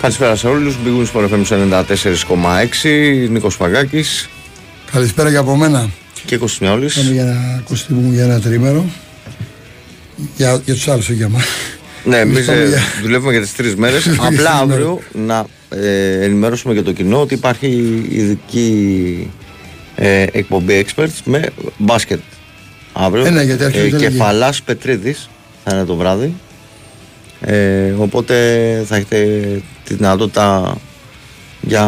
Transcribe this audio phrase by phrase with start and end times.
[0.00, 4.28] Καλησπέρα σε όλους, μπήκουν στο FM 94,6, Νίκος Παγκάκης
[4.92, 5.88] Καλησπέρα και από μένα.
[6.26, 6.94] και Κώστας Μιαόλης.
[6.94, 8.84] Πάμε για ένα κοστίμο μου για ένα τρίμερο.
[10.36, 11.44] Για, για τους άλλους, όχι για μας.
[12.04, 14.02] Ναι, εμείς πάμε ε, για- δουλεύουμε για τις τρεις μέρες.
[14.02, 17.66] Για τις Απλά τρεις αύριο να ε, ενημερώσουμε και το κοινό ότι υπάρχει
[18.08, 19.30] ειδική
[19.96, 21.48] ε, εκπομπή experts με
[21.78, 22.20] μπάσκετ
[22.92, 23.24] αύριο.
[23.26, 24.10] Ε, ναι, γιατί αρχίζει η τελική.
[24.10, 25.30] Κεφαλάς Πετρίδης
[25.64, 26.34] θα είναι το βράδυ.
[27.40, 28.34] Ε, οπότε
[28.86, 29.38] θα έχετε
[29.90, 30.76] τη δυνατότητα
[31.60, 31.84] για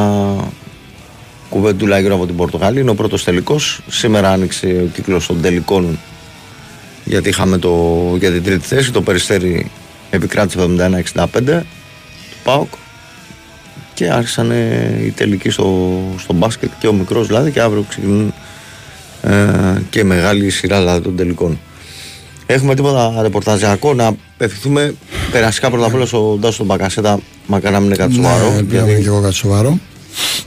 [1.49, 2.81] κουβεντούλα γύρω από την Πορτογαλία.
[2.81, 3.81] Είναι ο πρώτος τελικός.
[3.89, 5.99] Σήμερα άνοιξε ο κύκλος των τελικών
[7.05, 8.93] γιατί είχαμε το, για την τρίτη θέση.
[8.93, 9.71] Το Περιστέρι
[10.11, 10.69] επικράτησε
[11.15, 12.73] 71-65 του ΠΑΟΚ
[13.95, 18.35] και άρχισαν ε, οι τελικοί στο, στο μπάσκετ και ο μικρός δηλαδή και αύριο ξεκινούν
[19.23, 21.59] ε, και μεγάλη σειρά δηλαδή των τελικών.
[22.47, 24.95] Έχουμε τίποτα ρεπορταζιακό να ευχηθούμε
[25.33, 28.63] περασικά πρώτα απ' όλα στον Τάσο τον Μπακασέτα μακάρι να μην είναι κάτι σοβαρό Ναι,
[28.63, 29.79] πήγαμε γιατί και εγώ κάτι σοβαρό.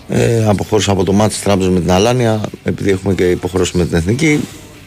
[0.09, 3.85] ε, αποχώρησα από το μάτι της Τράπεζας με την Αλάνια επειδή έχουμε και υποχρέωση με
[3.85, 4.40] την Εθνική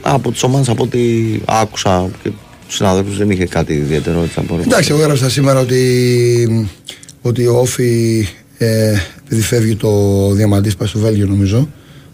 [0.02, 1.00] από τις ομάδες από ό,τι
[1.44, 2.30] άκουσα και
[2.66, 6.70] τους συναδέλφους δεν είχε κάτι ιδιαίτερο έτσι από Εντάξει, εγώ έγραψα σήμερα ότι,
[7.22, 8.26] ότι ο Όφη,
[8.58, 9.90] ε, επειδή φεύγει το
[10.32, 11.68] Διαμαντής, πάει στο Βέλγιο νομίζω,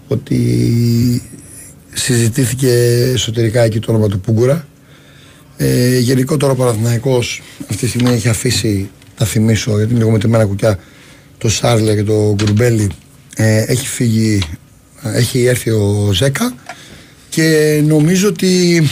[0.09, 1.23] ότι
[1.93, 2.69] συζητήθηκε
[3.15, 4.67] εσωτερικά εκεί το όνομα του Πούγκουρα.
[5.57, 10.45] Ε, γενικότερα ο Παναθηναϊκός αυτή τη στιγμή έχει αφήσει, θα θυμίσω, γιατί είναι λίγο μετρημένα
[10.45, 10.79] κουκιά,
[11.39, 12.91] το Σάρλε και το Γκουρμπέλι.
[13.37, 14.43] Ε, έχει φύγει,
[15.03, 16.55] έχει έρθει ο Ζέκα
[17.29, 18.83] και νομίζω ότι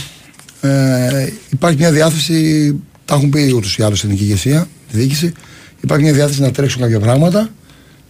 [0.61, 2.75] ε, υπάρχει μια διάθεση,
[3.05, 5.33] τα έχουν πει ούτως ή άλλως στην εθνική ηγεσία, τη διοίκηση.
[5.81, 7.51] Υπάρχει μια διάθεση να τρέξουν κάποια πράγματα.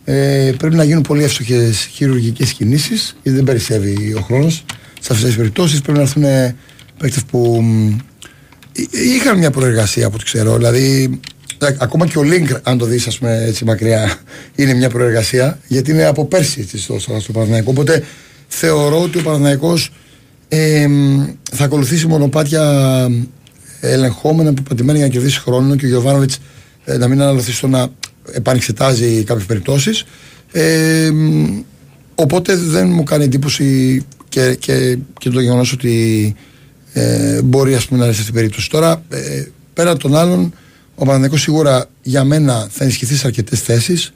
[0.05, 4.65] Ε, πρέπει να γίνουν πολύ εύστοχες χειρουργικές κινήσεις, γιατί δεν περισσεύει ο χρόνος.
[5.01, 6.25] Σε αυτές τις περιπτώσεις πρέπει να έρθουν
[6.99, 7.97] παίκτες που μ, εί-
[8.91, 10.57] είχαν μια προεργασία από ό,τι ξέρω.
[10.57, 11.21] Δηλαδή,
[11.59, 14.19] ε, ακόμα και ο Link, αν το δεις, ας πούμε, έτσι μακριά,
[14.55, 17.71] είναι μια προεργασία, γιατί είναι από πέρσι έτσι, στο, στο, στο Παναθηναϊκό.
[17.71, 18.05] Οπότε
[18.49, 19.93] θεωρώ ότι ο Παναθηναϊκός
[20.49, 23.09] ε, μ, θα ακολουθήσει μονοπάτια
[23.81, 26.39] ελεγχόμενα, πεπατημένα για να κερδίσει χρόνο και ο Γιωβάνοβιτς
[26.85, 27.89] ε, να μην αναλωθεί στο να
[28.33, 30.05] επανεξετάζει κάποιες περιπτώσεις.
[30.53, 31.61] Ε, μ,
[32.15, 36.35] οπότε δεν μου κάνει εντύπωση και, και, και το γεγονός ότι
[36.93, 38.71] ε, μπορεί ας πούμε, να είναι σε αυτή την περίπτωση.
[38.71, 39.45] Τώρα, ε,
[39.75, 40.55] πέραν των άλλων,
[40.95, 44.13] ο Παναθηναϊκός σίγουρα για μένα θα ενισχυθεί σε αρκετές θέσεις.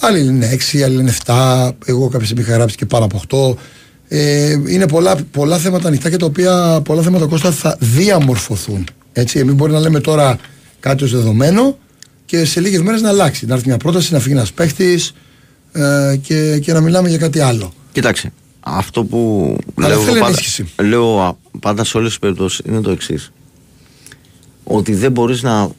[0.00, 1.70] Άλλοι λένε 6, άλλοι λένε 7.
[1.86, 3.56] Εγώ κάποια στιγμή είχα γράψει και πάνω από 8.
[4.08, 8.86] Ε, είναι πολλά, πολλά θέματα ανοιχτά και τα οποία πολλά θέματα Κώστα θα διαμορφωθούν.
[9.12, 10.38] Έτσι, εμείς μπορεί να λέμε τώρα
[10.80, 11.78] κάτι ως δεδομένο
[12.24, 13.46] και σε λίγες μέρες να αλλάξει.
[13.46, 15.14] Να έρθει μια πρόταση, να φύγει ένας παίχτης
[15.72, 17.72] ε, και, και να μιλάμε για κάτι άλλο.
[17.92, 18.32] Κοίταξε,
[18.68, 20.66] αυτό που Αλλά λέω, θέλει εγώ πάντα, ενίσχυση.
[20.82, 23.32] λέω α, πάντα σε όλες τις περιπτώσεις είναι το εξής.
[24.64, 25.70] Ότι δεν μπορείς να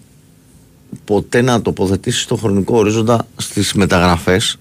[1.06, 4.58] ποτέ να τοποθετήσεις το χρονικό ορίζοντα στις μεταγραφές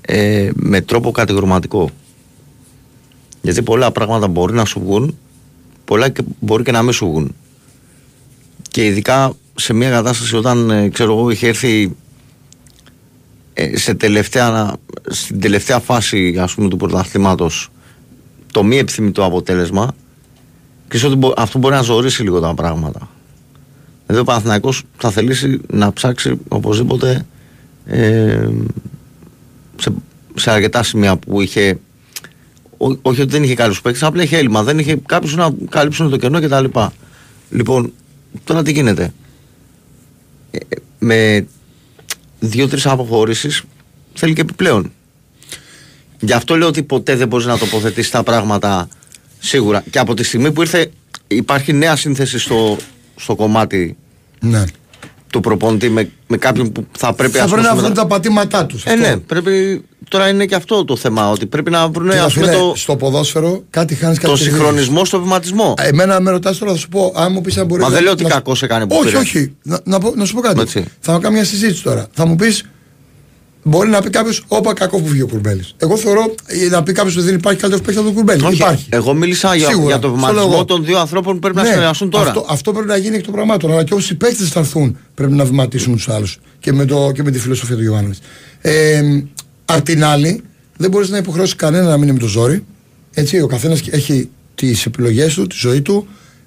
[0.00, 1.90] ε, με τρόπο κατηγορηματικό.
[3.42, 5.18] Γιατί πολλά πράγματα μπορεί να σου βγουν,
[5.84, 7.34] πολλά και μπορεί και να μην σου βγουν.
[8.70, 11.90] Και ειδικά σε μια κατάσταση όταν ε, ξέρω εγώ είχε έρθει ε,
[13.74, 14.76] σε τελευταία,
[15.08, 17.68] στην τελευταία φάση ας πούμε του πρωταθλήματος
[18.52, 19.94] το μη επιθυμητό αποτέλεσμα
[20.88, 23.08] και ότι μπο- αυτό μπορεί να ζωρίσει λίγο τα πράγματα.
[24.06, 27.26] Δηλαδή ο Παναθηναϊκός θα θελήσει να ψάξει οπωσδήποτε
[27.86, 28.48] ε,
[29.76, 29.92] σε,
[30.34, 31.78] σε αρκετά σημεία που είχε
[32.76, 34.62] ό- όχι ότι δεν είχε καλούς παίκτες, απλά είχε έλλειμμα.
[34.62, 36.64] Δεν είχε κάποιους να καλύψουν το κενό κτλ.
[37.50, 37.92] Λοιπόν,
[38.44, 39.12] τώρα τι γίνεται;
[40.50, 40.58] Ε,
[40.98, 41.46] με
[42.48, 43.62] δύο-τρεις αποχωρήσεις
[44.14, 44.92] θέλει και επιπλέον.
[46.20, 48.88] Γι' αυτό λέω ότι ποτέ δεν μπορείς να τοποθετήσεις τα πράγματα
[49.38, 49.84] σίγουρα.
[49.90, 50.90] Και από τη στιγμή που ήρθε,
[51.26, 52.76] υπάρχει νέα σύνθεση στο,
[53.16, 53.96] στο κομμάτι
[54.40, 54.64] Ναι.
[55.34, 58.02] Του προπονητή με, με κάποιον που θα πρέπει θα ας πρέπει πούμε, να βρουν μετά-
[58.02, 58.84] τα πατήματά τους.
[58.84, 59.00] Ε, αυτό.
[59.08, 59.84] ναι, πρέπει.
[60.08, 61.30] Τώρα είναι και αυτό το θέμα.
[61.30, 64.36] Ότι πρέπει να βρουν Κοίτα, ας πούμε, φίλε, το, στο ποδόσφαιρο κάτι χάνεις κάτι το
[64.36, 64.52] κερδίζεις.
[64.58, 65.74] συγχρονισμό στο βηματισμό.
[65.78, 68.02] Εμένα με ρωτάς τώρα θα σου πω, αν μου πεις αν μπορεί Μα να- δεν
[68.02, 69.20] λέω ότι να- κακός έκανε που Όχι, πήρες.
[69.20, 69.54] όχι.
[69.62, 70.60] Να, να, πω- να σου πω κάτι.
[70.60, 70.84] Έτσι.
[71.00, 72.06] Θα κάνω μια συζήτηση τώρα.
[72.12, 72.64] Θα μου πεις,
[73.66, 75.74] μπορεί να πει κάποιος, Όπα κακό που βγήκε ο Κουρμπέλης.
[75.76, 78.44] Εγώ θεωρώ ε, να πει κάποιος ότι δεν υπάρχει καλύτερος παίκτης από τον Κουρμπέλη.
[78.46, 78.86] Όχι, Υπάρχει.
[78.88, 79.86] Εγώ μίλησα για, Σίγουρα.
[79.86, 80.64] για το Στο λέω βηματισμό εγώ.
[80.64, 82.28] των δύο ανθρώπων που πρέπει να Ναι, συνεργαστούν τώρα.
[82.28, 83.72] Αυτό, αυτό πρέπει να γίνει εκ των πραγμάτων.
[83.72, 86.38] Αλλά και όσοι παίκτες θα έρθουν πρέπει να βηματίσουν τους άλλους.
[86.58, 88.16] Και, με το- και με τη φιλοσοφία του Γιωβάνοβιτ.
[88.60, 89.02] Ε,
[89.64, 90.42] απ' την άλλη,
[90.76, 92.64] δεν μπορείς να υποχρεώσεις κανένα να μείνει με το ζόρι.
[93.14, 96.06] Έτσι, ο καθένας έχει τις επιλογές του, τη ζωή του.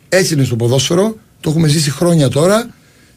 [0.09, 1.15] Έτσι είναι στο ποδόσφαιρο.
[1.41, 2.69] Το έχουμε ζήσει χρόνια τώρα.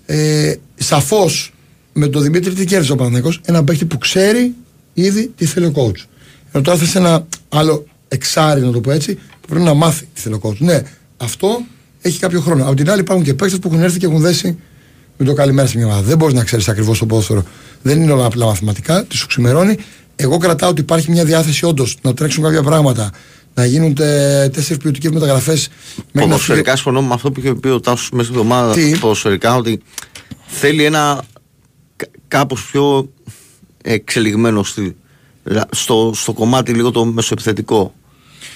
[0.07, 1.53] Ε, Σαφώς
[1.93, 4.55] με τον Δημήτρη τι κέρδισε ο Παναθηναϊκός Ένα παίκτη που ξέρει
[4.95, 6.05] ήδη τι θέλει ο coach.
[6.53, 10.21] Ενώ τώρα θες ένα άλλο εξάρι, να το πω έτσι, που πρέπει να μάθει τι
[10.21, 10.57] θέλει ο coach.
[10.59, 10.83] Ναι,
[11.17, 11.63] αυτό
[12.01, 12.65] έχει κάποιο χρόνο.
[12.65, 14.59] Από την άλλη υπάρχουν και παίκτε που έχουν έρθει και έχουν δέσει
[15.17, 16.03] Μην το καλημέρα σε μια ομάδα.
[16.03, 17.45] Δεν μπορείς να ξέρεις ακριβώς το ποδόσφαιρο.
[17.83, 19.05] Δεν είναι όλα απλά μαθηματικά.
[19.05, 19.77] Τις σου ξημερώνει.
[20.17, 23.11] Εγώ κρατάω ότι υπάρχει μια διάθεση όντως να τρέξουν κάποια πράγματα,
[23.55, 25.69] να γίνουν τέσσερις ποιοτικές μεταγραφές.
[26.13, 28.75] Ποδοσφαιρικά συμφωνώ με αυτό που είχε πει ο Τάσος μέσα στην εβδομάδα.
[29.01, 29.83] Ποδοσφαιρικά ότι
[30.47, 31.23] θέλει ένα
[32.29, 33.11] κάπως πιο
[33.83, 34.93] εξελιγμένο στυλ.
[35.71, 37.95] Στο, στο κομμάτι λίγο το μεσοεπιθετικό.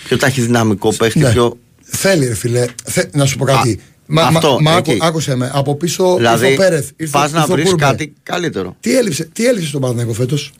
[0.04, 1.18] Πιο ταχυδυναμικό παίχτη.
[1.18, 1.32] Ναι.
[1.32, 1.58] Πιο...
[1.82, 2.66] Θέλει, ρε φίλε.
[2.84, 3.04] Θε...
[3.12, 3.80] Να σου πω κάτι.
[4.06, 5.50] Μα, Αυτό, μα, άκου, άκουσε με.
[5.54, 6.90] Από πίσω δηλαδή, ήρθε ο Πέρεθ.
[7.10, 8.76] Πα να βρεις κάτι καλύτερο.
[8.80, 10.52] Τι έλειψε, τι έλειψε στον Παναγιώτο φέτος;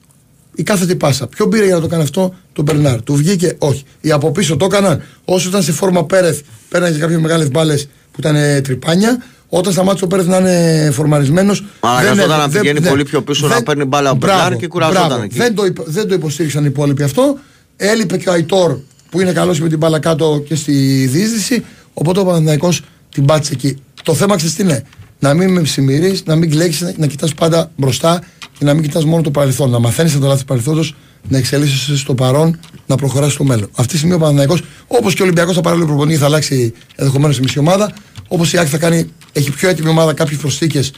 [0.55, 1.27] Η κάθετη πάσα.
[1.27, 3.03] Ποιο πήρε για να το κάνει αυτό, τον Μπερνάρ.
[3.03, 3.85] Του βγήκε, όχι.
[4.01, 5.03] Οι από πίσω το έκαναν.
[5.25, 9.23] Όσο ήταν σε φόρμα Πέρεθ, πέρανε κάποιες μεγάλες μπάλες που ήταν τρυπάνια.
[9.57, 11.65] Όταν σταμάτησε ο Πέρεθ να είναι φορμαρισμένος.
[11.81, 14.67] Μα αναγκαζόταν να πηγαίνει δεν, πολύ πιο πίσω δεν, να παίρνει μπάλα ο Μπερνάρ και
[14.67, 15.37] κουραζόταν εκεί.
[15.39, 17.39] Δεν το, δεν το υποστήριξαν οι υπόλοιποι αυτό.
[17.77, 18.79] Έλειπε και ο Αϊτόρ
[19.11, 20.73] που είναι καλός με την μπάλα κάτω και στη
[21.07, 21.65] διείσδυση.
[21.95, 22.73] Οπότε ο Παναθυναϊκό
[23.11, 23.77] την πάτησε εκεί.
[24.03, 24.85] Το θέμα ξέρεις τι είναι;
[25.19, 28.23] Να μην με ψημυρεί, να μην κλέξει, να, να κοιτάς πάντα μπροστά
[28.59, 29.71] και να μην κοιτάς μόνο το παρελθόν.
[29.71, 30.95] Να μαθαίνεις από το λάθη του παρελθόντος,
[31.29, 33.69] να εξελίσσεσαι στο παρόν, να προχωράς στο μέλλον.
[33.75, 37.39] Αυτή τη στιγμή ο Παναθυναϊκό, όπως και ο Ολυμπιακός θα πάρει προπονητή, θα αλλάξει ενδεχομένως
[37.39, 37.93] η μισή ομάδα.
[38.29, 40.93] Όπως η Άκη θα κάνει, έχει πιο έτοιμη ομάδα κάποιες προσθήκες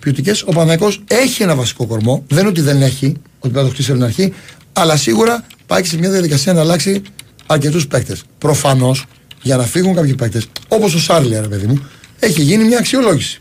[0.00, 0.42] ποιοτικές.
[0.42, 2.24] Ο Παναθηναϊκός έχει ένα βασικό κορμό.
[2.28, 4.32] Δεν είναι ότι δεν έχει, ότι πρέπει να το χτίσει από την αρχή,
[4.72, 7.02] αλλά σίγουρα πάει σε μια διαδικασία να αλλάξει
[7.46, 8.22] αρκετούς παίκτες.
[8.38, 9.04] Προφανώς
[9.42, 11.86] για να φύγουν κάποιοι παίκτες, όπως ο Σάρλια, ρε παιδί μου,
[12.18, 13.40] έχει γίνει μια αξιολόγηση.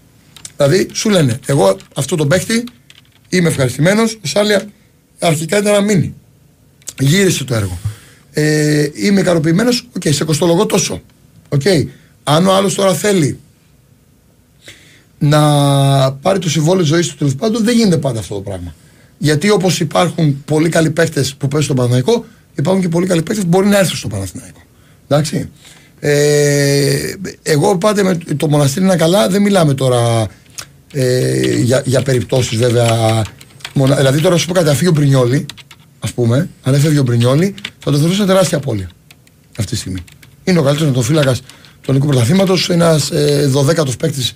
[0.57, 2.63] Δηλαδή, σου λένε, εγώ αυτό το παίκτη
[3.29, 4.67] είμαι ευχαριστημένος, ο Σάρλια
[5.19, 6.13] αρχικά ήταν να μείνει.
[6.99, 7.79] Γύρισε το έργο.
[8.31, 11.01] Ε, είμαι ικανοποιημένος, OK, okay, σε κοστολογώ τόσο.
[11.49, 11.87] Okay.
[12.23, 13.39] Αν ο άλλος τώρα θέλει
[15.19, 15.41] να
[16.11, 18.75] πάρει το συμβόλαιο ζωής του τέλος πάντων, δεν γίνεται πάντα αυτό το πράγμα.
[19.17, 22.25] Γιατί όπως υπάρχουν πολύ καλοί παίκτες που παίζουν στον Παναθηναϊκό,
[22.55, 24.61] υπάρχουν και πολύ καλοί παίκτες που μπορεί να έρθουν στο Παναθηναϊκό.
[25.07, 25.49] Εντάξει.
[25.99, 30.27] Ε, εγώ πάντα με το μοναστήρι είναι καλά, δεν μιλάμε τώρα
[30.93, 33.21] ε, για, για περιπτώσεις βέβαια.
[33.73, 35.45] Μονα, δηλαδή τώρα σου πω κάτι, αφήγει ο Μπρινιόλη,
[35.99, 38.89] ας πούμε, αν έφευγε ο Μπρινιόλη, θα το θεωρούσα τεράστια απώλεια
[39.57, 40.03] αυτή τη στιγμή.
[40.43, 44.33] Είναι ο καλύτερος νοτοφύλακα του ελληνικού πρωταθλήματος, ένας ε, 12ο παίκτης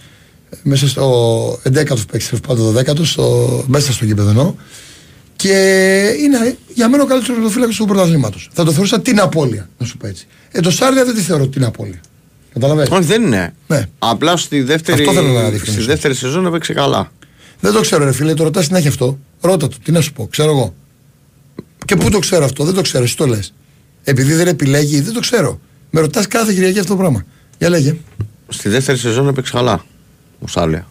[0.63, 4.55] μέσα στο 11ο παίκτη, πάντων 12ο, μέσα στο γήπεδο
[5.41, 5.53] και
[6.19, 8.49] είναι για μένα ο καλύτερος πρωτοφύλακα του πρωταθλήματος.
[8.53, 10.27] Θα το θεωρούσα την απώλεια, να σου πω έτσι.
[10.51, 12.01] Ε, το Σάρλια δεν τη θεωρώ την απώλεια.
[12.53, 12.95] Καταλαβαίνετε.
[12.95, 13.53] Όχι, δεν είναι.
[13.67, 13.85] Ναι.
[13.99, 15.05] Απλά στη δεύτερη,
[15.63, 17.11] στη δεύτερη σεζόν έπαιξε καλά.
[17.59, 19.19] Δεν το ξέρω, ρε φίλε, το ρωτάς συνέχεια αυτό.
[19.41, 20.73] Ρώτα το, τι να σου πω, ξέρω εγώ.
[21.85, 23.53] Και πού το ξέρω αυτό, δεν το ξέρω, εσύ το λες.
[24.03, 25.59] Επειδή δεν επιλέγει, δεν το ξέρω.
[25.89, 27.25] Με ρωτάς κάθε Κυριακή αυτό το πράγμα.
[27.57, 27.95] Για λέγε.
[28.47, 29.83] Στη δεύτερη σεζόν έπαιξε καλά
[30.41, 30.87] ο Σάρλια.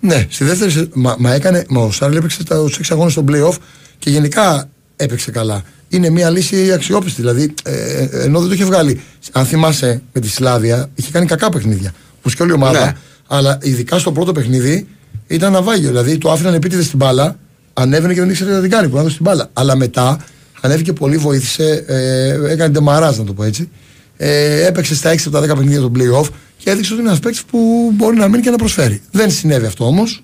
[0.00, 0.88] Ναι, στη δεύτερη.
[0.94, 3.56] Μα, μα, έκανε, μα ο Σάρλ έπαιξε τους 6 αγώνες στο playoff
[3.98, 5.62] και γενικά έπαιξε καλά.
[5.88, 7.20] Είναι μια λύση αξιόπιστη.
[7.20, 9.00] Δηλαδή, ε, ε, ενώ δεν το είχε βγάλει.
[9.32, 11.92] Αν θυμάσαι με τη Σλάβια, είχε κάνει κακά παιχνίδια.
[12.18, 12.84] Όπως και όλη η ομάδα.
[12.84, 12.92] Ναι.
[13.26, 14.86] Αλλά ειδικά στο πρώτο παιχνίδι
[15.26, 15.88] ήταν ναυάγιο.
[15.88, 17.38] Δηλαδή, το άφηναν επίτηδες στην μπάλα,
[17.72, 18.88] ανέβαινε και δεν ήξερε τι να την κάνει.
[18.88, 19.50] Που στην μπάλα.
[19.52, 20.24] Αλλά μετά
[20.60, 23.68] ανέβηκε πολύ, βοήθησε, ε, έκανε τεμαράζ, να το πω έτσι.
[24.16, 27.20] Ε, έπαιξε στα 6 από τα 10 παιχνίδια του playoff και έδειξε ότι είναι ένας
[27.20, 29.02] παίκτης που μπορεί να μείνει και να προσφέρει.
[29.10, 30.22] Δεν συνέβη αυτό όμως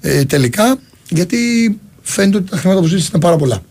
[0.00, 1.38] ε, τελικά γιατί
[2.02, 3.62] φαίνεται ότι τα χρήματα που ζήτησε ήταν πάρα πολλά.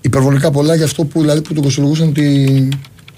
[0.00, 2.68] Υπερβολικά πολλά για αυτό που, δηλαδή, που τον κοστολογούσαν ότι,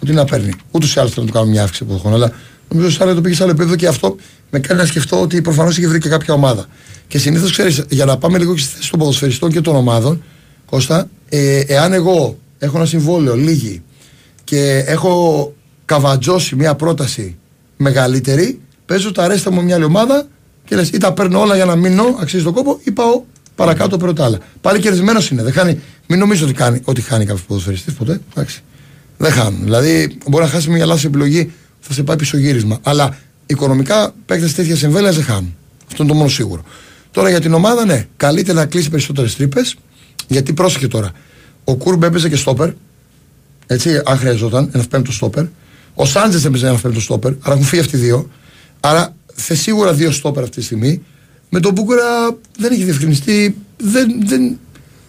[0.03, 0.53] ότι να παίρνει.
[0.71, 2.17] Ούτως ή άλλως θέλω να του κάνω μια αύξηση από χρόνο.
[2.17, 2.33] Αλλά
[2.69, 4.17] νομίζω ότι το πήγε σε άλλο επίπεδο και αυτό
[4.51, 6.67] με κάνει να σκεφτώ ότι προφανώς είχε βρει και κάποια ομάδα.
[7.09, 10.23] Και συνήθως ξέρεις, για να πάμε λίγο και στη θέση των ποδοσφαιριστών και των ομάδων,
[10.67, 13.83] Κώστα, ε, εάν εγώ έχω ένα συμβόλαιο λίγη
[14.49, 17.37] και έχω καβατζώσει μια πρόταση
[17.77, 20.27] μεγαλύτερη, παίζω τα ρέστα μου μια άλλη ομάδα
[20.65, 23.23] και λες: ή τα παίρνω όλα για να μείνω, αξίζει τον κόπο, ή πάω
[23.55, 24.39] παρακάτω παίρνω τα άλλα.
[24.61, 25.43] Πάλι κερδισμένος είναι.
[25.43, 28.21] Δεν χάνει, μην νομίζω ότι, κάνει, ότι χάνει κάποιος ποδοσφαιριστής ποτέ.
[28.31, 28.63] Εντάξει.
[29.17, 29.63] Δεν χάνουν.
[29.63, 32.79] Δηλαδή, μπορεί να χάσει μια λάθος επιλογή, θα σε πάει πισωγύρισμα.
[32.83, 35.57] Αλλά οικονομικά παίκτες τέτοια εμβέλεια δεν χάνουν.
[35.89, 36.63] Αυτό είναι το μόνο σίγουρο.
[37.11, 39.77] Τώρα για την ομάδα, ναι, καλύτερα να κλείσει περισσότερες τρύπες.
[40.29, 41.11] Γιατί πρόσεχε τώρα.
[41.65, 42.71] Ο Κούρμπ έπαιζε και στόπερ.
[43.71, 45.45] Έτσι, αν χρειαζόταν, ένας πέμπτος στόπερ.
[45.95, 47.33] Ο Σάντζες έπαιζε ένας πέμπτος στόπερ.
[47.41, 48.31] Άρα έχουν φύγει αυτοί οι δύο.
[48.81, 51.03] Άρα θε σίγουρα δύο στόπερ αυτή τη στιγμή.
[51.51, 53.57] Με τον Μπούκουρα δεν έχει διευκρινιστεί.
[53.77, 54.59] Δεν, δεν,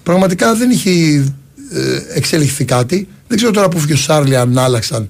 [0.04, 1.26] πραγματικά δεν έχει
[1.72, 3.08] ε, εξελιχθεί κάτι.
[3.28, 5.10] Δεν ξέρω τώρα που φύγει ο Σάρλι αν άλλαξαν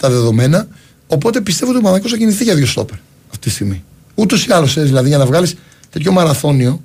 [0.00, 0.68] τα δεδομένα.
[1.06, 2.96] Οπότε πιστεύω ότι ο Παναγιώ θα κινηθεί για δύο στόπερ
[3.30, 3.84] αυτή τη στιγμή.
[4.14, 5.54] Ούτως ή άλλως, ε, δηλαδή για να βγάλεις
[5.90, 6.82] τέτοιο μαραθώνιο.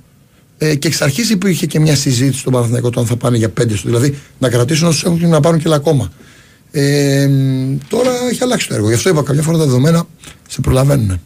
[0.58, 3.48] Ε, και εξ αρχής υπήρχε και μια συζήτηση στον Παναθηναϊκό το αν θα πάνε για
[3.48, 3.80] πέντε του.
[3.84, 6.12] Δηλαδή να κρατήσουν όσους έχουν και να πάρουν και ακόμα.
[6.70, 7.28] Ε,
[7.88, 8.88] τώρα έχει αλλάξει το έργο.
[8.88, 10.06] Γι' αυτό είπα κάποια φορά τα δεδομένα
[10.48, 11.20] σε προλαβαίνουν.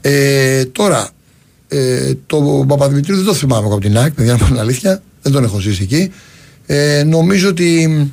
[0.00, 1.10] Ε, τώρα,
[1.68, 5.02] ε, το Παπαδημητρίου δεν το θυμάμαι από την ΑΕΚ, παιδιά, να πω την αλήθεια.
[5.22, 6.12] Δεν τον έχω ζήσει εκεί.
[6.66, 8.10] Ε, νομίζω ότι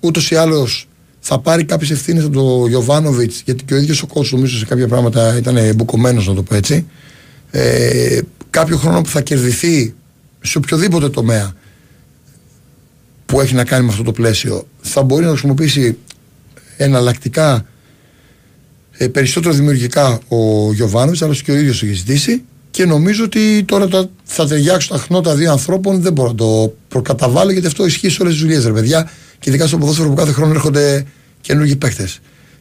[0.00, 0.88] ούτως ή άλλως
[1.20, 4.64] θα πάρει κάποιες ευθύνες από τον Γιωβάνοβιτς, γιατί και ο ίδιος ο κόσμο νομίζω σε
[4.64, 6.86] κάποια πράγματα ήταν μπουκωμένος, να το πω έτσι.
[7.50, 8.20] ε,
[8.52, 9.94] κάποιο χρόνο που θα κερδιθεί
[10.40, 11.52] σε οποιοδήποτε τομέα
[13.26, 15.98] που έχει να κάνει με αυτό το πλαίσιο θα μπορεί να χρησιμοποιήσει
[16.76, 17.66] εναλλακτικά
[18.96, 22.42] ε, περισσότερο δημιουργικά ο Γιωβάνοβιτς, αλλά και ο ίδιος έχει ζητήσει.
[22.70, 26.02] Και νομίζω ότι τώρα τα, θα ταιριάξουν τα χνότα δύο ανθρώπων.
[26.02, 29.10] Δεν μπορώ να το προκαταβάλω γιατί αυτό ισχύει σε όλες τις δουλειές, ρε παιδιά.
[29.38, 31.06] Και ειδικά στο ποδόσφαιρο που κάθε χρόνο έρχονται
[31.40, 32.08] καινούργιοι παίχτε.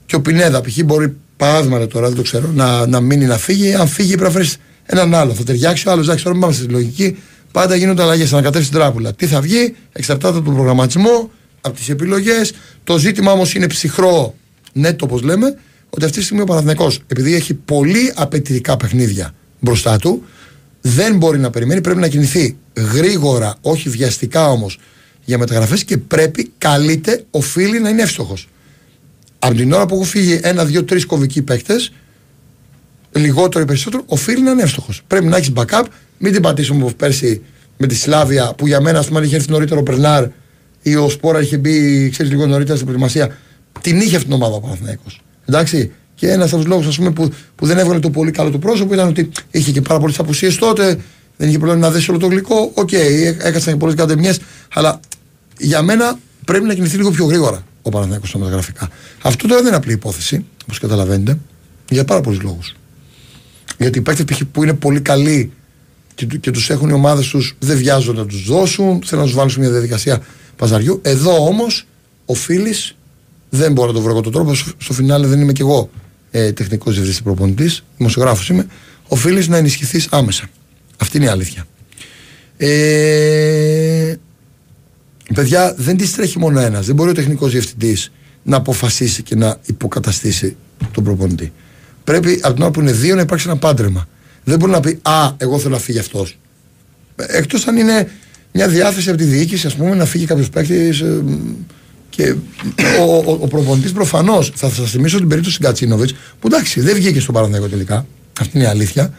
[0.05, 0.83] Και ο Πινέδα, π.χ.
[0.85, 3.73] μπορεί παράδειγμα τώρα, δεν το ξέρω, να, να μείνει να φύγει.
[3.73, 5.33] Αν φύγει πρέπει να φέρεις έναν άλλο.
[5.33, 6.05] Θα ταιριάξει ο άλλος.
[6.05, 7.17] Εντάξει, τώρα πάμε στη λογική.
[7.51, 8.33] Πάντα γίνονται αλλαγές.
[8.33, 9.13] Ανακατεύσει την τράπουλα.
[9.13, 12.53] Τι θα βγει, εξαρτάται από τον προγραμματισμό, από τις επιλογές.
[12.83, 14.35] Το ζήτημα όμως είναι ψυχρό,
[14.73, 15.55] ναι, το όπως λέμε,
[15.89, 20.23] ότι αυτή τη στιγμή ο Παναθηναϊκός επειδή έχει πολύ απαιτητικά παιχνίδια μπροστά του,
[20.81, 22.57] δεν μπορεί να περιμένει, πρέπει να κινηθεί
[22.93, 24.79] γρήγορα, όχι βιαστικά όμως
[25.25, 28.49] για μεταγραφές και πρέπει, καλείται, οφείλει να είναι εύστοχος.
[29.39, 31.91] Από την ώρα που έχουν φύγει ένα, δύο, τρεις κομβικοί παίκτες,
[33.11, 35.01] λιγότερο ή περισσότερο, οφείλει να είναι εύστοχος.
[35.07, 35.83] Πρέπει να έχεις backup,
[36.17, 37.41] μην την πατήσουμε όπω πέρσι
[37.77, 40.27] με τη Σλάβια που για μένα, ας πούμε, αν είχε έρθει νωρίτερα ο Μπερνάρ
[40.81, 43.37] ή ο Σπόραρ είχε μπει, ξέρεις, λίγο νωρίτερα στην προετοιμασία,
[43.81, 45.21] την είχε αυτή την ομάδα ο Παναθηναϊκός.
[45.45, 45.91] Εντάξει.
[46.15, 49.07] Και ένας από τους λόγους που, που δεν έβγαλε το πολύ καλό του πρόσωπο ήταν
[49.07, 50.97] ότι είχε και πάρα πολλές απουσίες τότε,
[51.37, 52.71] δεν είχε πρόβλημα να δέσει όλο το γλυκό.
[52.73, 54.33] OK, okay, έκαναν και πολλές κατεμιέ,
[54.73, 54.99] αλλά
[55.57, 58.89] για μένα πρέπει να κινηθεί λίγο πιο γρήγορα ο Παναθηναϊκός στα μεταγραφικά.
[59.21, 61.37] Αυτό τώρα δεν είναι απλή υπόθεση, όπως καταλαβαίνετε,
[61.89, 62.75] για πάρα πολλούς λόγους.
[63.81, 65.51] Γιατί οι παίκτες που είναι πολύ καλοί
[66.15, 69.33] και, και τους έχουν οι ομάδες τους δεν βιάζονται να τους δώσουν, θέλουν να τους
[69.33, 70.21] βάλουν σε μια διαδικασία
[70.55, 70.99] παζαριού.
[71.03, 71.87] Εδώ όμως
[72.25, 72.73] οφείλει,
[73.49, 75.89] δεν μπορώ να το βρω εγώ τον τρόπο, στο φινάλε δεν είμαι κι εγώ
[76.31, 78.65] ε, τεχνικός διευθυντής προπονητής, δημοσιογράφος είμαι,
[79.07, 80.49] οφείλει να ενισχυθεί άμεσα.
[80.97, 81.65] Αυτή είναι η αλήθεια.
[82.57, 84.15] Ε,
[85.33, 86.85] παιδιά, δεν τη τρέχει μόνο ένας.
[86.85, 88.11] Δεν μπορεί ο τεχνικός διευθυντής
[88.43, 90.55] να αποφασίσει και να υποκαταστήσει
[90.91, 91.51] τον προπονητή.
[92.11, 94.07] Πρέπει από την ώρα που είναι δύο να υπάρξει ένα πάντρεμα.
[94.43, 96.37] Δεν μπορεί να πει Α, εγώ θέλω να φύγει αυτός.
[97.15, 98.11] Εκτός αν είναι
[98.51, 100.75] μια διάθεση από τη διοίκηση, ας πούμε, να φύγει κάποιος παίκτη.
[100.75, 100.93] Ε,
[102.09, 102.35] και
[102.99, 107.19] ο, ο, ο προπονητής προφανώς θα σας θυμίσω την περίπτωση Γκατσίνοβιτς, που εντάξει δεν βγήκε
[107.19, 108.05] στο Παναθηναϊκό τελικά.
[108.39, 109.13] Αυτή είναι η αλήθεια.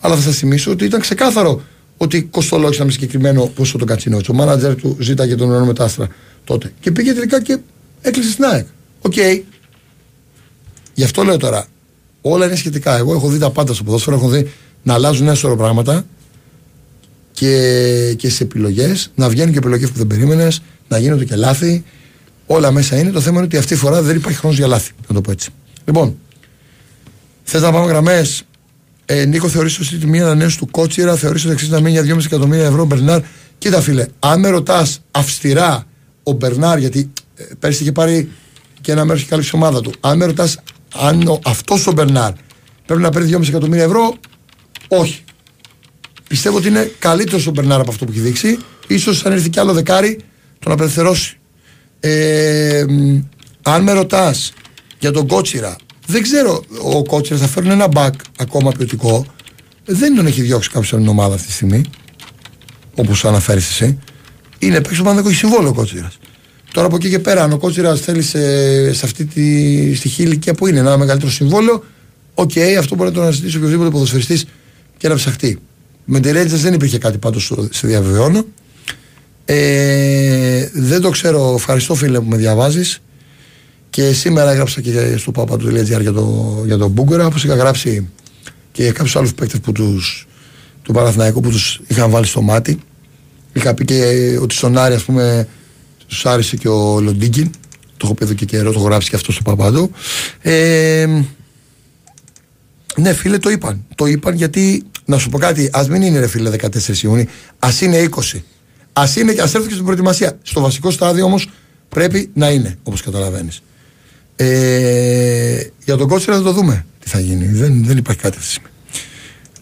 [0.00, 1.62] Αλλά θα σας θυμίσω ότι ήταν ξεκάθαρο
[1.96, 4.28] ότι κοστολόγησαν με συγκεκριμένο ποσό τον Κατσίνοβιτ.
[4.28, 6.08] Ο μάνατζερ του ζήταγε τον Ρένο Μετάστρα
[6.44, 6.72] τότε.
[6.80, 7.58] Και πήγε τελικά και
[8.00, 8.66] έκλεισε στην ΑΕΚ.
[9.00, 9.12] OK.
[9.16, 9.40] Okay.
[10.94, 11.66] Γι' αυτό λέω τώρα.
[12.22, 12.96] Όλα είναι σχετικά.
[12.96, 14.16] Εγώ έχω δει τα πάντα στο ποδόσφαιρο.
[14.16, 16.04] Έχω δει να αλλάζουν ένα σωρό πράγματα
[17.32, 19.10] και, και σε επιλογές.
[19.14, 20.62] Να βγαίνουν και επιλογές που δεν περίμενες.
[20.88, 21.84] Να γίνονται και λάθη.
[22.46, 23.10] Όλα μέσα είναι.
[23.10, 24.92] Το θέμα είναι ότι αυτή τη φορά δεν υπάρχει χρόνος για λάθη.
[25.08, 25.50] Να το πω έτσι.
[25.84, 26.16] Λοιπόν,
[27.42, 28.42] θες να πάμε γραμμές;
[29.06, 32.16] Ε, Νίκο, θεωρείς ότι τη μία ανανέωση του Κότσιρα, θεωρείς ότι αξίζει να μείνει για
[32.16, 33.20] 2,5 εκατομμύρια ευρώ ο Μπερνάρ.
[33.58, 35.86] Κοίτα, φίλε, αν με ρωτάς αυστηρά
[36.22, 38.28] ο Μπερνάρ, γιατί ε, πέρσι είχε πάρει
[38.80, 39.92] και ένα μέρος και καλή ομάδα του.
[40.00, 40.58] Αν με ρωτάς
[40.94, 42.32] αν αυτός ο Μπερνάρ
[42.86, 44.14] πρέπει να παίρνει 2,5 εκατομμύρια ευρώ,
[44.88, 45.24] όχι.
[46.28, 48.58] Πιστεύω ότι είναι καλύτερος ο Μπερνάρ από αυτό που έχει δείξει.
[48.98, 50.18] σω αν έρθει κι άλλο δεκάρι,
[50.58, 51.38] τον απελευθερώσει.
[52.00, 52.84] Ε,
[53.62, 54.52] αν με ρωτάς
[54.98, 59.26] για τον Κότσιρα, δεν ξέρω, ο Κότσιρα θα φέρουν ένα μπακ ακόμα ποιοτικό.
[59.84, 61.82] Δεν τον έχει διώξει κάποιος από την ομάδα αυτή τη στιγμή.
[62.94, 63.98] Όπως αναφέρεις εσύ.
[64.58, 66.18] Είναι παίξο που έχει συμβόλαιο ο Κότσιρας.
[66.72, 70.54] Τώρα από εκεί και πέρα, αν ο Κότσιρας θέλει σε, σε αυτή τη στοιχεία ηλικία
[70.54, 71.84] που είναι ένα μεγαλύτερο συμβόλαιο,
[72.34, 74.44] οκ, okay, αυτό μπορεί να το αναζητήσει οποιοδήποτε ποδοσφαιριστής
[74.96, 75.58] και να ψαχτεί.
[76.04, 78.44] Με τη Ρέντζε δεν υπήρχε κάτι πάντως, σε διαβεβαιώνω.
[79.44, 81.54] Ε, δεν το ξέρω.
[81.56, 83.00] Ευχαριστώ φίλε που με διαβάζεις.
[83.90, 88.08] Και σήμερα έγραψα και στο παπα.gr για, το, για τον Μπούγκορα, όπως είχα γράψει
[88.72, 90.28] και για κάποιους άλλους παίκτες που τους
[90.82, 92.78] του Παναθηναϊκού που τους είχαν βάλει στο μάτι.
[93.52, 95.48] Είχα πει και ότι στον Άρη, ας πούμε,
[96.10, 97.50] του άρεσε και ο Λοντίγκιν.
[97.96, 99.90] Το έχω πει εδώ και καιρό, το έχω γράψει και αυτό στο Παπάντο.
[100.40, 101.06] Ε,
[102.96, 103.84] ναι, φίλε, το είπαν.
[103.94, 107.24] Το είπαν γιατί, να σου πω κάτι, ας μην είναι ρε φίλε 14 Ιούνιου,
[107.58, 108.40] ας είναι 20.
[108.92, 110.38] Α είναι και ας έρθει και στην προετοιμασία.
[110.42, 111.50] Στο βασικό στάδιο όμως
[111.88, 113.62] πρέπει να είναι, όπως καταλαβαίνεις.
[114.36, 117.46] Ε, για τον κότσιρα θα το δούμε τι θα γίνει.
[117.46, 118.70] Δεν, δεν υπάρχει κάτι αυτή τη στιγμή.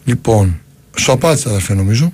[0.04, 0.60] Λοιπόν,
[0.96, 2.12] σου απάντησα αδερφέ νομίζω.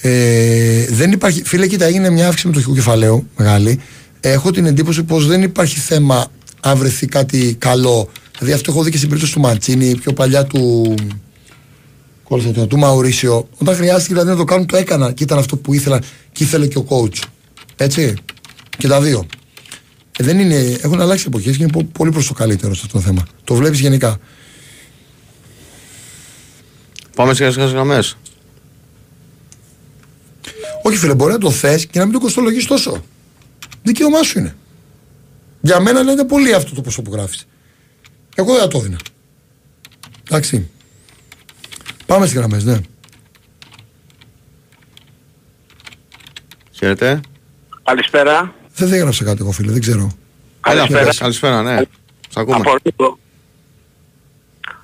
[0.00, 3.80] Ε, δεν υπάρχει, φίλε, κοίτα, έγινε μια αύξηση με το κεφαλαίο μεγάλη.
[4.20, 6.26] Έχω την εντύπωση πως δεν υπάρχει θέμα
[6.60, 8.08] αν βρεθεί κάτι καλό.
[8.38, 10.94] Δηλαδή, αυτό έχω δει και στην περίπτωση του Ματσίνη, πιο παλιά του.
[12.22, 13.48] Κόλυσα του Μαουρίσιο.
[13.58, 16.00] Όταν χρειάστηκε δηλαδή να το κάνουν, το έκανα και ήταν αυτό που ήθελα
[16.32, 17.22] και ήθελε και ο coach.
[17.76, 18.14] Έτσι.
[18.78, 19.26] Και τα δύο.
[20.18, 23.04] Ε, δεν είναι, έχουν αλλάξει εποχές και είναι πολύ προς το καλύτερο σε αυτό το
[23.04, 23.26] θέμα.
[23.44, 24.18] Το βλέπεις γενικά.
[27.14, 28.16] Πάμε σε γραμμές.
[30.82, 33.04] Όχι, φίλε, μπορεί να το θες και να μην το κοστολογείς τόσο.
[33.82, 34.56] Δικαίωμά σου είναι.
[35.60, 37.46] Για μένα λένε πολύ αυτό το ποσό που γράφεις.
[38.34, 38.98] Εγώ δεν θα το έδινα.
[40.28, 40.70] Εντάξει.
[42.06, 42.80] Πάμε στις γραμμές, ναι.
[46.72, 47.20] Χαίρετε.
[47.84, 48.54] Καλησπέρα.
[48.74, 50.12] Δεν διέγραψα κάτι εγώ, φίλε, δεν ξέρω.
[50.66, 51.04] Έλα, Καλησπέρα.
[51.04, 51.80] πες, καλησπέρα, ναι.
[52.28, 52.56] Σ' ακούμε.
[52.56, 53.18] Από Ρόδο.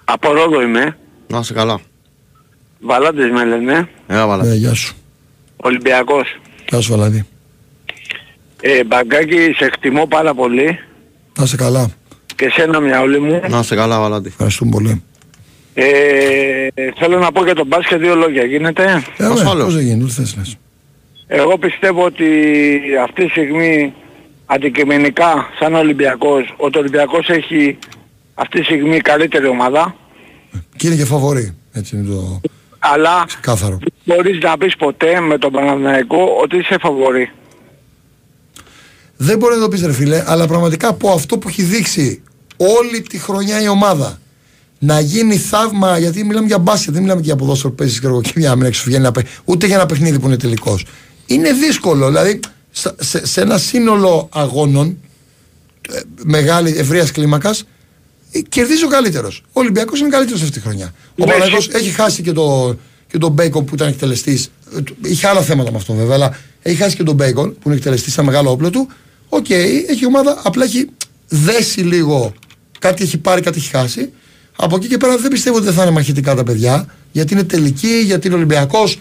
[0.05, 0.99] Από Ρόδο είμαι.
[1.27, 1.81] Να είσαι καλά.
[2.81, 3.89] Βαλάντες με λένε.
[4.07, 4.45] Έλα, βάλα.
[4.45, 4.95] Ναι, γεια σου.
[5.57, 6.41] Ολυμπιακός.
[6.69, 7.27] Γεια σου, Βαλαδί.
[8.61, 10.79] Ε, μπαγκάκι, σε εκτιμώ πάρα πολύ.
[11.39, 11.91] Να είσαι καλά.
[12.37, 13.41] Και σένα μια όλη μου.
[13.49, 14.29] Να είσαι καλά, Βαλάντη.
[14.29, 15.03] Ευχαριστούμε πολύ.
[15.75, 15.85] Ε,
[16.99, 18.45] θέλω να πω για τον μπάσκετ δύο λόγια.
[18.45, 19.55] Γίνεται; Ε, Ασφαλώς.
[19.57, 20.57] ναι, πώς δεν γίνει, ούτε θες λες.
[21.27, 22.27] Εγώ πιστεύω ότι
[23.03, 23.93] αυτή τη στιγμή
[24.47, 27.79] αντικειμενικά σαν Ολυμπιακός, ότι ο Ολυμπιακός έχει
[28.35, 29.97] αυτή τη στιγμή καλύτερη ομάδα.
[30.77, 31.57] Και είναι και φαβορή.
[31.73, 32.41] Έτσι είναι το
[32.93, 33.79] Αλλά ξεκάθαρο.
[33.79, 37.31] δεν μπορείς να πεις ποτέ με τον Παναθηναϊκό ότι είσαι φαβορή.
[39.17, 42.23] Δεν μπορεί να το πεις ρε φίλε, αλλά πραγματικά από αυτό που έχει δείξει
[42.57, 44.19] όλη τη χρονιά η ομάδα
[44.79, 48.07] να γίνει θαύμα, γιατί μιλάμε για μπάσκετ, δεν μιλάμε και για ποδόσφαιρο που παίζεις και
[48.07, 50.37] εγώ και μια άμυνα και σου βγαίνει ένα παί- ούτε για ένα παιχνίδι που είναι
[50.37, 50.85] τελικός.
[51.27, 52.41] Είναι δύσκολο, δηλαδή
[52.71, 54.97] σε, σε- σε ένα σύνολο αγώνων
[55.93, 57.65] ε, μεγάλη ευρείας κλίμακας
[58.49, 59.43] κερδίζει ο καλύτερος.
[59.47, 60.95] Ο Ολυμπιακός είναι καλύτερος αυτή τη χρονιά.
[61.19, 62.77] Ο Ναι, Παναγιώ εσύ- έχει χάσει και, το,
[63.11, 64.51] και τον Μπέικον που ήταν εκτελεστής.
[65.05, 68.13] Είχε άλλα θέματα με αυτό βέβαια, αλλά έχει χάσει και τον Μπέικον που είναι εκτελεστής
[68.13, 68.89] σαν μεγάλο όπλο του.
[69.29, 69.51] Οκ,
[69.89, 70.89] έχει ομάδα, απλά έχει
[71.29, 72.33] δέσει λίγο.
[72.79, 74.13] Κάτι έχει πάρει, κάτι έχει χάσει.
[74.57, 77.43] Από εκεί και πέρα δεν πιστεύω ότι δεν θα είναι μαχητικά τα παιδιά, γιατί είναι
[77.43, 78.99] τελική, γιατί είναι Ολυμπιακός.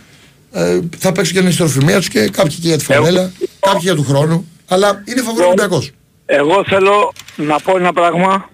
[0.51, 3.95] Ε, θα παίξουν και την υστεροφημία τους και κάποιοι και για τη φανέλα, κάποιοι για
[3.95, 4.47] του χρόνου.
[4.67, 5.91] Αλλά είναι φαβορί ο Ολυμπιακός.
[6.25, 8.49] Εγώ θέλω να πω ένα πράγμα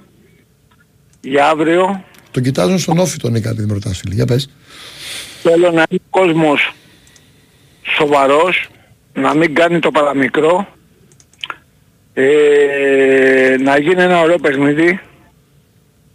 [1.22, 2.04] για αύριο.
[2.32, 4.14] Τον κοιτάζουν στον ΟΦΗ τον Νίκα, επειδή με ρωτάς φίλε.
[4.14, 4.50] Για πες.
[5.42, 6.74] Θέλω να είναι ο κόσμος
[7.98, 8.70] σοβαρός,
[9.14, 10.68] να μην κάνει το παραμικρό,
[12.14, 15.00] ε, να γίνει ένα ωραίο παιχνίδι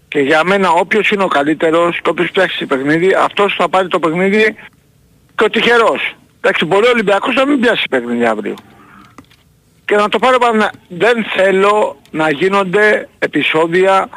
[0.09, 3.89] και για μένα όποιος είναι ο καλύτερος και όποιος πιάσει το παιχνίδι, αυτός θα πάρει
[3.89, 4.55] το παιχνίδι
[5.35, 6.17] και ο τυχερός.
[6.41, 8.55] Εντάξει, μπορεί ο Ολυμπιακός να μην πιάσει παιχνίδι αύριο.
[9.85, 14.09] Και να το πάρω πάνω, δεν θέλω να γίνονται επεισόδια,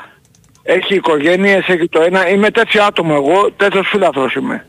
[0.78, 4.66] έχει οικογένειες, έχει το ένα, είμαι τέτοιο άτομο εγώ, τέτοιος φίλαθρος είμαι.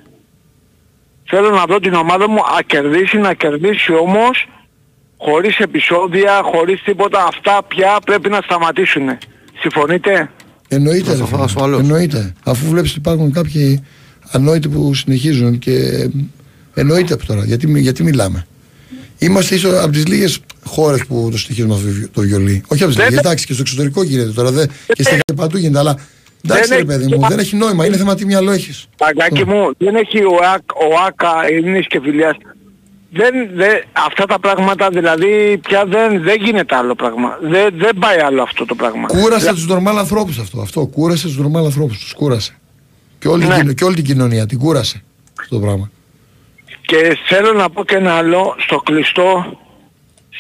[1.29, 4.47] Θέλω να δω την ομάδα μου να κερδίσει, να κερδίσει όμως
[5.19, 7.25] χωρίς επεισόδια, χωρίς τίποτα.
[7.25, 9.09] Αυτά πια πρέπει να σταματήσουν.
[9.61, 10.31] Συμφωνείτε;
[10.69, 11.43] Εννοείται, ρε Ασφα- φίλε.
[11.43, 11.81] ασφαλώς.
[11.81, 12.35] Εννοείται.
[12.45, 13.85] Αφού βλέπεις ότι υπάρχουν κάποιοι
[14.33, 16.09] ανόητοι που συνεχίζουν και ε,
[16.75, 17.45] εννοείται από τώρα.
[17.45, 18.47] Γιατί, μι- γιατί μιλάμε.
[19.19, 22.63] Είμαστε ίσως από τις λίγες χώρες που το συνεχίζουμε αυτό το βι- το βιολί.
[22.69, 25.35] Όχι από τις Δεν- λίγες, εντάξει και στο εξωτερικό γίνεται τώρα δε, και στην και
[25.35, 25.79] παντού γίνεται.
[25.79, 25.97] Αλλά
[26.45, 27.87] εντάξει Δεν ρε παιδί έχει- μου, δεν έχει νόημα.
[27.87, 28.87] Είναι θέμα τι μυαλό έχεις.
[28.97, 32.37] Παγκάκι μου, δεν έχει ο, ΑΚ, ο ΆΚΑ Ειρήνης και Φιλιάς.
[33.13, 37.39] Δεν, δεν, αυτά τα πράγματα δηλαδή πια δεν, δεν γίνεται άλλο πράγμα.
[37.43, 39.07] Δεν, δεν πάει άλλο αυτό το πράγμα.
[39.07, 40.61] Κούρασε τους νορμάλ ανθρώπους αυτό.
[40.61, 41.99] Αυτό κούρασε τους νορμάλ ανθρώπους.
[41.99, 42.55] Τους κούρασε.
[43.19, 43.49] Και όλη, Ναι.
[43.49, 45.03] την, κοινο- και όλη την κοινωνία την κούρασε
[45.41, 45.91] αυτό το πράγμα.
[46.83, 49.59] Και θέλω να πω και ένα άλλο στο κλειστό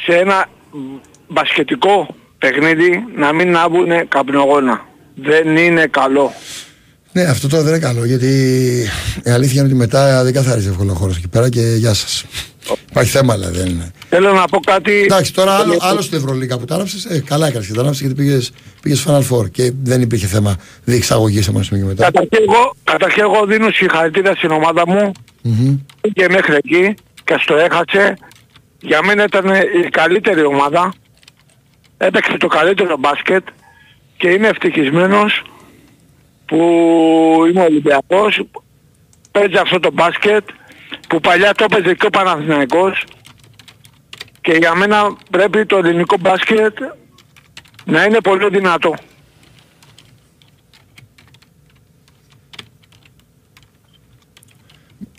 [0.04, 0.48] σε ένα
[1.28, 4.86] μπασκετικό παιχνίδι να μην άβουνε καπνογόνα.
[5.14, 6.32] Δεν είναι καλό.
[7.12, 8.26] Ναι, αυτό τώρα δεν είναι καλό γιατί
[9.24, 12.24] η αλήθεια είναι ότι μετά δεν καθαρίζει εύκολα ο χώρος εκεί πέρα και γεια σας.
[12.90, 13.90] Υπάρχει θέμα, αλλά δεν είναι.
[14.08, 15.02] Θέλω να πω κάτι...
[15.02, 18.04] Εντάξει, τώρα άλλο, άλλος στην Ευρωλίγα που τα άναψε, ε, καλά έκανες και τα άναψε
[18.04, 18.38] γιατί πήγε
[18.82, 22.04] πήγες Final Four και δεν υπήρχε θέμα διεξαγωγής από ένα σημείο και μετά.
[22.04, 25.76] Καταρχήν εγώ, καταρχήν εγώ δίνω συγχαρητήρια στην ομάδα μου Μμμ.
[26.12, 28.16] και μέχρι εκεί και στο έχασε.
[28.80, 30.92] Για μένα ήταν η καλύτερη ομάδα.
[31.98, 33.46] Έπαιξε το καλύτερο μπάσκετ
[34.16, 35.42] και είμαι ευτυχισμένος
[36.46, 36.56] που
[37.48, 38.42] είμαι Ολυμπιακός.
[39.30, 40.48] Παίζει αυτό το μπάσκετ
[41.08, 43.04] που παλιά το έπαιζε και ο Παναθηναϊκός
[44.40, 46.78] και για μένα πρέπει το ελληνικό μπάσκετ
[47.84, 48.94] να είναι πολύ δυνατό.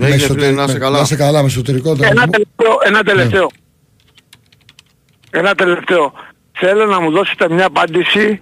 [0.02, 0.98] Ναι, Με φίλε, εσωτερικό- να είσαι με- καλά.
[0.98, 1.96] Να είσαι καλά με εσωτερικό.
[1.96, 2.08] τώρα.
[2.10, 3.50] Ένα τελευταίο, ένα τελευταίο.
[5.32, 6.14] Ένα τελευταίο.
[6.52, 8.42] Θέλω να μου δώσετε μια απάντηση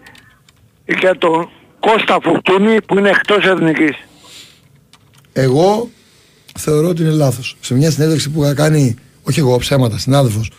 [0.99, 3.95] για τον Κώστα Φουρτούνη που είναι εκτός εθνικής.
[5.33, 5.89] Εγώ
[6.59, 7.55] θεωρώ ότι είναι λάθος.
[7.61, 10.51] Σε μια συνέντευξη που είχα κάνει, όχι εγώ, ψέματα, συνάδελφος,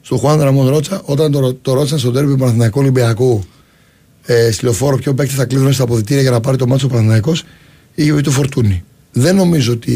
[0.00, 3.44] στον Χουάν Ραμόν Ρότσα, όταν το, το ρώτησαν στον τέρμι του Παναθηναϊκού Ολυμπιακού
[4.26, 6.88] ε, στη λεωφόρο ποιο παίκτη θα κλείδωνε στα αποδητήρια για να πάρει το μάτσο ο
[6.88, 7.42] Παναθηναϊκός,
[7.94, 8.84] είχε πει το φορτούνι.
[9.16, 9.92] Δεν νομίζω ότι.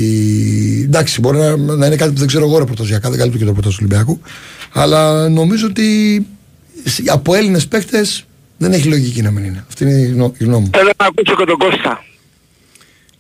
[0.84, 3.50] Εντάξει, μπορεί να, να είναι κάτι που δεν ξέρω εγώ ρεπορταζιακά, δεν καλύπτω και το
[3.50, 4.20] ρεπορτάζ του Ολυμπιακού.
[4.72, 6.26] Αλλά νομίζω ότι
[6.84, 8.24] σ- από Έλληνες παίκτες
[8.58, 9.64] δεν έχει λογική να μην είναι.
[9.68, 10.70] Αυτή είναι η γνω- η γνώμη μου.
[10.76, 12.04] Θέλω να ακούσω και τον Κώστα.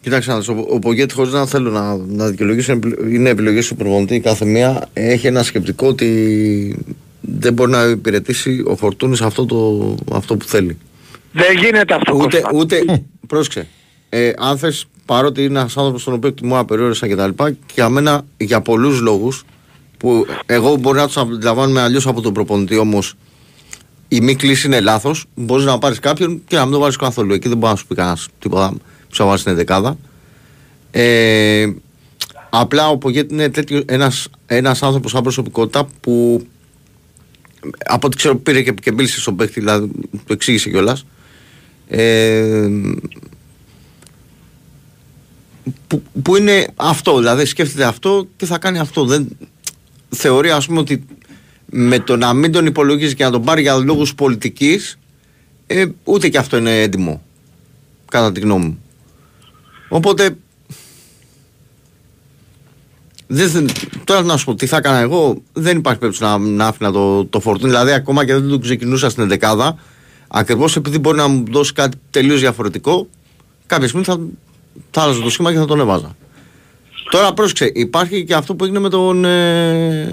[0.00, 3.28] Κοιτάξτε, να δεις, ο, ο Πογκέτη χωρίς να θέλω να, να δικαιολογήσω, είναι επιλο- είναι
[3.30, 4.20] επιλογές του προπονητή.
[4.20, 6.78] Κάθε μία έχει ένα σκεπτικό ότι
[7.20, 10.78] δεν μπορεί να υπηρετήσει ο Φορτούνης αυτό, το, αυτό που θέλει.
[11.32, 12.50] Δεν γίνεται αυτό Ούτε, Κώστα.
[12.54, 13.66] ούτε πρόσεξε,
[14.08, 17.44] ε, αν θες παρότι είναι ένας άνθρωπος τον οποίο εκτιμώ απεριόριστα κτλ.
[17.44, 19.44] Και, και για μένα για πολλούς λόγους
[19.96, 23.14] που εγώ μπορεί να τους αντιλαμβάνομαι αλλιώς από τον προπονητή όμως
[24.08, 25.24] η μη κλίση είναι λάθος.
[25.34, 27.32] Μπορείς να πάρεις κάποιον και να μην το βάλει καθόλου.
[27.32, 28.72] Εκεί δεν μπορεί να σου πει κανένας τίποτα
[29.08, 29.98] που θα βάλει στην δεκάδα.
[30.90, 31.66] Ε,
[32.50, 33.50] απλά ο Πογέτ είναι
[33.86, 36.46] ένας, ένας άνθρωπος σαν προσωπικότητα που
[37.84, 41.04] από ό,τι ξέρω πήρε και, και μίλησε στον παίχτη, δηλαδή το εξήγησε κιόλας.
[41.88, 42.68] Ε,
[45.86, 49.04] που, που είναι αυτό, δηλαδή σκέφτεται αυτό και θα κάνει αυτό.
[49.04, 49.28] Δεν,
[50.08, 51.04] θεωρεί ας πούμε ότι
[51.66, 54.98] με το να μην τον υπολογίζεις και να τον πάρει για λόγους πολιτικής
[55.66, 57.22] ε, ούτε και αυτό είναι έντιμο
[58.10, 58.78] κατά τη γνώμη μου.
[59.88, 60.36] Οπότε
[63.26, 63.68] δεν,
[64.04, 67.24] τώρα να σου πω τι θα έκανα εγώ, δεν υπάρχει περίπτωση να, να άφηνα το,
[67.24, 67.70] το φορτούνι.
[67.70, 69.72] Δηλαδή, ακόμα και δεν το ξεκινούσα στην 11
[70.28, 73.08] ακριβώς επειδή μπορεί να μου δώσει κάτι τελείως διαφορετικό,
[73.66, 74.20] κάποια στιγμή θα,
[74.90, 76.16] θα άλλαζα το σχήμα και θα τον έβαζα.
[77.10, 80.12] Τώρα πρόσεξε, υπάρχει και αυτό που έγινε με τον, ε,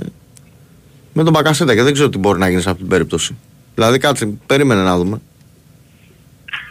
[1.13, 3.35] με τον Μπακασέτα και δεν ξέρω τι μπορεί να γίνει σε αυτή την περίπτωση.
[3.75, 5.21] Δηλαδή, κάτσε, περίμενε να δούμε.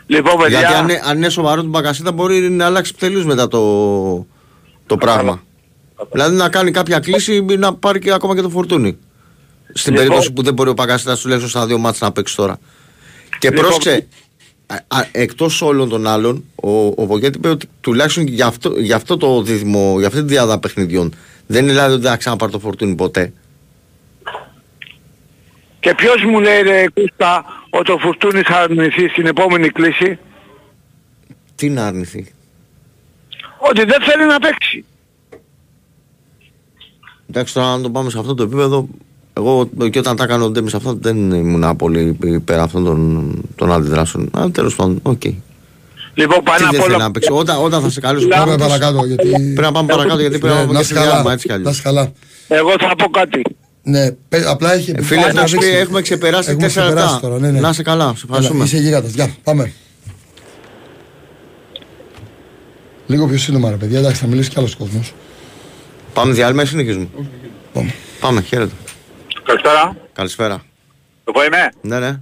[0.06, 0.58] Λοιπόν, παιδιά...
[0.58, 4.26] Γιατί αν, αν είναι σοβαρό τον Μπακασέτα μπορεί να αλλάξει τελείω μετά το,
[4.86, 5.42] το πράγμα.
[6.12, 8.98] Δηλαδή να κάνει κάποια κλίση ή να πάρει και ακόμα και το φορτούνι.
[9.72, 12.58] Στην λοιπόν, περίπτωση που δεν μπορεί ο Παγκασίτα τουλάχιστον στα δύο μάτια να παίξει τώρα.
[13.38, 14.08] Και λοιπόν, πρόσεξε,
[15.12, 19.42] εκτός όλων των άλλων, ο, ο Βογέτη είπε ότι τουλάχιστον για αυτό, για αυτό το
[19.42, 21.14] δίδυμο, για αυτή τη διάδα παιχνιδιών,
[21.46, 23.32] δεν είναι δηλαδή ότι δεν θα ξαναπάρει το φορτούνι ποτέ.
[25.80, 30.18] Και ποιος μου λέει ρε Κούστα ότι ο Φουρτούνης θα αρνηθεί στην επόμενη κλίση;
[31.54, 32.34] Τι να αρνηθεί;
[33.58, 34.84] Ότι δεν θέλει να παίξει.
[37.28, 38.88] Εντάξει, τώρα αν το πάμε σε αυτό το επίπεδο,
[39.36, 43.32] εγώ και όταν τα 'κανε ο Ντέμης σε αυτό δεν ήμουν πολύ υπέρ αυτών των,
[43.54, 44.30] των αντιδράσεων.
[44.32, 45.20] Αλλά τέλος πάντων, OK.
[45.24, 45.34] Okay.
[46.14, 46.96] Λοιπόν, πάνω απ' όλα...
[46.96, 47.28] Να παίξει.
[47.32, 48.28] Όταν, όταν θα σε καλέσω.
[48.28, 49.04] Πάμε παρακάτω.
[49.04, 49.28] Γιατί...
[49.30, 51.80] Πρέπει να πάμε παρακάτω γιατί πρέπει να πάμε και διάλειμμα έτσι κι αλλιώς.
[51.80, 52.12] καλά.
[52.48, 53.42] Εγώ θα πω κάτι.
[53.82, 54.08] Ναι,
[54.46, 55.22] απλά έχει ε, Φίλε,
[55.80, 57.20] έχουμε ξεπεράσει 4 λεπτά.
[57.38, 57.60] Ναι, ναι.
[57.60, 58.64] Να είσαι καλά, σε ευχαριστούμε.
[58.64, 59.12] Είσαι γίγαντας.
[59.12, 59.72] Γεια, πάμε.
[63.06, 65.14] Λίγο πιο σύντομα ρε παιδιά, εντάξει θα μιλήσει κι άλλος κόσμος.
[66.12, 67.08] Πάμε διάλειμμα ή συνεχίζουμε;
[67.72, 67.94] Πάμε.
[68.20, 68.72] Πάμε, χαίρετε.
[69.44, 69.96] Καλησπέρα.
[70.12, 70.62] Καλησπέρα.
[71.24, 71.68] Το πω είμαι.
[71.80, 72.20] Ναι, ναι.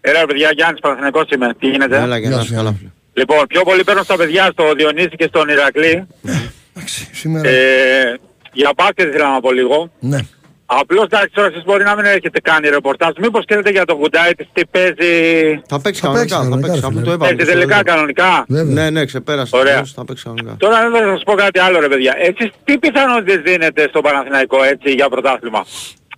[0.00, 1.54] Έλα παιδιά, Γιάννης Παναθηναϊκός είμαι.
[1.58, 2.72] Τι γίνεται; Έλα, για να καλά.
[2.78, 2.90] Φίλε.
[3.12, 6.06] Λοιπόν, πιο πολύ παίρνω στα παιδιά στο Διονύση και στον Ηρακλή.
[6.20, 6.40] Ναι,
[6.74, 7.48] εντάξει, σήμερα.
[7.48, 8.18] Ε,
[8.52, 9.90] για μπάσκετ ήθελα να πω λίγο.
[10.00, 10.18] Ναι.
[10.66, 13.10] Απλώς εντάξει τώρα εσείς μπορεί να μην έχετε κάνει ρεπορτάζ.
[13.20, 15.60] Μήπως ξέρετε για τον Γουντάιτης τι παίζει...
[15.68, 16.60] Θα παίξει Θα κανονικά, παίξει θα παίξει.
[16.60, 17.00] κανονικά, Αυτό φίλε.
[17.02, 17.34] το έβαλε.
[17.34, 18.74] Παίζει τελικά κανονικά; Βέβαια.
[18.74, 19.56] Ναι, ναι, ξεπέρασε.
[19.56, 19.70] Ωραία.
[19.72, 20.56] Βεβαίως, Θα παίξει κανονικά.
[20.58, 22.14] Τώρα δεν θα σας πω κάτι άλλο ρε παιδιά.
[22.18, 25.66] Εσείς τι πιθανότητες δίνετε στο Παναθηναϊκό έτσι για πρωτάθλημα;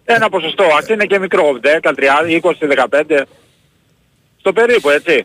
[0.05, 3.23] Ένα ποσοστό, ας είναι και μικρό, 10, 30, 20, 15.
[4.39, 5.25] Στο περίπου έτσι.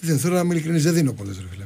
[0.00, 1.64] Δεν θέλω να είμαι ειλικρινής, δεν δίνω πολλές ρε φίλε.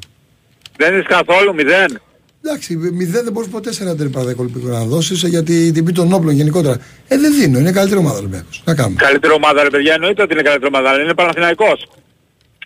[0.77, 2.01] Δεν είσαι καθόλου μηδέν.
[2.45, 6.13] Εντάξει, μηδέν δεν μπορείς ποτέ σε ένα τερπαδέκο Ολυμπιακό να δώσεις γιατί την τιμή των
[6.13, 6.79] όπλων γενικότερα.
[7.09, 8.63] Ε, δεν δίνω, είναι καλύτερη ομάδα Ολυμπιακός.
[8.65, 8.97] Να κάνουμε.
[8.99, 11.89] Καλύτερη ομάδα ρε παιδιά, εννοείται ότι είναι καλύτερη ομάδα, αλλά είναι Παναθηναϊκός.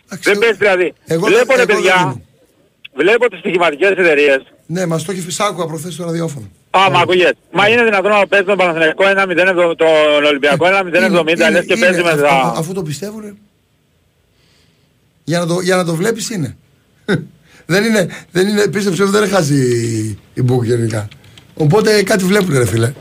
[0.05, 0.93] Εντάξει, Δεν εγώ- παίζει δηλαδή.
[1.05, 2.21] εγώ βλέπω δεν- ρε εγώ δεν παιδιά, δίνω.
[2.95, 4.41] βλέπω τις στοιχηματικές εταιρείες.
[4.65, 6.49] Ναι, μας το έχει φυσά, άκουγα προχθές στο ραδιόφωνο.
[6.77, 7.31] Α, μ' ακούγες.
[7.51, 11.99] Μα είναι δυνατόν να παίζει τον Παναθηναϊκό 1-0, τον Ολυμπιακό 1-0-70, λες και Είναι- παίζει
[11.99, 12.53] είναι- με αφού- τα...
[12.57, 13.33] Αφού το πιστεύουνε.
[15.23, 16.57] Για να το, για να το βλέπεις είναι.
[17.65, 21.07] δεν είναι, δεν είναι, πίστεψε μου, δεν είναι χάσει η, η Μπουκ γενικά.
[21.53, 22.93] Οπότε κάτι βλέπουνε ρε φίλε.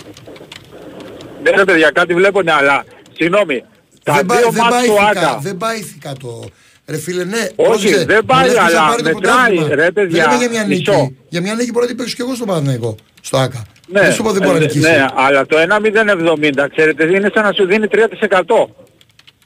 [1.43, 3.65] Ναι ρε παιδιά, κάτι βλέπω, ναι, αλλά συγγνώμη.
[4.03, 5.39] Τα δεν, δύο δεν, μάτς του πάει Άκα.
[5.43, 6.45] δεν πάει ηθικά το...
[6.87, 7.39] Ρε φίλε, ναι.
[7.57, 9.75] Όχι, πρόσεξε, δεν πάει, μου λες ποιος θα αλλά πάρει το μετράει, πρωτάθλημα.
[9.75, 10.91] ρε, παιδιά, Δεν είναι για μια νίκη.
[10.91, 11.13] μισό.
[11.29, 12.97] Για μια νίκη μπορεί να την παίξω και εγώ στο Παναθηναϊκό.
[13.21, 13.65] Στο ΑΚΑ.
[13.89, 14.83] Ναι, δεν σου είπα δεν μπορεί να ε, νικήσεις.
[14.89, 18.71] ναι, αλλά το 1-0-70, ξέρετε, είναι σαν να σου δίνει 3%.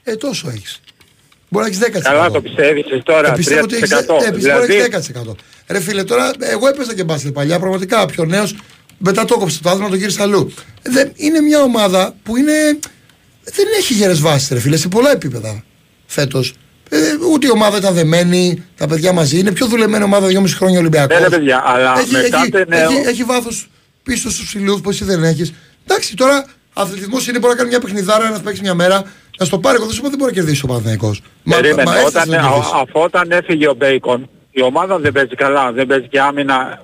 [0.03, 0.79] Ε, τόσο έχεις.
[1.49, 2.01] Μπορεί να έχεις 10%.
[2.01, 4.25] Καλά το πιστεύεις εσύ τώρα, Ε, πιστεύω ότι έχεις, 3%.
[4.27, 5.35] ε, πιστεύω ότι δηλαδή, έχεις 10%.
[5.69, 8.55] Ρε φίλε, τώρα εγώ έπαιζα και μπάσκετ παλιά, πραγματικά πιο νέος,
[8.97, 10.53] μετά το έκοψε το άθλημα, το γύρισε αλλού.
[10.81, 12.53] Ε, Δεν, είναι μια ομάδα που είναι,
[13.43, 15.63] δεν έχει γερές βάσεις ρε φίλε, σε πολλά επίπεδα
[16.05, 16.53] φέτος.
[16.89, 16.97] Ε,
[17.33, 19.39] ούτε η ομάδα ήταν δεμένη, τα παιδιά μαζί.
[19.39, 21.17] Είναι πιο δουλεμένη ομάδα 2,5 χρόνια Ολυμπιακός.
[21.17, 23.69] Ναι, ρε παιδιά, αλλά έχει, με έχει, κάθε νέο- έχει, έχει βάθος
[24.03, 25.53] πίσω στους ψηλούς που εσύ δεν έχεις.
[25.87, 29.03] Εντάξει, τώρα αθλητισμός είναι μπορεί να κάνει μια παιχνιδάρα, να παίξεις μια μέρα,
[29.39, 29.75] να στο πάρει.
[29.75, 31.21] Εγώ δεν σου είπα δεν μπορεί να κερδίσει ο Παναθηναϊκός.
[31.43, 32.71] Μα- Περίμενε, μα έφτασε όταν, να κερδίσει.
[32.75, 36.81] α- αφού όταν έφυγε ο Μπέικον, η ομάδα δεν παίζει καλά, δεν παίζει και άμυνα.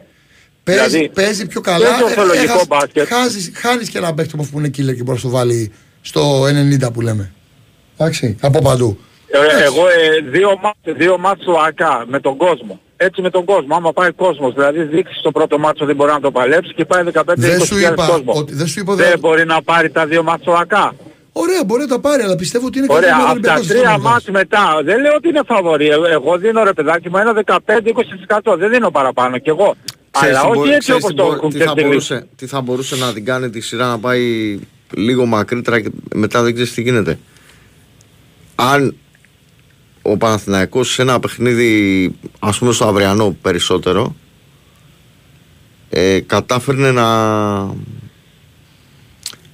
[0.63, 1.85] Παίζει, Δηλαδή, παίζει πιο καλά.
[1.87, 3.07] παίζει ορθολογικό έχας- μπάσκετ.
[3.07, 6.45] χάζεις- χάνεις και ένα παίκτη όμως που είναι killer και μπορεί να το βάλει στο
[6.45, 7.31] 90 που λέμε.
[7.97, 8.99] Εντάξει, από παντού.
[9.27, 9.63] Ε, Εντάξει.
[9.63, 12.79] εγώ ε, δύο, μάτς, δύο μάτς του ΑΚΑ με τον κόσμο.
[12.97, 13.75] Έτσι με τον κόσμο.
[13.75, 17.03] Άμα πάει κόσμος, δηλαδή δείξεις στο πρώτο μάτσο ότι μπορεί να το παλέψεις και πάει
[17.03, 18.33] 15-20 Δεν σου είπα κόσμο.
[18.35, 20.95] ότι- δεν σου είπα δεν δεν- μπορεί να πάρει τα δύο μάτς του ΑΚΑ.
[21.38, 23.67] Ωραία, ωραία, μπορεί να τα πάρει, αλλά πιστεύω ότι είναι Ωραία, καλύτερο από τα Ολυμπιακός
[23.81, 25.88] τρία της μάτς μετά, δεν λέω ότι είναι φαβορή.
[25.88, 28.57] Ε, Εγώ δίνω ρε παιδάκι μου ένα 15-20%.
[28.57, 29.75] Δεν δίνω παραπάνω κι εγώ.
[30.11, 31.89] Ξέρεις Αλλά τι όχι μπορεί- έτσι ξέρεις όπως τι το μπορεί- έχουν τι θα, ξεφτυλίσει.
[31.89, 34.59] μπορούσε, τι θα μπορούσε να την κάνει τη σειρά να πάει
[34.93, 37.19] λίγο μακρύτερα και μετά δεν ξέρεις τι γίνεται.
[38.55, 38.95] Αν
[40.07, 44.15] ο Παναθηναϊκός σε ένα παιχνίδι ας πούμε στο αυριανό περισσότερο
[45.89, 47.05] ε, κατάφερνε να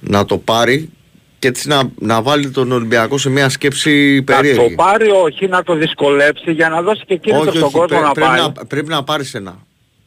[0.00, 0.90] να το πάρει
[1.38, 4.74] και έτσι να, να βάλει τον Ολυμπιακό σε μια σκέψη Να το περίεργη.
[4.74, 8.02] πάρει όχι, να το δυσκολέψει για να δώσει και κίνητρο όχι, στον όχι, κόσμο πρέ-
[8.02, 8.40] να πρέπει, πάει.
[8.40, 9.56] να, πρέπει να πάρεις ένα.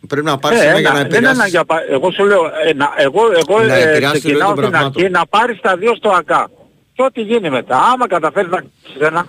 [0.07, 1.39] Πρέπει να πάρεις Ε, ένα για ένα- να δεν είναι επηρεάσεις.
[1.39, 4.47] ένα για πα- Εγώ σου λέω, ε, να- εγώ, εγώ Να ε, επηρεάσει τη ξεκινάω
[4.53, 5.11] ροή των στην αρχή πραγμάτων.
[5.11, 6.49] να πάρεις τα δύο στο ΑΚΑ.
[6.93, 7.77] Και ό,τι γίνει μετά.
[7.93, 9.27] Άμα καταφέρεις να κάνεις ένα,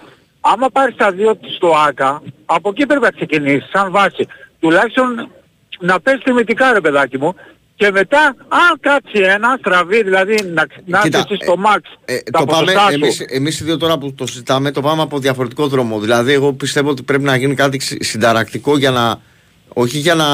[0.53, 4.27] άμα πάρεις τα δύο στο ΑΚΑ, από εκεί πρέπει να ξεκινήσεις, σαν βάση.
[4.61, 5.29] Τουλάχιστον
[5.81, 7.35] να πες τιμητικά ρε παιδάκι μου.
[7.79, 12.39] Και μετά, αν κάτσει ένα, στραβεί, δηλαδή να, να Κοίτα, είσαι στο max Ε, τα
[12.39, 12.95] το πάμε, ποσοστά σου.
[12.95, 15.99] εμείς, εμείς οι δύο τώρα που το συζητάμε το πάμε από διαφορετικό δρόμο.
[16.01, 19.21] Δηλαδή εγώ πιστεύω ότι πρέπει να γίνει κάτι συ- συνταρακτικό για να...
[19.69, 20.25] Όχι για να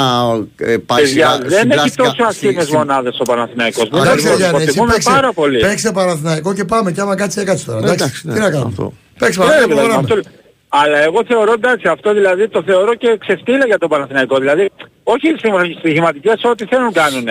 [0.57, 3.89] ε, πάει Παιδιά, σιγά- δεν στην έχει πλάσικα- τόσο στη- αχίνες στη- μονάδες ο Παναθηναϊκός.
[3.91, 5.59] Μην Εντάξει, το Εντάξει, Γιάννη, εσύ υποτιμούμε παίξε, πάρα πολύ.
[5.61, 6.93] παίξε Παναθηναϊκό και πάμε.
[6.93, 7.79] Και άμα κάτσει, έκατσε τώρα.
[7.79, 8.93] Εντάξει, Εντάξει, ναι, τι να κάνουμε;
[9.27, 9.27] Αυτό.
[9.27, 10.21] Παίξε Ναι, Παναθηναϊκό, δηλαδή, προχωράμε.
[10.21, 10.41] αυτό-
[10.83, 14.37] Αλλά εγώ θεωρώ εντάξει αυτό δηλαδή το θεωρώ και ξεφτύλα για τον Παναθηναϊκό.
[14.39, 14.65] Δηλαδή
[15.15, 15.37] όχι οι
[15.79, 17.25] στοιχηματικές ό,τι θέλουν κάνουν.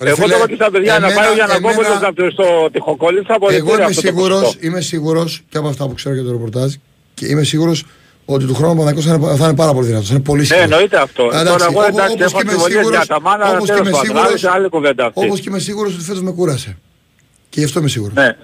[0.00, 2.12] Ρε Εγώ φίλε, το και στα παιδιά να εμένα- πάει για να εμένα- κόβω να
[2.12, 4.52] του στο τυχοκόλλη θα μπορεί Εγώ είμαι σίγουρος, σίγουρο.
[4.60, 6.70] είμαι σίγουρος και από αυτά που ξέρω για το ρεπορτάζ
[7.14, 7.84] και είμαι σίγουρος
[8.24, 10.08] ότι του χρόνου ο Παναθηναϊκός θα είναι, θα είναι πάρα πολύ δυνατός.
[10.08, 10.70] Θα είναι πολύ Ναι, σίγουρος.
[10.70, 11.22] εννοείται αυτό.
[11.24, 13.58] Εντάξει, Τώρα εγώ όπω- εντάξει όπως έχω και είμαι αμφιβολίες σίγουρος- για τα μάνα, όπως
[13.68, 15.24] και τέλος είμαι πάντων, σίγουρος- άλλη- άλλη κουβέντα αυτή.
[15.26, 16.76] Όπως και είμαι σίγουρος ότι φέτος με κούρασε.
[17.54, 18.14] Και γι' αυτό είμαι σίγουρος.
[18.14, 18.36] Ναι.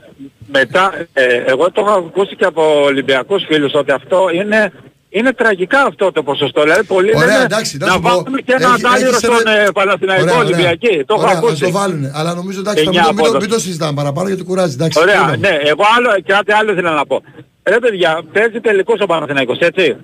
[0.52, 4.72] Μετά, ε, εγώ το έχω ακούσει και από Ολυμπιακούς φίλους ότι αυτό είναι,
[5.08, 6.62] είναι τραγικά αυτό το ποσοστό.
[6.62, 8.08] Δηλαδή πολλοί Ωραία, λένε εντάξει, να να σου πω.
[8.08, 10.46] βάλουμε και ένα Έχει- αντάλληρο έχεις στον ένα- ε, Παναθηναϊκό Ωραία, ωραία.
[10.46, 11.04] Ολυμπιακή.
[11.06, 11.52] Το έχω Ωραία, ακούσει.
[11.52, 12.10] ας το βάλουν.
[12.14, 13.46] Αλλά νομίζω εντάξει, θα Εννιά μην, το- μην, το, απόδοση.
[13.46, 14.74] μην το συζητάμε παραπάνω γιατί κουράζει.
[14.74, 15.36] Εντάξει, Ωραία, τι είπαμε.
[15.36, 17.22] ναι, εγώ άλλο, κάτι άλλο ήθελα να πω.
[17.62, 19.96] Ρε παιδιά, παίζει τελικός ο Παναθηναϊκός, έτσι.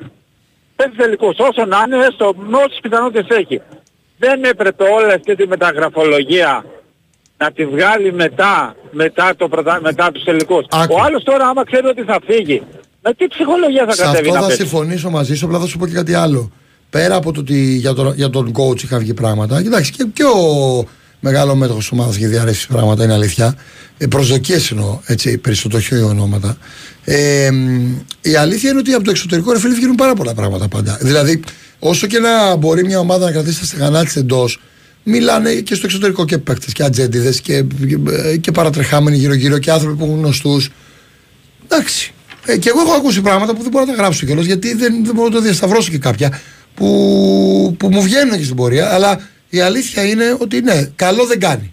[0.77, 3.61] Παίζει τελικός, όσο να είναι, έστω με όσες πιθανότητες έχει.
[4.19, 6.65] Δεν έπρεπε όλη αυτή τη μεταγραφολογία
[7.39, 10.65] να τη βγάλει μετά, μετά, το, πρωτα- μετά τους τελικούς.
[10.71, 10.95] Άκου.
[10.99, 12.63] Ο άλλος τώρα άμα ξέρει ότι θα φύγει,
[13.03, 14.63] με τι ψυχολογία θα Σε κατέβει αυτό να θα παίξει.
[14.63, 16.51] συμφωνήσω μαζί σου, απλά θα σου πω και κάτι άλλο.
[16.91, 20.25] Πέρα από το ότι για, τον, για τον coach είχαν βγει πράγματα, κοιτάξτε και, και
[20.25, 20.85] ο
[21.21, 23.55] μεγάλος μέτοχος της ομάδας είχε διαρρεύσει πράγματα, είναι αλήθεια.
[23.99, 26.57] Ε, Προσδοκίες εννοώ, έτσι, περισσότερο όχι ονόματα.
[27.05, 30.69] Ε, μ, η αλήθεια είναι ότι από το εξωτερικό ρε φίλε βγαίνουν πάρα πολλά πράγματα
[30.69, 30.99] πάντα.
[31.01, 31.43] Δηλαδή,
[31.79, 34.61] όσο και να μπορεί μια ομάδα να κρατήσει τα στεγανά της εντός,
[35.09, 39.97] μιλάνε και στο εξωτερικό και παίκτες και ατζέντιδες και, και, και παρατρεχάμενοι γύρω-γύρω και άνθρωποι
[39.97, 40.71] που έχουν γνωστούς.
[41.69, 42.13] Εντάξει.
[42.47, 45.05] Ε, και εγώ έχω ακούσει πράγματα που δεν μπορώ να τα γράψω κιόλας γιατί δεν,
[45.05, 46.41] δεν μπορώ να το διασταυρώσω και κάποια
[46.75, 48.95] που, που μου βγαίνουν και στην πορεία.
[48.95, 51.73] Αλλά η αλήθεια είναι ότι ναι, καλό δεν κάνει.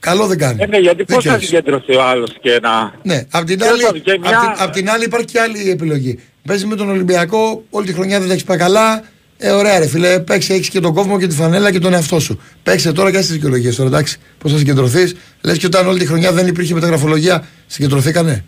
[0.00, 0.62] Καλό δεν κάνει.
[0.62, 1.48] Ε, ναι, γιατί πώς Δίκιο θα έχεις.
[1.48, 2.94] συγκεντρωθεί ο άλλος και να...
[3.02, 5.40] Ναι, απ' την, Τέλος άλλη, πάντων, και απ' μια- την, απ' την άλλη υπάρχει και
[5.40, 6.18] άλλη επιλογή.
[6.46, 9.02] Παίζει με τον Ολυμπιακό, όλη τη χρονιά δεν τα έχεις πάει καλά.
[9.40, 12.20] Ε, ωραία, ρε φίλε, παίξε, έχεις και τον κόβμο και τη φανέλα και τον εαυτό
[12.20, 12.40] σου.
[12.62, 14.18] Παίξε τώρα και στι δικαιολογίες τώρα, εντάξει.
[14.38, 15.14] Πώς θα συγκεντρωθείς.
[15.42, 18.44] Λες και όταν όλη τη χρονιά δεν υπήρχε μεταγραφολογία, συγκεντρωθήκανε.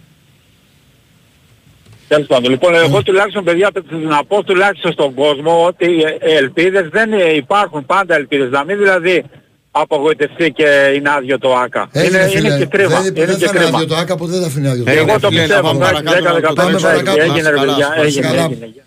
[2.09, 2.51] Τέλος πάντων.
[2.51, 3.71] Λοιπόν, εγώ τουλάχιστον παιδιά
[4.09, 5.87] να πω τουλάχιστον στον κόσμο ότι
[6.21, 8.51] ε, ελπίδες δεν ε, υπάρχουν πάντα ελπίδες.
[8.51, 9.25] Να μην δηλαδή
[9.71, 11.89] απογοητευτεί και είναι άδειο το ΆΚΑ.
[11.93, 12.49] Έγινε, είναι, φίλε.
[12.49, 13.01] είναι και κρίμα.
[13.01, 13.77] Δεν, είναι δεν και θα είναι κρίμα.
[13.79, 15.03] άδειο το ΆΚΑ, ποτέ δεν θα αφήνει άδειο το Ε, ΆΚΑ.
[15.11, 15.79] Εγώ το φίλε, να πιστεύω.
[15.79, 17.21] πάμε εντάξει, παρακάτω, 10, να το 15 πάμε παρακάτω.
[17.23, 17.87] έγινε ρε Να είστε παιδιά.
[17.89, 18.43] καλά, Έγινε, καλά.
[18.45, 18.85] έγινε.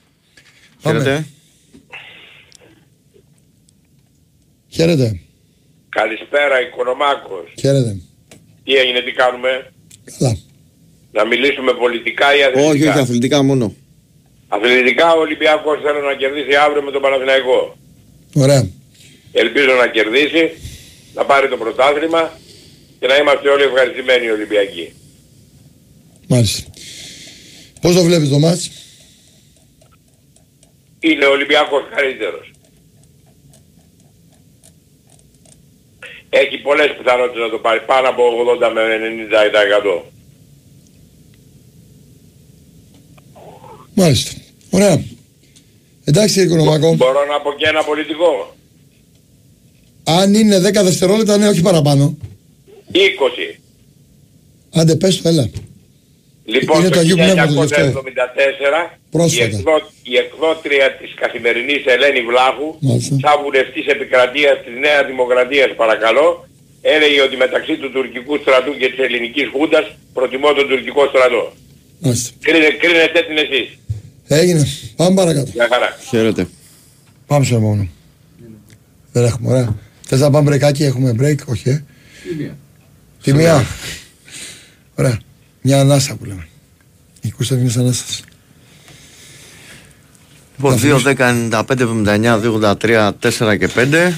[0.81, 0.99] Πάμε.
[0.99, 1.25] Χαίρετε.
[4.75, 5.19] Χαίρετε.
[5.89, 7.47] Καλησπέρα, Οικονομάκος.
[7.59, 7.91] Χαίρετε.
[8.63, 9.71] Τι έγινε, τι κάνουμε;
[10.17, 10.37] Καλά.
[11.11, 13.75] Να μιλήσουμε πολιτικά ή αθλητικά; Όχι, όχι, αθλητικά μόνο.
[14.47, 17.77] Αθλητικά ο Ολυμπιακός θέλω να κερδίσει αύριο με τον Παναθηναϊκό.
[18.33, 18.69] Ωραία.
[19.31, 20.51] Ελπίζω να κερδίσει,
[21.13, 22.39] να πάρει το πρωτάθλημα
[22.99, 24.93] και να είμαστε όλοι ευχαριστημένοι Ολυμπιακοί.
[26.27, 26.69] Μάλιστα.
[27.81, 28.69] Πώς το βλέπεις το μάτς;
[30.99, 32.52] Είναι ο Ολυμπιακός καλύτερος.
[36.41, 38.81] Έχει πολλές πιθανότητες να το πάρει, πάνω από 80 με
[39.97, 40.01] 90%.
[43.93, 44.31] Μάλιστα.
[44.69, 45.03] Ωραία.
[46.03, 46.95] Εντάξει, κύριε Κονομάκο.
[46.95, 48.55] Μπορώ να πω και ένα πολιτικό.
[50.03, 52.17] Αν είναι 10 δευτερόλεπτα, ναι, όχι παραπάνω.
[52.91, 53.59] 20.
[54.73, 55.49] Άντε, πες το, έλα.
[56.45, 58.79] Λοιπόν, Είναι το το Αγίου Πνεύματος, 1974 γι' αυτό.
[58.79, 59.45] η, Πρόσφατα.
[59.45, 59.75] εκδό,
[60.11, 63.15] η εκδότρια της καθημερινής Ελένη Βλάχου, Μάλιστα.
[63.23, 66.27] σαν βουλευτής επικρατείας της Νέας Δημοκρατίας παρακαλώ,
[66.95, 69.85] έλεγε ότι μεταξύ του τουρκικού στρατού και της ελληνικής χούντας
[70.17, 71.43] προτιμώ τον τουρκικό στρατό.
[72.03, 72.29] Μάλιστα.
[72.45, 73.67] Κρίνε, κρίνετε την εσείς.
[74.39, 74.63] Έγινε.
[74.99, 75.49] Πάμε παρακάτω.
[75.59, 75.89] Μια χαρά.
[76.09, 76.41] Χαίρετε.
[77.29, 77.85] Πάμε στο επόμενο.
[79.11, 79.69] Δεν έχουμε, ωραία.
[80.07, 81.83] Θες να πάμε μπρεκάκι, έχουμε break, όχι, ε;
[83.23, 83.65] Τη μία.
[84.95, 85.17] Ωραία.
[85.65, 86.47] Μια ανάσα που λέμε.
[87.21, 88.23] Η Κωνσταντίνος Ανάσταση.
[90.57, 94.13] Λοιπόν, 2, 10, 95, 79, 2, 83, 4 και 5.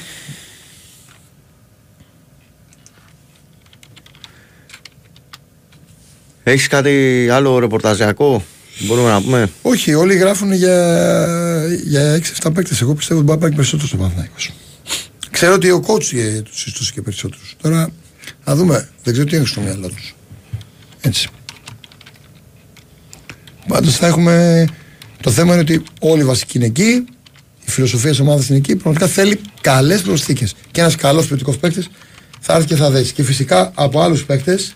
[6.44, 8.44] Έχεις κάτι άλλο ρεπορταζιακό,
[8.80, 12.82] μπορούμε να πούμε; Όχι, όλοι γράφουν για, για 6-7 παίκτες.
[12.82, 14.52] Εγώ πιστεύω ότι μπορεί να πάρει περισσότερο στο Παναθηναϊκός.
[15.32, 17.56] Ξέρω ότι ο coach ε, τους συστούσε και περισσότερους.
[17.62, 17.90] Τώρα,
[18.46, 18.90] να δούμε.
[19.04, 20.16] Δεν ξέρω τι έχουν στο μυαλό τους.
[21.06, 21.30] Έτσι.
[23.68, 24.66] Πάντως θα έχουμε.
[25.22, 27.06] Το θέμα είναι ότι όλοι οι βασικοί είναι εκεί,
[27.66, 28.76] η φιλοσοφία της ομάδας είναι εκεί.
[28.76, 30.56] Πραγματικά θέλει καλές προσθήκες.
[30.72, 31.90] Και ένας καλός ποιοτικός παίκτης
[32.40, 33.14] θα έρθει και θα δέσει.
[33.14, 34.74] Και φυσικά από άλλους παίκτες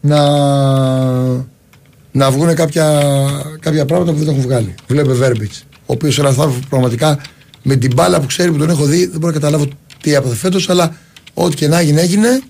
[0.00, 0.20] να,
[2.12, 3.02] να βγουν κάποια,
[3.60, 4.74] κάποια πράγματα που δεν έχουν βγάλει.
[4.86, 7.18] Βλέπε Βέρμπιτς, ο οποίος ένα άνθρωπο πραγματικά
[7.62, 9.68] με την μπάλα που ξέρει που τον έχω δει, δεν μπορώ να καταλάβω
[10.02, 10.96] τι έπαθε φέτος, αλλά
[11.34, 12.42] ό,τι και να έγινε, έγινε.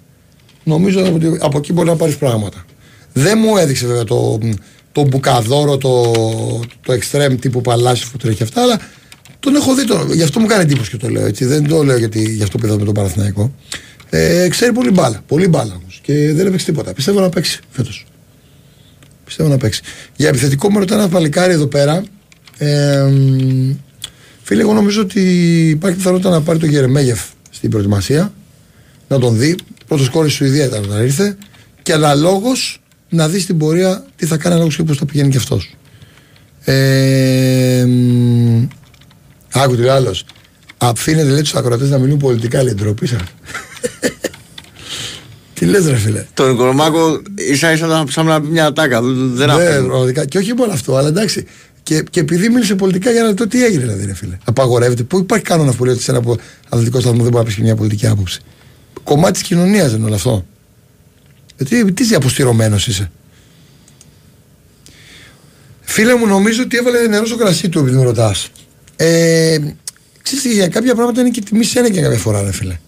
[0.68, 2.64] Νομίζω ότι από εκεί μπορεί να πάρεις πράγματα.
[3.12, 4.38] Δεν μου έδειξε βέβαια το,
[4.92, 6.12] το μπουκαδόρο, το,
[6.82, 8.80] το extreme τύπου παλάσιο που τρέχει αυτά, αλλά
[9.40, 9.84] τον έχω δει.
[9.84, 11.44] Το, γι' αυτό μου κάνει εντύπωση και το λέω έτσι.
[11.44, 13.54] Δεν το λέω γιατί γι' αυτό πήρα με τον Παναθηναϊκό.
[14.10, 15.22] Ε, ξέρει πολύ μπάλα.
[15.26, 16.00] Πολύ μπάλα όμως.
[16.02, 16.92] Και δεν έπαιξε τίποτα.
[16.92, 18.06] Πιστεύω να παίξει φέτος.
[19.24, 19.82] Πιστεύω να παίξει.
[20.16, 22.04] Για επιθετικό μου ρωτάει ένα παλικάρι εδώ πέρα.
[22.58, 23.12] Ε,
[24.42, 25.20] φίλε, εγώ νομίζω ότι
[25.68, 28.32] υπάρχει πιθανότητα να πάρει το Γερεμέγεφ στην προετοιμασία.
[29.08, 29.56] Να τον δει.
[29.86, 31.36] Πρώτος κόρης σου Σουηδία ήταν όταν ήρθε.
[31.82, 35.36] Και αναλόγως να δεις στην πορεία τι θα κάνει ανάλογα και πώς θα πηγαίνει και
[35.36, 35.76] αυτός.
[36.64, 37.86] Ε,
[39.52, 40.24] άκου τι άλλος.
[40.78, 43.20] Αφήνετε λέει τους ακροατές να μιλούν πολιτικά, λέει ντροπή σας.
[45.54, 46.26] τι λες, ρε φίλε.
[46.34, 49.00] Τον Οικονομάκο ίσα ίσα να ψάχνει να πει μια τάκα.
[49.02, 49.48] Δεν
[50.14, 51.46] ναι, Και όχι μόνο αυτό, αλλά εντάξει.
[51.82, 54.38] Και, και επειδή μίλησε πολιτικά για να δει τι έγινε, δηλαδή, ρε φίλε.
[54.44, 55.02] Απαγορεύεται.
[55.02, 56.22] Πού υπάρχει κανόνα που λέει ότι σε ένα
[56.68, 58.40] αθλητικό σταθμό δεν μπορεί να πεις μια πολιτική άποψη.
[59.08, 60.46] Κομμάτι της κοινωνίας δεν είναι όλο αυτό.
[61.56, 63.10] Γιατί τι αποστειρωμένος είσαι.
[65.80, 68.48] Φίλε μου, νομίζω ότι έβαλε νερό στο κρασί του, επειδή με ρωτάς.
[68.96, 69.58] Ε,
[70.22, 72.78] ξέρεις, για κάποια πράγματα είναι και τιμή σένα και κάποια φορά, ρε φίλε.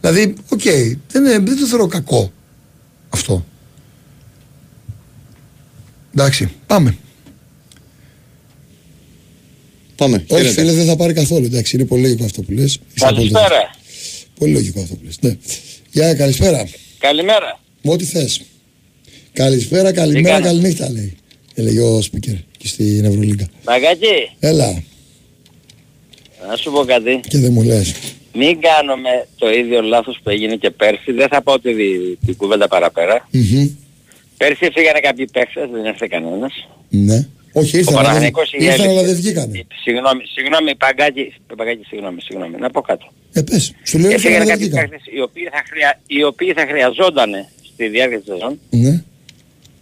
[0.00, 2.32] Δηλαδή, OK, okay, δεν, δεν το θεωρώ κακό
[3.08, 3.44] αυτό.
[6.14, 6.96] Εντάξει, πάμε.
[9.96, 10.24] Πάμε.
[10.28, 11.44] Όχι, φίλε, δεν θα πάρει καθόλου.
[11.44, 12.78] Εντάξει, είναι πολύ λογικό αυτό που λες.
[12.94, 13.82] Καλησπέρα.
[14.38, 15.18] Πολύ λογικό αυτό που λες.
[15.20, 15.36] Ναι.
[15.90, 16.68] Γεια, καλησπέρα.
[16.98, 17.60] Καλημέρα.
[17.84, 18.42] Ό,τι θες.
[19.32, 21.16] Καλησπέρα, καλημέρα, καληνύχτα λέει.
[21.54, 23.46] Έλεγε ο Σπίκερ και στην Ευρωλίγκα.
[23.64, 24.30] Μαγκάκι.
[24.40, 24.82] Έλα.
[26.48, 27.20] Να σου πω κάτι.
[27.28, 27.94] Και δεν μου λες.
[28.34, 31.12] Μην κάνουμε το ίδιο λάθος που έγινε και πέρσι.
[31.12, 31.76] Δεν θα πω την,
[32.26, 33.28] την κουβέντα παραπέρα.
[33.32, 33.70] Mm-hmm.
[34.36, 36.68] Πέρσι φύγανε κάποιοι παίχτες, δεν έρθε κανένας.
[36.88, 37.26] Ναι.
[37.56, 39.66] Όχι, ήρθαν, αλλά, δεν, ήρθαν αλλά δεν βγήκανε.
[39.84, 43.06] Συγγνώμη, συγγνώμη, Παγκάκη, Παγκάκη, συγγνώμη, συγγνώμη, να πω κάτι.
[43.32, 44.96] Ε, πες, σου λέω ήρθαν αλλά δεν βγήκανε.
[45.16, 47.30] Οι οποίοι θα, χρεια, οι οποίοι θα χρειαζόταν
[47.72, 48.58] στη διάρκεια της σεζόν.
[48.70, 49.02] Ναι.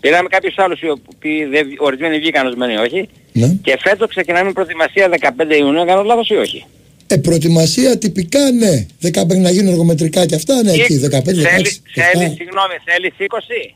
[0.01, 3.09] Πήραμε κάποιους άλλους οι οποίοι δεν, ορισμένοι βγήκαν, ορισμένοι όχι.
[3.33, 3.49] Ναι.
[3.63, 6.65] Και φέτος ξεκινάμε προετοιμασία 15 Ιουνίου, κάνω λάθος ή όχι;
[7.07, 8.87] Ε, προετοιμασία τυπικά ναι.
[9.03, 11.23] 15 να γίνουν εργομετρικά και αυτά, ναι, εκεί, 15, 16.
[11.25, 13.75] Θέλει, θέλει, συγγνώμη, θέλεις 20.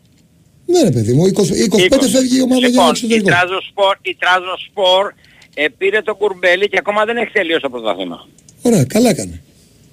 [0.67, 2.09] Ναι ρε παιδί μου, 20, 25 20.
[2.11, 5.13] φεύγει η ομάδα λοιπόν, για το Σπορ, η Τράζο Σπορ
[5.55, 8.29] ε, πήρε το κουρμπέλι και ακόμα δεν έχει τελειώσει το πρωτάθλημα.
[8.63, 9.43] Ωραία, καλά έκανε.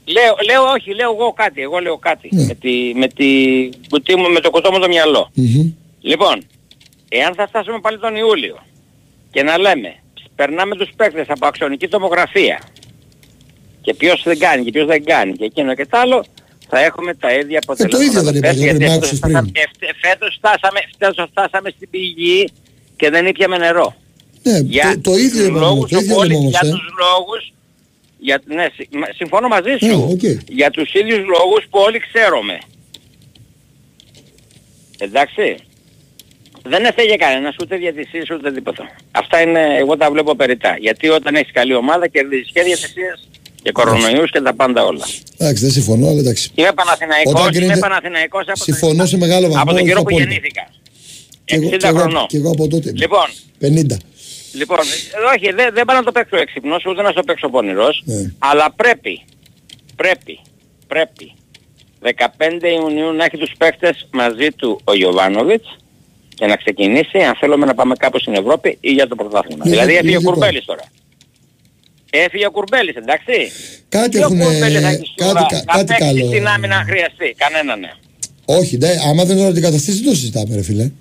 [0.06, 2.30] Λέω, λέω όχι, λέω εγώ κάτι, εγώ λέω κάτι.
[2.32, 2.46] Ναι.
[2.46, 3.30] Με, τη, με, τη,
[3.90, 5.32] κουτί μου, με το κουτό μου το μυαλό.
[5.38, 5.74] Mm-hmm.
[6.02, 6.44] Λοιπόν,
[7.10, 8.58] εάν θα φτάσουμε πάλι τον Ιούλιο
[9.32, 9.96] και να λέμε,
[10.36, 12.60] περνάμε τους παίκτες από αξιονική τομογραφία
[13.82, 16.26] και ποιος δεν κάνει και ποιος δεν κάνει και εκείνο και τ' άλλο,
[16.74, 17.98] θα έχουμε τα ίδια αποτελέσματα.
[17.98, 19.52] Ε, το ίδιο δεν είπα, γιατί φέτος, φτάσαμε,
[20.02, 22.50] φέτος, φτάσαμε, φέτος φτάσαμε στην πηγή
[22.96, 23.96] και δεν ήπιαμε νερό.
[24.44, 26.70] Ναι, για το, το ίδιο είπαμε, το ίδιο όλοι, όμως, Για ε.
[26.70, 27.54] τους λόγους,
[28.18, 28.66] για, ναι,
[29.16, 30.38] συμφωνώ μαζί σου, ναι, okay.
[30.48, 32.58] για τους ίδιους λόγους που όλοι ξέρουμε.
[34.98, 35.58] Εντάξει.
[36.66, 38.96] Δεν έφεγε κανένας ούτε διατησίες ούτε τίποτα.
[39.12, 40.78] Αυτά είναι, εγώ τα βλέπω περιτά.
[40.80, 43.28] Γιατί όταν έχεις καλή ομάδα κερδίζεις και διατησίες
[43.64, 45.06] και κορονοϊούς και τα πάντα όλα.
[45.38, 46.52] Εντάξει, δεν συμφωνώ, αλλά εντάξει.
[46.56, 50.68] Είμαι Παναθηναϊκός, είμαι Παναθηναϊκός από, συμφωνώ σε μεγάλο βαθμό, από τον καιρό που γεννήθηκα.
[51.46, 52.26] 60 χρονών.
[52.28, 52.92] Και εγώ από τότε.
[52.96, 53.26] Λοιπόν,
[53.62, 53.98] 50.
[54.54, 54.78] Λοιπόν,
[55.36, 58.32] όχι, δεν, δεν πάω να το παίξω έξυπνος, ούτε να το παίξω πονηρός, ναι.
[58.40, 59.22] αλλά πρέπει,
[59.96, 60.40] πρέπει,
[60.88, 61.34] πρέπει
[62.04, 62.10] 15
[62.80, 65.78] Ιουνίου να έχει τους παίκτες μαζί του ο Γιωβάνοβιτς
[66.36, 69.64] και να ξεκινήσει αν θέλουμε να πάμε κάπου στην Ευρώπη ή για το πρωτάθλημα.
[69.66, 70.84] δηλαδή έφυγε ο Κουρμπέλης τώρα.
[72.22, 73.38] Έφυγε ο Κουρμπέλης, εντάξει.
[73.90, 74.40] Κάτι έχουν...
[74.40, 76.26] Κάτι, κα, κάτι καλό.
[76.28, 77.36] στην άμυνα αν χρειαστεί.
[77.44, 77.92] Κανένα ναι.
[78.46, 80.92] Όχι, ναι, άμα δεν είναι ότι καταστήσει δεν το συζητάμε ρε φίλε.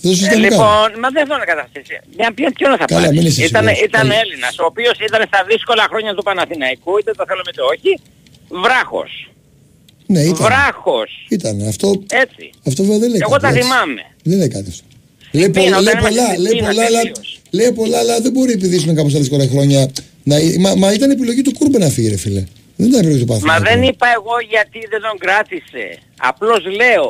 [0.00, 1.94] Δεν ε, λοιπόν, μα δεν θέλω να καταστήσει.
[2.16, 6.14] Για ποιον, ποιον θα Καλά, πάρει; Ήταν, ήταν Έλληνας, ο οποίος ήταν στα δύσκολα χρόνια
[6.14, 7.90] του Παναθηναϊκού, είτε το θέλουμε είτε όχι,
[8.64, 9.12] βράχος.
[10.06, 10.44] Ναι, ήταν.
[10.46, 11.10] Βράχος.
[11.28, 11.54] Ήταν.
[11.72, 11.88] Αυτό,
[12.24, 12.44] Έτσι.
[12.68, 13.60] αυτό βέβαια δεν λέει Εγώ κάτι, τα έτσι.
[13.62, 14.02] θυμάμαι.
[14.22, 14.84] Δεν λέει κάτι αυτό.
[15.38, 17.28] Λέει, Πίνα, πολλά, όταν λέει, είμαστε πολλά, στην λέει, πείνα πολλά, αλλά, τελείως.
[17.50, 19.90] λέει πολλά, αλλά δεν μπορεί επειδή ήσουν κάπως τα δύσκολα χρόνια.
[20.28, 22.42] Να, μα, μα ήταν επιλογή του Κούρμπε να φύγει, ρε φίλε.
[22.76, 23.80] Δεν ήταν επιλογή του Μα Παναθηναϊκού.
[23.80, 25.84] δεν είπα εγώ γιατί δεν τον κράτησε.
[26.30, 27.06] Απλώς λέω,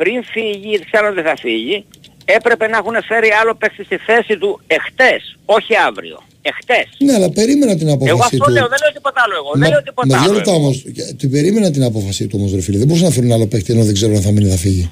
[0.00, 1.76] πριν φύγει, ξέρω ότι δεν θα φύγει,
[2.24, 5.22] έπρεπε να έχουν φέρει άλλο παίκτη στη θέση του εχθές,
[5.56, 6.18] όχι αύριο.
[6.50, 6.88] Εχθές.
[7.06, 8.50] Ναι, αλλά περίμενα την απόφαση Εγώ αυτό του.
[8.56, 9.50] λέω, δεν λέω τίποτα άλλο εγώ.
[9.54, 10.32] Μα- Δεν λέω τίποτα με δύο άλλο.
[10.36, 10.60] λεπτά εγώ.
[10.60, 10.76] όμως,
[11.20, 12.78] την περίμενα την απόφαση του όμως ρε φίλε.
[12.78, 14.90] Δεν μπορούσαν να φέρουν άλλο παίκτη ενώ δεν ξέρουν αν θα μείνει ή θα φύγει.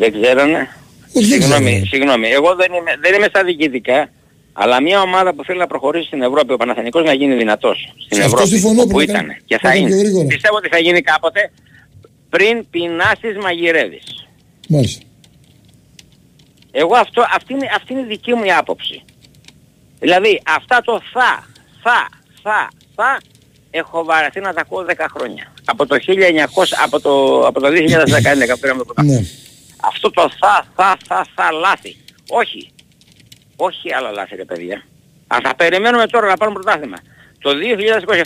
[0.00, 0.60] Δεν ξέρανε.
[1.12, 1.86] Όχι, δεν Συγγνώμη, ξέρανε.
[1.92, 2.28] συγγνώμη.
[2.28, 3.98] Εγώ δεν είμαι, δεν είμαι στα διοικητικά,
[4.62, 8.16] αλλά μια ομάδα που θέλει να προχωρήσει στην Ευρώπη, ο Παναθηναϊκός να γίνει δυνατός στην
[8.18, 10.02] Σε αυτό Ευρώπη, συμφωνώ, που πρέπει να ήταν κάνει- και να θα κάνει πιο είναι.
[10.02, 10.26] γρήγορα.
[10.26, 11.52] Πιστεύω ότι θα γίνει κάποτε
[12.30, 14.26] πριν πεινάσεις μαγειρεύεις.
[14.68, 15.02] Μάλιστα.
[16.70, 19.02] Εγώ αυτό, αυτή, είναι, αυτή είναι η δική μου η άποψη.
[20.00, 21.46] Δηλαδή αυτά το θα,
[21.82, 22.08] θα,
[22.42, 23.20] θα, θα
[23.70, 25.52] έχω βαρεθεί να τα ακούω 10 χρόνια.
[25.64, 26.12] Από το 1900,
[26.84, 29.18] από το, από το 2011 που πήραμε το πρωτάθλημα.
[29.20, 29.26] Ναι.
[29.82, 31.96] Αυτό το θα, θα, θα, θα λάθη.
[32.28, 32.70] Όχι.
[33.62, 34.82] Όχι άλλα λάθη ρε παιδιά.
[35.26, 36.96] Ας θα περιμένουμε τώρα να πάρουμε πρωτάθλημα.
[37.42, 37.54] Το 2027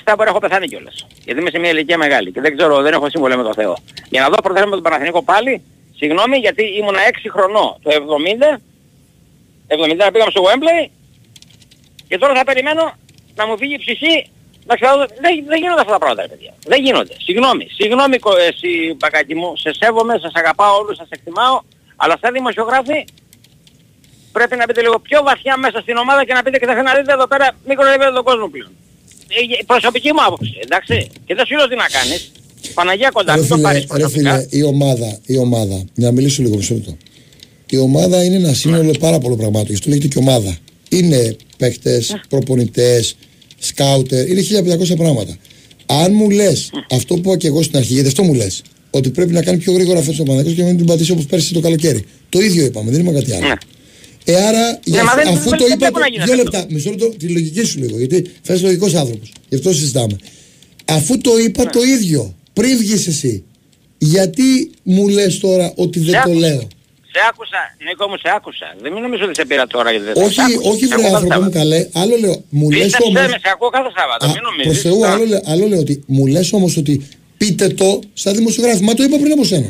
[0.07, 1.07] μπορεί να έχω πεθάνει κιόλας.
[1.25, 3.77] Γιατί είμαι σε μια ηλικία μεγάλη και δεν ξέρω, δεν έχω σύμβολο με το Θεό.
[4.11, 5.63] Για να δω πρωτάθλημα με τον Παναθηνικό πάλι,
[5.97, 8.59] συγγνώμη γιατί ήμουνα 6 χρονών το 70,
[9.69, 10.89] 70 πήγαμε στο Wembley
[12.09, 12.93] και τώρα θα περιμένω
[13.35, 14.31] να μου φύγει η ψυχή
[14.67, 15.07] να ξαναδώ.
[15.07, 16.53] Δεν, δεν γίνονται αυτά τα πράγματα ρε παιδιά.
[16.67, 17.15] Δεν γίνονται.
[17.19, 17.67] Συγγνώμη.
[17.79, 19.57] Συγγνώμη κο- εσύ μπακάκι μου.
[19.57, 21.61] Σε σέβομαι, σας αγαπάω όλους, σας εκτιμάω.
[21.97, 23.05] Αλλά σαν δημοσιογράφοι
[24.37, 26.93] πρέπει να μπείτε λίγο πιο βαθιά μέσα στην ομάδα και να πείτε και θα να
[26.99, 28.73] δείτε εδώ πέρα μικρό επίπεδο τον κόσμο πλέον.
[29.37, 30.97] Ε, ε, προσωπική μου άποψη, εντάξει.
[31.27, 32.21] Και δεν σου λέω τι να κάνεις.
[32.79, 34.33] Παναγία κοντά, Ρε μην το φίλε, πάρεις ρε προσωπικά.
[34.35, 36.97] φίλε, η ομάδα, η ομάδα, για να μιλήσω λίγο μισό λεπτό.
[37.77, 39.69] Η ομάδα είναι ένα σύνολο πάρα πολλών πραγμάτων.
[39.69, 40.53] Γι' αυτό λέγεται και ομάδα.
[40.89, 43.17] Είναι παίκτες, προπονητές,
[43.59, 45.37] σκάουτερ, είναι 1500 πράγματα.
[45.87, 49.11] Αν μου λες αυτό που είπα και εγώ στην αρχή, γιατί αυτό μου λες, ότι
[49.11, 51.53] πρέπει να κάνει πιο γρήγορα φέτος ο Παναγιώτο και να μην την πατήσει όπως πέρσι
[51.53, 52.05] το καλοκαίρι.
[52.29, 53.57] Το ίδιο είπαμε, δεν είπαμε κάτι άλλο.
[54.25, 54.35] Ναι.
[54.35, 55.91] Ε, άρα, για- μα δεν- αφού δεν- το δεν είπα.
[55.91, 56.45] πρέπει να γίνει Δύο αυτό.
[56.45, 59.33] λεπτά, μισό λεπτό, τη λογική σου λίγο, γιατί φέρει λογικός άνθρωπος.
[59.49, 60.17] Γι' αυτό συζητάμε.
[60.85, 61.71] Αφού το είπα Ναι.
[61.71, 63.45] το ίδιο, πριν βγεις εσύ,
[63.99, 66.39] γιατί μου λες τώρα ότι δεν Σε το άκουσα.
[66.39, 66.61] λέω;
[67.17, 68.67] Σε άκουσα, Νίκο μου, σε άκουσα.
[68.83, 70.71] Δεν μην νομίζω ότι σε πήρα τώρα γιατί δεν Όχι, σε άκουσα.
[70.71, 71.59] όχι, Σε βρε ακούω κάθε άνθρωπο μου Σάββατο.
[71.59, 71.89] καλέ.
[72.03, 73.21] Άλλο λέω, μου λες Πίστεψέ όμω.
[73.21, 74.83] με, σε ακούω κάθε Σάββατο, μην Προς νομίζεις.
[74.83, 76.95] Θεού, Α, άλλο, λέ- άλλο λέω ότι μου λες όμως ότι
[77.37, 78.83] πείτε το σαν δημοσιογράφο.
[78.89, 79.69] Μα το είπα πριν από σένα.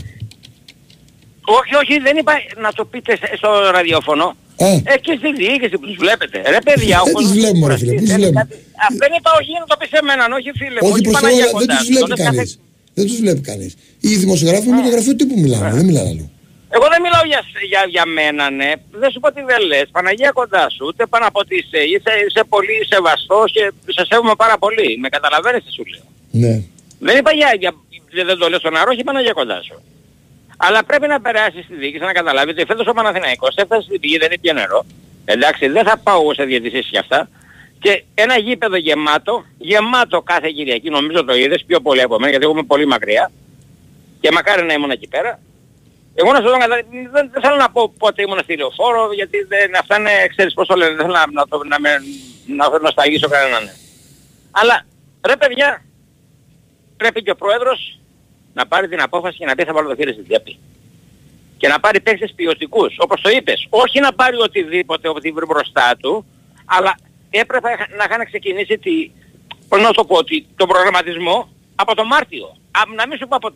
[1.59, 2.33] Όχι, όχι, δεν είπα
[2.65, 4.37] να το πείτε σε- στο ραδιόφωνο.
[4.67, 4.69] Α.
[4.97, 6.37] Εκεί στη διοίκηση που τους βλέπετε.
[6.55, 8.41] Ρε παιδιά, ο Δεν τους κόσμος βλέπουμε, ρε κουραστεί, φίλε, πού τους θέλει βλέπουμε.
[8.43, 10.79] κάτι- Α, Δεν είπα όχι, να το πεις σε μένα, όχι φίλε.
[10.83, 12.51] μου, όχι προς Θεού, Παναγία αλλά δεν κοντά τους σου, βλέπει το λες κάθε- κανείς.
[12.99, 13.73] Δεν τους βλέπει κανείς.
[14.07, 16.27] Οι δημοσιογράφοι με το γραφείο τύπου μιλάνε, δεν μιλάνε αλλού.
[16.77, 17.41] Εγώ δεν μιλάω για,
[17.73, 18.71] για, για μένα, ναι.
[19.03, 19.87] Δεν σου πω τι δεν λες.
[19.97, 20.83] Παναγία κοντά σου.
[20.91, 21.81] Ούτε πάνω από ότι είσαι.
[21.95, 23.65] Είσαι, είσαι πολύ σεβαστός και
[23.97, 24.89] σε σέβομαι πάρα πολύ.
[25.03, 26.07] Με καταλαβαίνεις τι σου λέω.
[26.43, 26.55] Ναι.
[27.07, 27.71] Δεν είπα για, για
[28.29, 29.77] δεν το λέω στον αερό, όχι Παναγία κοντά σου.
[30.67, 34.19] Αλλά πρέπει να περάσει στη διοίκηση να καταλάβει ότι φέτος ο Παναθηναϊκός έφτασε στην πηγή,
[34.19, 34.85] δεν ήπια νερό.
[35.25, 37.29] Εντάξει, δεν θα πάω εγώ σε διαιτησίες για αυτά.
[37.79, 42.45] Και ένα γήπεδο γεμάτο, γεμάτο κάθε Κυριακή, νομίζω το είδες πιο πολύ από μένα, γιατί
[42.45, 43.31] εγώ είμαι πολύ μακριά.
[44.21, 45.41] Και μακάρι να ήμουν εκεί πέρα.
[46.15, 49.39] Εγώ να σου δω, κατα- δεν, δεν θέλω να πω πότε ήμουν στη λεωφόρο, γιατί
[49.49, 51.91] δεν, αυτά είναι, ξέρεις πώς το λένε, δεν θέλω να, να, το- να, με,
[52.47, 53.71] να νοσταλγήσω κανέναν.
[54.51, 54.87] Αλλά,
[55.27, 55.85] ρε παιδιά,
[56.97, 57.99] πρέπει και ο πρόεδρος
[58.55, 60.59] να πάρει την απόφαση και να πει θα βάλω το χέρι στην τσέπη.
[61.57, 63.67] Και να πάρει παίκτες ποιοτικούς, όπως το είπες.
[63.71, 66.25] Όχι να πάρει οτιδήποτε, ό,τι βρει μπροστά του,
[66.65, 66.93] αλλά
[67.31, 69.11] έπρεπε να είχαν ξεκινήσει τη,
[69.69, 72.47] πώς να το πω, ότι, τον προγραμματισμό από το Μάρτιο.
[72.79, 73.51] Α, να μην σου πω από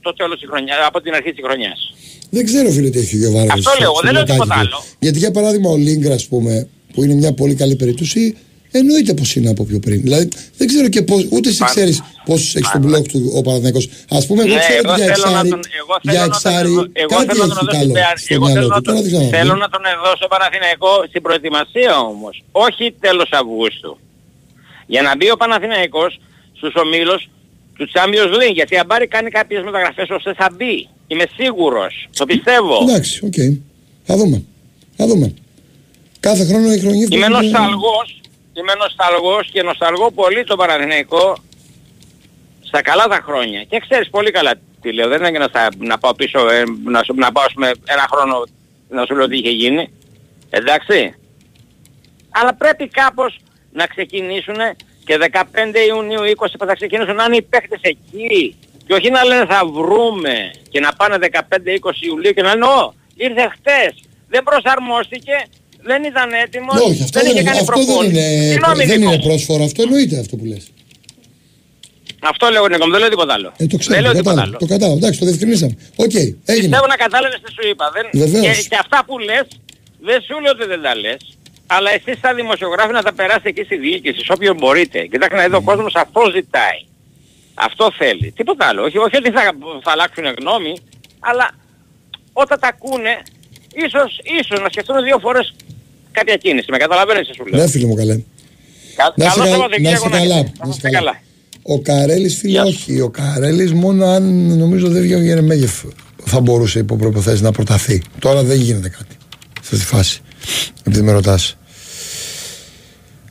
[0.00, 1.94] το τέλος της χρονιάς, από την αρχή της χρονιάς.
[2.30, 3.48] Δεν ξέρω φίλε τι έχει ο Γιωβάρη.
[3.52, 4.82] Αυτό λέω, δεν λέω τίποτα άλλο.
[4.98, 8.36] Γιατί για παράδειγμα ο Λίγκρα, ας πούμε, που είναι μια πολύ καλή περίπτωση,
[8.70, 10.00] εννοείται πως είναι από πιο πριν.
[10.02, 13.42] Δηλαδή δεν ξέρω και πώ, ούτε εσύ Μα- ξέρεις πόσους έχεις στον blog του ο
[13.42, 13.88] Παναθηναϊκός.
[14.08, 16.20] Α πούμε, εγώ Ναι, ξέρω εγώ ότι για θέλω να εξάρι, τον- εγώ θέλω για
[16.20, 18.46] να τον εξάρι εδω- εγώ κάτι θέλω να τον έχει δώσω καλό στην- στο εγώ
[18.46, 18.82] θέλω μυαλό να του.
[18.88, 19.30] Τώρα τον- δεν ξέρω.
[19.38, 22.34] Θέλω να τον δώσω Παναθηναϊκό στην προετοιμασία όμως.
[22.66, 23.92] Όχι τέλος Αυγούστου.
[24.92, 26.10] Για να μπει ο Παναθηναϊκός
[26.58, 27.20] στους ομίλους
[27.76, 28.54] του Champions League.
[28.60, 30.74] Γιατί αν πάρει κάνει κάποιες μεταγραφές ώστε θα μπει.
[31.10, 31.92] Είμαι σίγουρος.
[32.20, 32.76] Το πιστεύω.
[32.86, 33.38] Εντάξει, οκ.
[34.08, 34.42] Θα δούμε.
[34.96, 35.26] Θα δούμε.
[36.20, 38.08] Κάθε χρόνο η χρονιά Είμαι νοσταλγός,
[38.58, 41.36] είμαι νοσταλγός και νοσταλγώ πολύ το Παναθηναϊκό
[42.60, 43.64] στα καλά τα χρόνια.
[43.64, 45.08] Και ξέρεις πολύ καλά τι λέω.
[45.08, 48.42] Δεν έγινε να, να πάω πίσω, ε, να, σου, να πάω ας πούμε, ένα χρόνο
[48.88, 49.92] να σου λέω τι είχε γίνει.
[50.50, 51.14] Εντάξει.
[52.30, 53.38] Αλλά πρέπει κάπως
[53.72, 54.56] να ξεκινήσουν
[55.04, 55.42] και 15
[55.88, 58.56] Ιουνίου 20 που θα ξεκινήσουν να είναι οι παίχτες εκεί.
[58.86, 61.38] Και όχι να λένε θα βρούμε και να πάνε 15-20
[62.00, 63.94] Ιουλίου και να λένε «Ω, ήρθε χτες,
[64.28, 65.46] δεν προσαρμόστηκε,
[65.82, 68.10] δεν ήταν έτοιμος, Ναι, όχι, αυτό δεν δεν, είχε κάνει αυτό δεν προπόνηση».
[68.20, 69.26] είναι, Συγγνώμη, δεν Νίκο είναι μου.
[69.28, 69.64] πρόσφορο.
[69.64, 70.64] Αυτό εννοείται αυτό που λες.
[72.30, 73.48] Αυτό λέω Νίκο, μου, δεν λέω τίποτα άλλο.
[73.56, 74.42] Ε, το δεν ξέρω, λέω το τίποτα κατάλαβα.
[74.48, 74.56] άλλο.
[74.58, 74.96] Το κατάλαβα.
[75.00, 75.74] Εντάξει, το διευκρινίσαμε.
[76.04, 76.36] Οκ, έγινε.
[76.44, 77.84] Πιστεύω να κατάλαβες τι σου είπα.
[77.96, 78.04] Δεν...
[78.24, 78.56] Βεβαίως.
[78.56, 79.46] Και, και αυτά που λες,
[80.08, 81.20] δεν σου λέω ότι δεν τα λες.
[81.66, 84.98] Αλλά εσείς σαν δημοσιογράφοι να τα περάσετε εκεί στη διοίκηση, σε όποιον μπορείτε.
[85.12, 86.80] Κοιτάξτε να δει ο κόσμος αυτό ζητάει.
[87.54, 88.32] Αυτό θέλει.
[88.36, 88.82] Τίποτα άλλο.
[88.84, 89.42] Όχι, όχι ότι θα,
[89.84, 90.74] θα αλλάξουν γνώμη,
[91.20, 91.46] αλλά
[92.32, 93.14] όταν τα ακούνε,
[93.86, 95.54] ίσως, ίσως να σκεφτούν δύο φορές
[96.18, 96.66] κάποια κίνηση.
[96.70, 97.60] Με καταλαβαίνεις τι σου λέω.
[97.62, 98.14] Ναι, φίλε μου, καλέ.
[98.96, 100.28] Κα- Να είσαι Καλό καλά, Σαββατοκύριακο να είσαι έχετε.
[100.28, 100.98] καλά, Να να είσαι είστε καλά.
[101.12, 101.20] καλά.
[101.62, 102.68] Ο Καρέλης φίλε Γεια σου.
[102.68, 103.00] όχι.
[103.00, 105.72] Ο Καρέλης μόνο αν νομίζω δεν βγαίνει ο Γερεμέγεφ
[106.24, 108.02] θα μπορούσε υπό προϋποθέσεις να προταθεί.
[108.18, 109.16] Τώρα δεν γίνεται κάτι
[109.54, 110.20] σε αυτή τη φάση.
[110.84, 111.56] Επειδή με ρωτάς.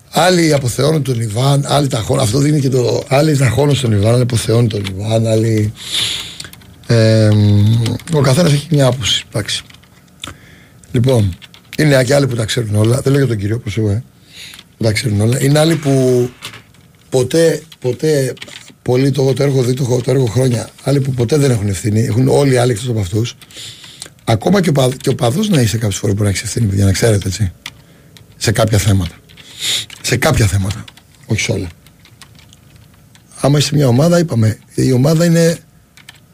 [0.10, 2.24] Άλλοι αποθεώνουν τον Ιβάν, άλλοι ταχώνουν.
[2.24, 3.04] Αυτό δίνει και το.
[3.08, 5.74] Άλλοι ταχώνουν στον Ιβάν, άλλοι αποθεώνουν τον Ιβάν, άλλοι.
[6.88, 7.30] Ε,
[8.14, 9.24] ο καθένας έχει μια άποψη.
[9.30, 9.62] Εντάξει.
[10.92, 11.38] Λοιπόν,
[11.78, 13.02] είναι και άλλοι που τα ξέρουν όλα.
[13.02, 14.04] Δεν λέω για τον κύριο, όπω εγώ, ε.
[14.78, 15.42] που τα ξέρουν όλα.
[15.42, 16.30] Είναι άλλοι που
[17.10, 18.34] ποτέ, ποτέ,
[18.82, 20.70] πολύ το, το έργο δει το, το έργο χρόνια.
[20.84, 22.00] Άλλοι που ποτέ δεν έχουν ευθύνη.
[22.00, 23.36] Έχουν όλοι οι άλλοι εκτός από αυτούς.
[24.24, 26.76] Ακόμα και ο, παδ, και ο παδός να είσαι κάποιες φορές που να έχεις ευθύνη,
[26.76, 27.52] για να ξέρετε έτσι.
[28.38, 29.16] Σε κάποια θέματα.
[30.02, 30.84] Σε κάποια θέματα.
[31.26, 31.68] Όχι σε όλα.
[33.40, 35.58] Άμα είσαι μια ομάδα, είπαμε, η ομάδα είναι.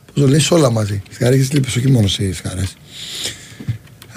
[0.05, 1.01] Πώς το λέει, σε όλα μαζί.
[1.11, 2.75] Στι χαρέ και στι λύπε, όχι μόνο στις χαρές.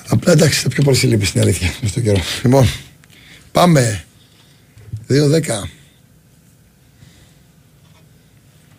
[0.09, 1.72] Απλά εντάξει, τα πιο πολύ σε λύπη στην αλήθεια.
[1.80, 2.20] Με στο καιρό.
[2.42, 2.68] Λοιπόν,
[3.52, 4.04] πάμε.
[5.09, 5.68] 2-10.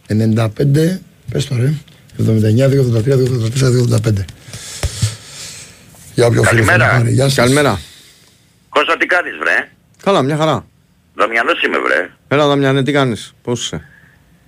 [0.07, 0.99] 95.
[1.31, 1.73] Πες το ρε.
[2.17, 4.25] 79, 283, 284, 285.
[6.13, 6.87] Για όποιο φίλο θέλει να Καλημέρα.
[6.87, 7.11] πάρει.
[7.13, 7.35] Γεια σας.
[7.35, 7.79] Καλημέρα.
[8.69, 9.69] Κώστα τι κάνεις βρε;
[10.03, 10.65] Καλά, μια χαρά.
[11.15, 12.09] Δαμιανός είμαι βρε.
[12.27, 13.87] Έλα, Δαμιανέ, τι κάνεις, πώς είσαι;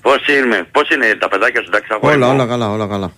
[0.01, 3.13] Πώς είναι, πώς είναι τα παιδάκια σου εντάξει αγόρι Όλα, μου; όλα καλά, όλα καλά.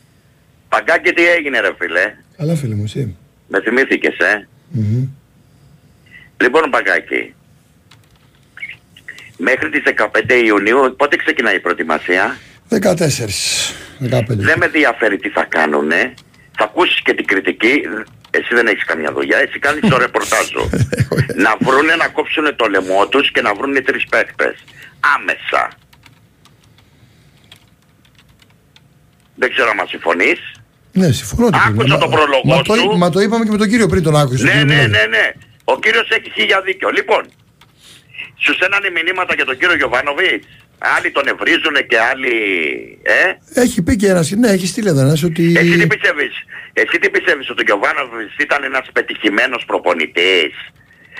[0.69, 3.15] Παγκάκι τι έγινε ρε φίλε; Καλά φίλε μου, εσύ.
[3.53, 5.07] Με θυμήθηκες ε; Μμμ.
[6.37, 7.33] Λοιπόν Παγκάκι.
[9.37, 12.37] Μέχρι τις 15 Ιουνίου πότε ξεκινάει η προετοιμασία;
[12.69, 12.77] 14.
[13.99, 14.23] 15.
[14.27, 16.13] Δεν με ενδιαφέρει τι θα κάνουνε.
[16.57, 17.81] Θα ακούσεις και την κριτική.
[18.29, 19.37] Εσύ δεν έχεις καμιά δουλειά.
[19.37, 20.69] Εσύ κάνεις το ρεπορτάζ σου.
[21.45, 24.55] να βρούνε να κόψουν το λαιμό τους και να βρούνε τρεις παίκτες.
[25.15, 25.71] Άμεσα.
[29.35, 30.50] Δεν ξέρω αν μας συμφωνείς.
[30.91, 31.49] Ναι, συμφωνώ.
[31.49, 31.99] το Άκουσα φίλε μου.
[31.99, 32.97] το Μα- πρόλογο μα το, σου.
[32.97, 34.43] μα το είπαμε και με τον κύριο πριν τον άκουσε.
[34.43, 35.25] Ναι, ναι, ναι, ναι.
[35.63, 36.89] Ο κύριος έχει χίλια δίκιο.
[36.89, 37.21] Λοιπόν,
[38.43, 40.47] σου στέλνανε μηνύματα για τον κύριο Γιωβάνοβιτς.
[40.97, 42.33] Άλλοι τον ευρίζουν και άλλοι...
[43.03, 45.53] Ε; Έχει πει και ένας, ναι, έχει στείλει εδώ ένας ότι.
[45.57, 46.33] Εσύ τι πιστεύεις;
[46.73, 50.53] Εσύ τι πιστεύεις ότι ο Γιωβάνοβιτς ήταν ένας πετυχημένος προπονητής;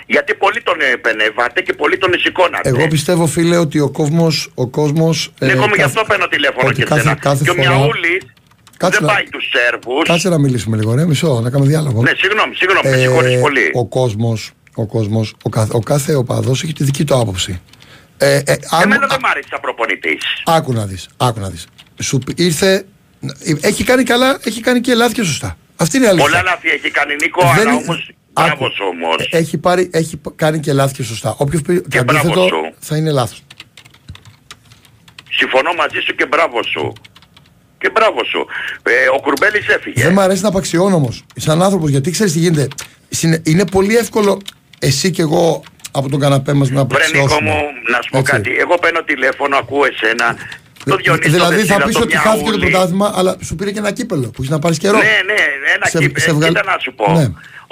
[0.05, 2.69] Γιατί πολλοί τον επενεύατε και πολλοί τον σηκώνατε.
[2.69, 4.27] Εγώ πιστεύω, φίλε, ότι ο κόσμο.
[4.53, 7.15] Ο κόσμος, ε, Ναι, εγώ γι' κάθε- αυτό παίρνω τηλέφωνο ότι και κάθε- σένα.
[7.15, 8.21] κάθε και ο φορά- Μιαούλης
[8.81, 10.07] Κάτσε δεν να- πάει τους Σέρβους.
[10.07, 12.01] Κάτσε να μιλήσουμε λίγο, ρε, μισό, να κάνουμε διάλογο.
[12.01, 13.71] Ναι, συγγνώμη, συγγνώμη, με συγχωρείς πολύ.
[13.73, 17.61] ο κόσμος, ο κόσμος, ο, καθ, ο κάθε οπαδός έχει τη δική του άποψη.
[18.17, 20.23] Ε, ε, αν- Εμένα δεν α- μ' άρεσε σαν προπονητής.
[20.45, 21.67] άκου να δεις, άκου να δεις.
[22.01, 22.85] Σου π- ήρθε,
[23.61, 25.57] έχει κάνει καλά, έχει κάνει και λάθη και σωστά.
[25.75, 26.27] Αυτή είναι η αλήθεια.
[26.29, 28.47] Πολλά λάθη έχει κάνει Νίκο, Δεν αλλά είναι- όμως Άκου.
[28.57, 29.27] μπράβος σου όμως.
[29.29, 31.35] Ε, Έχει, πάρει, έχει π- κάνει και λάθη και σωστά.
[31.37, 32.73] Όποιος πει το Και μπράβος αντίθετο σου.
[32.79, 33.43] θα είναι λάθος.
[35.29, 36.93] Συμφωνώ μαζί σου και μπράβος σου.
[37.81, 38.45] Και μπράβο σου.
[38.83, 40.03] Ε, ο Κουρμπέλης έφυγε.
[40.03, 42.67] Δεν μ' αρέσει να απαξιώνω όμως, σαν άνθρωπος, γιατί ξέρεις τι γίνεται.
[43.09, 44.41] Συνε- Είναι πολύ εύκολο
[44.79, 47.49] εσύ και εγώ από τον καναπέ μας να Βρε Νίκο απαξιώσουμε.
[47.49, 47.61] μου,
[47.91, 48.31] να σου πω Έτσι.
[48.31, 48.51] κάτι.
[48.57, 50.35] Εγώ παίρνω τηλέφωνο, ακούω εσένα.
[50.85, 52.69] Το Διονύσο δηλαδή θα Δεσίλα, πεις το ότι χάθηκε το Μιαούλη.
[52.71, 54.97] πρωτάθλημα, αλλά σου πήρε και ένα κύπελο που έχεις να πάρεις καιρό.
[54.97, 55.39] Ναι, ναι,
[55.75, 57.05] ένα Σε- κύπε- σε βγάλ- Κοίτα να σου πω.
[57.17, 57.25] Ναι.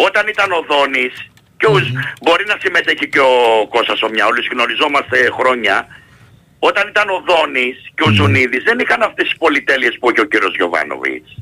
[0.08, 1.14] Όταν ήταν ο Δόνης
[1.60, 1.76] και ο,
[2.24, 3.34] μπορεί να συμμετέχει και ο
[3.74, 5.76] Κώστας ο Μιαούλης, γνωριζόμαστε χρόνια.
[6.60, 10.24] Όταν ήταν ο Δόνης και ο Ζουνίδης δεν είχαν αυτές τις πολυτέλειες που έχει ο
[10.24, 11.36] κύριος Γιωβάνοβιτς.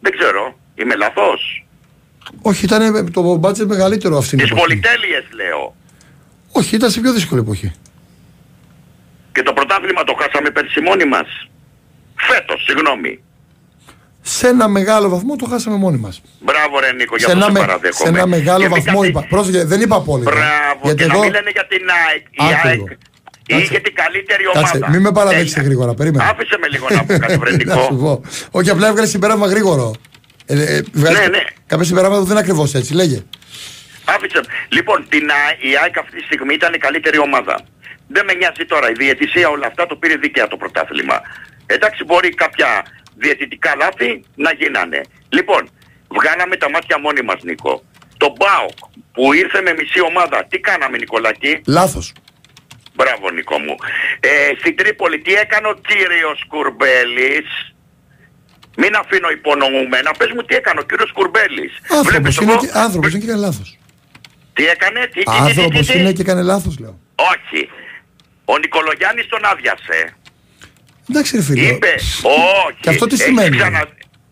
[0.00, 0.58] Δεν ξέρω.
[0.74, 1.64] Είμαι λαθός.
[2.42, 4.66] Όχι, ήταν το μπάτζετ μεγαλύτερο αυτή την Τις εποχή.
[4.66, 5.76] πολυτέλειες λέω.
[6.52, 7.72] Όχι, ήταν σε πιο δύσκολη εποχή.
[9.32, 11.48] Και το πρωτάθλημα το χάσαμε πέρσι μόνοι μας.
[12.16, 13.20] Φέτος, συγγνώμη.
[14.28, 16.20] Σε ένα μεγάλο βαθμό το χάσαμε μόνοι μας.
[16.40, 18.08] Μπράβο ρε Νίκο, για Σε αυτό ένα, σε με- παραδέχομαι.
[18.10, 19.26] σε ένα μεγάλο Και μην βαθμό κάτι- είπα.
[19.28, 20.30] Πρόσεχε, δεν είπα απόλυτα.
[20.30, 21.12] Μπράβο, Γιατί και εδώ...
[21.18, 22.22] να μην λένε για την ΑΕΚ.
[22.30, 22.86] Η Άκου ΑΕΚ λίγο.
[23.48, 23.62] Κάτσε.
[23.64, 24.90] είχε την καλύτερη Κάτσε, ομάδα.
[24.92, 25.68] μην με παραδέξεις Τέλεια.
[25.68, 26.24] γρήγορα, περίμενε.
[26.30, 27.82] Άφησε με λίγο να πω κάτι βρε Να Νικό.
[27.88, 28.12] σου πω.
[28.58, 29.94] Όχι, απλά έβγαλε συμπέρασμα γρήγορο.
[30.46, 31.42] Ε, ε, βγάζεις Ναι, ναι.
[31.66, 33.18] Κάποια συμπεράσματα που δεν είναι ακριβώς έτσι, λέγε.
[34.14, 34.40] Άφησε.
[34.68, 37.54] Λοιπόν, την, Α- η ΑΕΚ αυτή τη στιγμή ήταν η καλύτερη ομάδα.
[38.08, 38.86] Δεν με νοιάζει τώρα.
[38.90, 41.20] Η διαιτησία όλα αυτά το πήρε δίκαια το πρωτάθλημα.
[41.66, 42.68] Εντάξει, μπορεί κάποια
[43.16, 45.00] διαιτητικά λάθη να γίνανε.
[45.28, 45.68] Λοιπόν,
[46.08, 47.84] βγάλαμε τα μάτια μόνοι μας, Νίκο.
[48.16, 48.78] Το ΜΠΑΟΚ
[49.12, 51.60] που ήρθε με μισή ομάδα, τι κάναμε Νικολάκη.
[51.66, 52.12] Λάθος.
[52.94, 53.74] Μπράβο Νίκο μου.
[54.20, 57.48] Ε, στην Τρίπολη τι έκανε ο κύριος Κουρμπέλης;
[58.76, 60.10] Μην αφήνω υπονοούμενα.
[60.18, 63.26] Πες μου τι έκανε ο κύριος Κουρμπέλης; Άνθρωπος Βλέπεις είναι, εγώ- και, άνθρωπος είναι και
[63.26, 63.78] έκανε λάθος.
[64.52, 65.98] Τι έκανε, τι, τι, τι, τι, τι, Άνθρωπος τι.
[65.98, 67.00] είναι και έκανε λάθος, λέω.
[67.32, 67.70] Όχι.
[68.44, 70.16] Ο Νικολογιάννης τον άδειασε.
[71.10, 71.66] Εντάξει, ρε φίλε.
[71.66, 72.76] Είπε, όχι.
[72.80, 73.88] Και αυτό τι έχει σημαίνει; ξανα-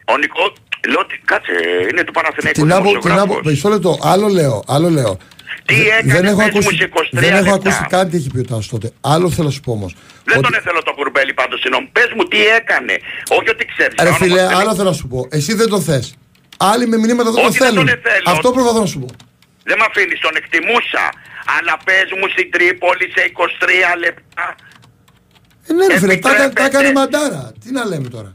[0.06, 0.52] Ο Νικο...
[0.88, 1.52] Λέω ότι κάτσε,
[1.90, 3.36] είναι του Παναθηναϊκού Την άπο, την δημοσιογράφος.
[3.38, 5.12] άπο, μισό λεπτό, άλλο λέω, άλλο λέω.
[5.64, 7.54] Τι Δε- έκανε, δεν έχω πες μου ακούσει, σε 23 δεν έχω λεπτά.
[7.70, 8.88] ακούσει καν τι έχει πει ο Τάσος τότε.
[9.00, 9.92] Άλλο θέλω να σου πω όμως.
[10.24, 11.86] Δεν Ότι- τον ήθελα το κουρμπέλι πάντως συγγνώμη.
[11.96, 12.94] Πες μου τι έκανε.
[13.38, 13.94] Όχι ότι ξέρεις.
[13.98, 15.18] Ρε όνομα φίλε, του άλλο θέλω να σου πω.
[15.38, 16.06] Εσύ δεν τον θες.
[16.72, 17.86] Άλλοι με μηνύματα δεν τον Όχι, δεν θέλουν.
[17.86, 18.26] τον θέλω.
[18.34, 19.08] Αυτό προσπαθώ να σου πω.
[19.68, 21.04] Δεν με αφήνεις, τον εκτιμούσα.
[21.56, 24.46] Αλλά πες μου στην Τρίπολη σε 23 λεπτά.
[25.68, 26.76] Ε, ναι, ρε φίλε, τα, κα- τα Επιτρέπεται.
[26.78, 27.52] έκανε μαντάρα.
[27.64, 28.32] Τι να λέμε τώρα.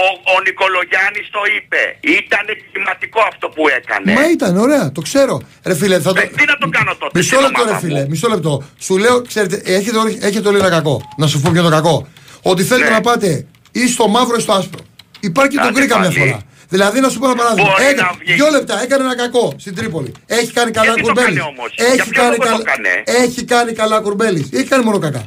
[0.00, 0.02] Ο,
[0.34, 1.80] ο Νικολογιάννης το είπε.
[2.20, 4.12] Ήταν κλιματικό αυτό που έκανε.
[4.12, 5.42] Μα ήταν ωραία, το ξέρω.
[5.64, 6.20] Ρε φίλε, θα το.
[6.20, 8.06] Ε, τι να το κάνω τότε, Μισό στην λεπτό, ρε ομάδα φίλε, μου.
[8.08, 8.52] μισό λεπτό.
[8.78, 10.94] Σου λέω, ξέρετε, έχετε, όλοι- έχετε όλοι ένα κακό.
[11.16, 12.08] Να σου πω ποιο είναι το κακό.
[12.42, 12.94] Ότι θέλετε Ναι.
[12.94, 14.80] να πάτε ή στο μαύρο ή στο άσπρο.
[15.20, 16.18] Υπάρχει και τον Άντε γκρι καμιά πάλι.
[16.20, 16.38] φορά.
[16.68, 17.70] Δηλαδή, να σου πω ένα παράδειγμα.
[17.70, 18.32] Μπορεί Έκα- να βγει.
[18.32, 20.12] Δύο λεπτά έκανε ένα κακό στην Τρίπολη.
[20.26, 21.38] Έχει κάνει καλά Γιατί το κουρμπέλης.
[21.38, 24.48] κάνει όμως; Για Έχει, ποιο κάνει λόγο το καλά- έκανε; έχει κάνει καλά κουρμπέλης.
[24.52, 25.26] Έχει κάνει μόνο κακά.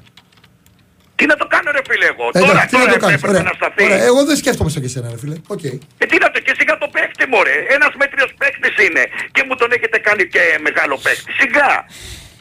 [1.22, 3.34] Τι να το κάνω ρε φίλε εγώ; Εντάξει, τώρα τι να τώρα το κάνεις, έπρεπε
[3.34, 3.45] ωραία.
[3.49, 3.86] να σταθείς.
[3.88, 5.36] Ωραία, Εγώ δεν σκέφτομαι σαν και εσένα, ρε φίλε.
[5.55, 5.63] Οκ.
[6.03, 7.55] Ε, τι να το και σιγά το παίχτη μου ρε.
[7.76, 9.03] Ένας μέτριος παίχτης είναι.
[9.36, 11.30] Και μου τον έχετε κάνει και μεγάλο παίχτη.
[11.41, 11.69] Σιγά.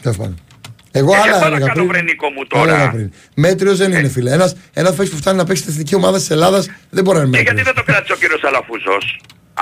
[0.04, 0.36] Τέλος πάντων.
[1.00, 1.86] Εγώ Ε, άλλα σε έλεγα παρακαλώ, πριν.
[1.90, 2.70] βρε, Νίκο μου, Άλλα τώρα.
[2.74, 3.08] έλεγα πριν.
[3.44, 4.30] Μέτριος δεν είναι, φίλε.
[4.38, 4.50] Ένας,
[4.80, 6.62] ένας παίκτη που φτάνει να παίξει στην εθνική ομάδα της Ελλάδας
[6.96, 7.74] δεν μπορεί να είναι Και γιατί μέτριος.
[7.74, 9.04] δεν το κράτησε ο κύριος Αλαφούζος.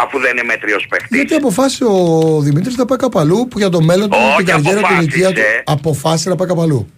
[0.03, 2.01] Αφού δεν είναι μέτριος παίχτης; Γιατί αποφάσισε ο
[2.47, 5.29] Δημήτρης να πάει κάπου αλλού που για το μέλλον του, Όχι, την καριέρα, την ηλικία
[5.33, 5.41] του.
[5.41, 5.63] αποφάσισε.
[5.65, 6.93] Αποφάσισε να πάει κάπου αλλού.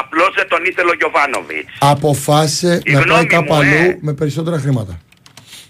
[0.00, 1.72] Απλώς δεν τον ήθελε ο Γιωβάνοβιτς.
[1.78, 3.98] Αποφάσισε Η να πάει γνώμη κάπου μου, αλλού ε.
[4.00, 4.94] με περισσότερα χρήματα.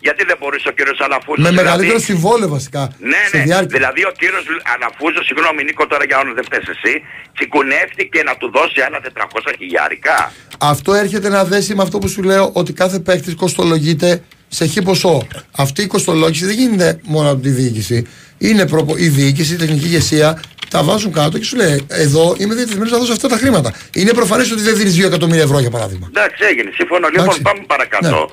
[0.06, 1.42] Γιατί δεν μπορούσε ο κύριος Αλαφούζος.
[1.44, 2.82] Με δηλαδή- μεγαλύτερο συμβόλαιο βασικά.
[3.12, 3.42] Ναι, σε ναι.
[3.42, 3.74] διάρκεια.
[3.78, 4.44] Δηλαδή ο κύριος
[4.74, 6.92] Αλαφούζος, συγγνώμη Νίκο τώρα για όνομα δεν φταίς εσύ,
[7.34, 10.32] τσικουνεύτηκε να του δώσει άλλα 400 χιλιάρικα.
[10.72, 14.82] Αυτό έρχεται να δέσει με αυτό που σου λέω ότι κάθε παίκτης κοστολογείται σε χι
[14.82, 15.26] ποσό.
[15.56, 18.06] Αυτή η κοστολόγηση δεν γίνεται μόνο από τη διοίκηση.
[18.38, 18.96] Είναι προπο...
[18.96, 20.42] η διοίκηση, η τεχνική ηγεσία,
[20.76, 23.68] τα βάζουν κάτω και σου λέει: Εδώ είμαι διατεθειμένος να δώσω αυτά τα χρήματα.
[23.94, 26.06] Είναι προφανές ότι δεν δίνεις 2 εκατομμύρια ευρώ για παράδειγμα.
[26.14, 27.06] Εντάξει έγινε, συμφωνώ.
[27.08, 27.42] Λοιπόν Εντάξει.
[27.42, 28.30] πάμε παρακάτω.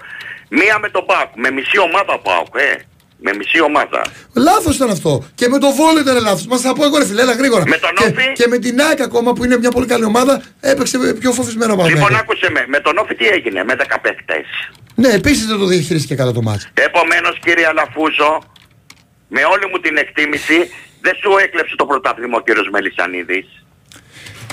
[0.59, 2.71] Μία με τον Πάουκ, με μισή ομάδα Πάουκ, ε.
[3.25, 4.01] Με μισή ομάδα.
[4.33, 5.11] Λάθος ήταν αυτό.
[5.35, 6.45] Και με το βόλιο ήταν λάθος.
[6.45, 7.63] Μας θα πω εγώ ρε φιλέ, έλα γρήγορα.
[7.67, 10.41] Με τον και, Όφη; και με την ΑΕΚ ακόμα που είναι μια πολύ καλή ομάδα
[10.59, 12.15] έπαιξε πιο φοβισμένο Λοιπόν Παναγιώτη.
[12.15, 14.45] άκουσε με, με τον Όφη τι έγινε, με 10 παίχτες.
[14.95, 16.67] Ναι, επίσης δεν το διαχειρίστηκε καλά το μάτσο.
[16.73, 18.31] Επομένως κύριε Αλαφούζο,
[19.27, 20.69] με όλη μου την εκτίμηση,
[21.05, 23.47] δεν σου έκλεψε το πρωτάθλημα ο κύριος Μελισανίδης;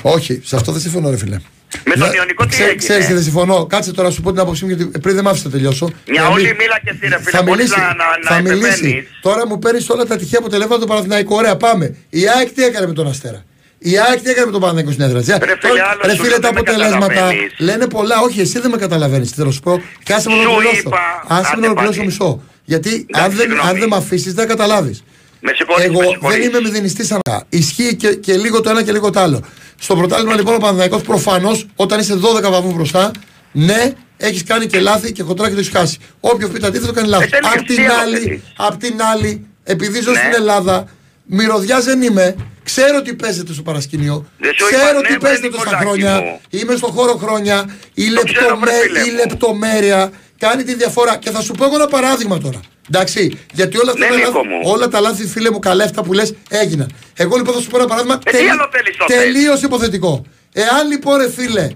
[0.03, 1.39] Όχι, σε αυτό δεν συμφωνώ, ρε φιλέ.
[1.85, 3.67] Με τον Δε- Ιωνικό τι ξέ- έγινε; Ξέρεις τι δεν συμφωνώ.
[3.67, 5.91] Κάτσε τώρα να σου πω την άποψή μου γιατί πριν δεν μ' άφησε να τελειώσω.
[6.09, 7.81] Μια Να όλη μην- μίλα και εσύ, ρε φίλε, Θα μπορείς μιλήσει.
[7.81, 8.67] να- να- να θα μιλήσει.
[8.69, 9.07] επεμβαίνεις.
[9.23, 11.35] Τώρα μου παίρνεις όλα τα τυχαία αποτελέσματα του Παναθηναϊκού.
[11.35, 11.97] Ωραία, πάμε.
[12.11, 13.45] Η ΑΕΚ τι έκανε με τον Αστέρα;
[13.79, 15.29] Η ΑΕΚ τι έκανε με τον Παναθηναϊκό στην έδρα; της.
[15.41, 17.53] φίλε, Τώρα, άλλο ρε σου φίλε, λέω, τα δεν με αποτελέσματα καταλαβαίνεις.
[17.59, 18.21] λένε πολλά.
[18.21, 19.31] Όχι, εσύ δεν με καταλαβαίνεις.
[19.31, 19.83] Θέλω να σου πω.
[20.05, 20.81] Κάσε με να Σου ολοκληρώσω.
[20.87, 20.99] είπα,
[21.29, 22.07] Άσε με άντε να ολοκληρώσω πάλι.
[22.11, 22.43] μισό.
[22.65, 23.69] Γιατί Εντάξει, αν δεν, συγγνώμη.
[23.69, 25.05] αν δεν με αφήσεις, δεν καταλάβεις.
[25.41, 26.47] Με συγχωρείς, Εγώ με δεν συγχωρείς.
[26.47, 27.19] είμαι μηδενιστής σαν
[27.49, 29.41] Ισχύει και, και λίγο το ένα και λίγο το άλλο.
[29.79, 33.11] Στο πρωτάθλημα λοιπόν ο Παναθηναϊκός προφανώς όταν είσαι 12 βαθμού μπροστά,
[33.53, 35.99] ναι, έχεις κάνει και λάθη και χοντρά και το έχεις χάσει.
[36.21, 37.27] Όποιος πει το αντίθετο κάνει λάθος.
[37.27, 38.41] Ε, τέλεια, απ' την, τι άλλο άλλη, θέλεις.
[38.57, 40.19] απ' την άλλη, επειδή ζω Ναι.
[40.19, 40.85] στην Ελλάδα,
[41.25, 42.35] μυρωδιάς δεν είμαι.
[42.65, 44.27] Ξέρω τι παίζεται στο παρασκήνιο.
[44.39, 46.21] Δεν σου Ξέρω είπα, τι ναι, παίζεται βρε, τόσα Νικολάκη χρόνια.
[46.25, 46.41] μου.
[46.51, 47.77] Είμαι στον χώρο χρόνια.
[47.95, 49.17] Η, Το ξέρω, λεπτομέ- βρε, φίλε η μου.
[49.17, 51.17] λεπτομέρεια κάνει τη διαφορά.
[51.17, 52.61] Και θα σου πω εγώ ένα παράδειγμα τώρα.
[52.93, 54.61] Εντάξει, γιατί όλα αυτά Ναι, τα Νίκο λάθη, μου.
[54.65, 56.93] όλα τα λάθη, φίλε μου, καλέφτα που λες, έγιναν.
[57.15, 60.25] Εγώ λοιπόν θα σου πω ένα παράδειγμα Ε, τι άλλο θέλεις τότε; τελείως υποθετικό.
[60.53, 61.69] Εάν λοιπόν, ρε φίλε,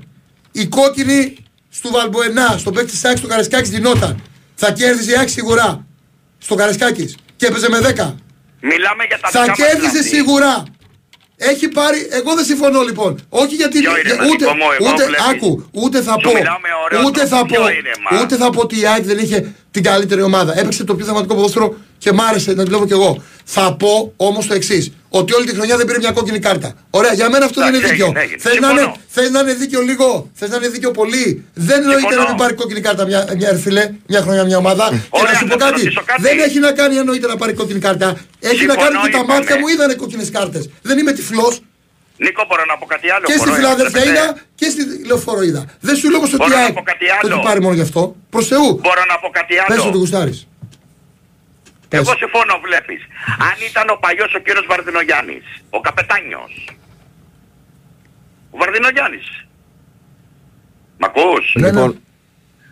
[0.53, 1.37] η κόκκινη
[1.69, 4.23] στο Βαλμποενά, στο παίκτη τη Άκη του Καρεσκάκης δινόταν,
[4.55, 5.87] θα κέρδιζε η Άκη σιγουρά.
[6.39, 7.83] Στο Καρεσκάκης και έπαιζε με 10.
[8.61, 10.09] Μιλάμε για τα Θα δικά μας κέρδιζε λάθη.
[10.09, 10.63] σίγουρα.
[11.37, 12.09] Έχει πάρει.
[12.11, 13.21] Εγώ δεν συμφωνώ λοιπόν.
[13.29, 13.79] Όχι γιατί.
[13.81, 15.25] Πιο για- ήρεμα, ούτε, Νίκο μου, εγώ ούτε, βλέπεις.
[15.31, 16.33] άκου, ούτε θα Σου πω.
[16.33, 17.69] μιλάω με ωραίο Ούτε τρόπο, θα πιο πω.
[17.69, 18.23] ήρεμα.
[18.23, 20.59] Ούτε θα πω ότι η ΑΕΚ δεν είχε την καλύτερη ομάδα.
[20.59, 23.23] Έπαιξε το πιο θεματικό ποδόσφαιρο και μ' άρεσε να τη βλέπω κι εγώ.
[23.45, 24.93] Θα πω όμως το εξής.
[25.09, 26.73] Ότι όλη τη χρονιά δεν πήρε μια κόκκινη κάρτα.
[26.91, 28.07] Ωραία, για μένα αυτό δεν είναι Εντάξει, δίκαιο.
[28.17, 28.39] έγινε, έγινε.
[28.41, 28.97] Θες να, είναι- Συμφωνώ.
[29.09, 31.45] θες να είναι δίκαιο λίγο, θες να είναι δίκαιο πολύ.
[31.55, 32.23] Δεν εννοείται Συμφωνώ.
[32.23, 34.89] να μην πάρει κόκκινη κάρτα μια, μια ερφιλέ, μια χρονιά μια ομάδα.
[34.91, 35.81] και Ωραία, να σου πω να σε κάτι.
[35.83, 36.23] ρωτήσω κάτι.
[36.23, 38.07] Δεν έχει να κάνει εννοείται να πάρει κόκκινη κάρτα.
[38.41, 39.33] Έχει να Συμφωνώ, κάνει ότι τα είπαμε.
[39.39, 40.71] μάτια μου είδανε κόκκινες κάρτες.
[40.83, 41.61] Δεν είμαι τυφλός.
[42.17, 44.31] Νίκο μπορώ να πω κάτι άλλο; Και στη μπορώ, Φιλαδέλφια επιτρέπετε.
[44.33, 45.63] είδα και στη λεωφόρο είδα.
[45.81, 47.35] Δεν σου λέω στο Μπορώ τι να ΑΕΚ πω κάτι το άλλο.
[47.35, 48.17] έχει πάρει μόνο γι' αυτό.
[48.31, 48.69] Προς Θεού.
[48.85, 49.99] Μπορώ να πω κάτι Πες ότι άλλο.
[49.99, 50.49] γουστάρεις.
[51.89, 53.01] Εγώ συμφωνώ βλέπεις.
[53.49, 56.53] Αν ήταν ο παλιός ο κύριος Βαρδινογιάννης, ο καπετάνιος.
[58.51, 59.27] Ο Βαρδινογιάννης.
[60.99, 61.69] Μ' ακούς; Ναι, ναι.
[61.71, 62.03] Λοιπόν,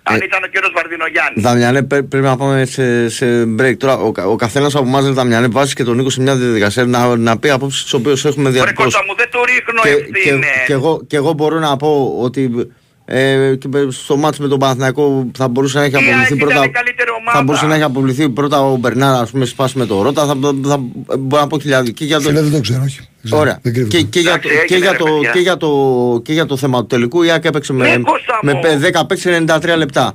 [0.02, 1.42] Αν ε, ήταν ο κύριος Βαρδινογιάννης.
[1.42, 3.26] Δαμιανέ, πρέ- πρέπει να πάμε σε, σε
[3.58, 3.76] break.
[3.76, 6.84] Τώρα, ο, κα- ο καθένας από εμάς, Δαμιανέ, βάζει και τον Νίκο σε μια διαδικασία
[6.84, 8.84] να, να πει απόψεις τις οποίες έχουμε Ρε διατυπώσει.
[8.88, 10.46] Κώστα μου δεν του ρίχνω Και, και, ευθύνες.
[10.66, 12.72] και, εγώ, και εγώ μπορώ να πω ότι
[13.04, 16.34] ε, και με- στο μάτς με τον Παναθηναϊκό θα μπορούσε να έχει Η ΑΕΚ απολυθεί
[16.34, 16.64] ήταν πρώτα.
[16.64, 17.38] η καλύτερη ομάδα.
[17.38, 20.26] θα μπορούσε να έχει αποβληθεί πρώτα ο Μπερνάρ, ας πούμε, σπάσει με το Ρότα.
[20.26, 20.78] Θα, θα, θα,
[21.18, 21.90] μπορώ να πω χιλιάδε.
[21.90, 22.96] Και για το, Φίλε, δεν το ξέρω, όχι.
[22.98, 23.58] Δεν ξέρω, Ωραία.
[23.62, 23.88] δεν κρύβω.
[23.88, 25.30] Και, και, για το, Εντάξει, και, έγινε, για ρε το, παιδιά.
[25.30, 28.38] και, για το, και για το θέμα του τελικού, η ΑΕΚ έπαιξε με, Ναι, Κώστα
[28.42, 28.60] με μου.
[29.00, 30.12] 10 παίξεις 93 λεπτά.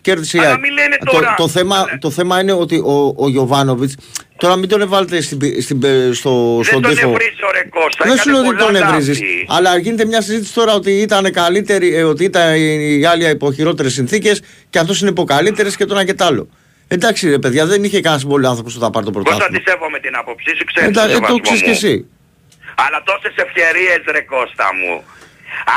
[0.00, 0.58] Κέρδισε η Αλλά ΑΕΚ.
[0.60, 1.34] μην λένε Το, τώρα.
[1.36, 1.98] το, θέμα, Ναι.
[1.98, 3.94] το θέμα είναι ότι ο, ο Γιωβάνοβιτς.
[4.40, 7.10] Τώρα μην τον εβάλετε στην, πι- στην, πι- στο, Δεν στον τον τοίχο.
[7.10, 8.04] ευρίζω ρε Κώστα.
[8.04, 9.10] Δεν σου έκανε λέω ότι πολλά τον λάθη.
[9.10, 9.44] ευρίζει.
[9.48, 13.92] Αλλά γίνεται μια συζήτηση τώρα ότι ήταν καλύτερη, ε, ότι ήταν οι άλλοι υπό χειρότερες
[13.92, 16.48] συνθήκες και αυτός είναι υπό καλύτερες και το ένα και το άλλο.
[16.88, 19.58] Εντάξει ρε παιδιά, δεν είχε κανένας πολύ άνθρωπος που θα πάρει το Κώστα πρωτάθλημα.
[19.62, 21.66] τη σέβομαι την άποψή σου, ξέρεις Εντάξει, το ε, το σεβασμό ξέρεις μου.
[21.68, 21.94] και εσύ.
[22.84, 24.94] Αλλά τόσες ευκαιρίες ρε Κώστα μου.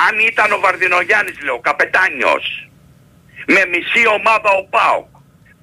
[0.06, 2.44] Αν ήταν ο Βαρδινογιάννης λέω, καπετάνιος,
[3.54, 5.08] με μισή ομάδα ο ΠΑΟΚ,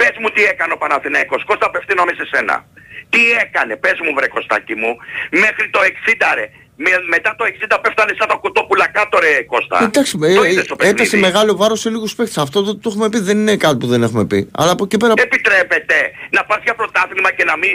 [0.00, 2.56] πες μου τι έκανε ο Παναθηναίκος, Κώστα απευθύνομαι σε σένα.
[3.12, 4.90] Τι έκανε, πες μου βρε Κωστάκη μου,
[5.44, 6.46] μέχρι το 60 ρε.
[6.82, 7.44] Με, μετά το
[7.74, 9.76] 60 πέφτανε σαν τα κουτόπουλα κάτω ρε Κώστα.
[9.82, 12.40] Εντάξει, Το ε, είδες το ε, έπεσε παιχνίδι; μεγάλο βάρος σε λίγους παίχτε.
[12.40, 14.48] Αυτό το, το έχουμε πει, δεν είναι κάτι που δεν έχουμε πει.
[14.60, 15.12] Αλλά από εκεί πέρα.
[15.16, 15.94] Επιτρέπεται
[16.30, 17.70] να πας για πρωτάθλημα και να μην,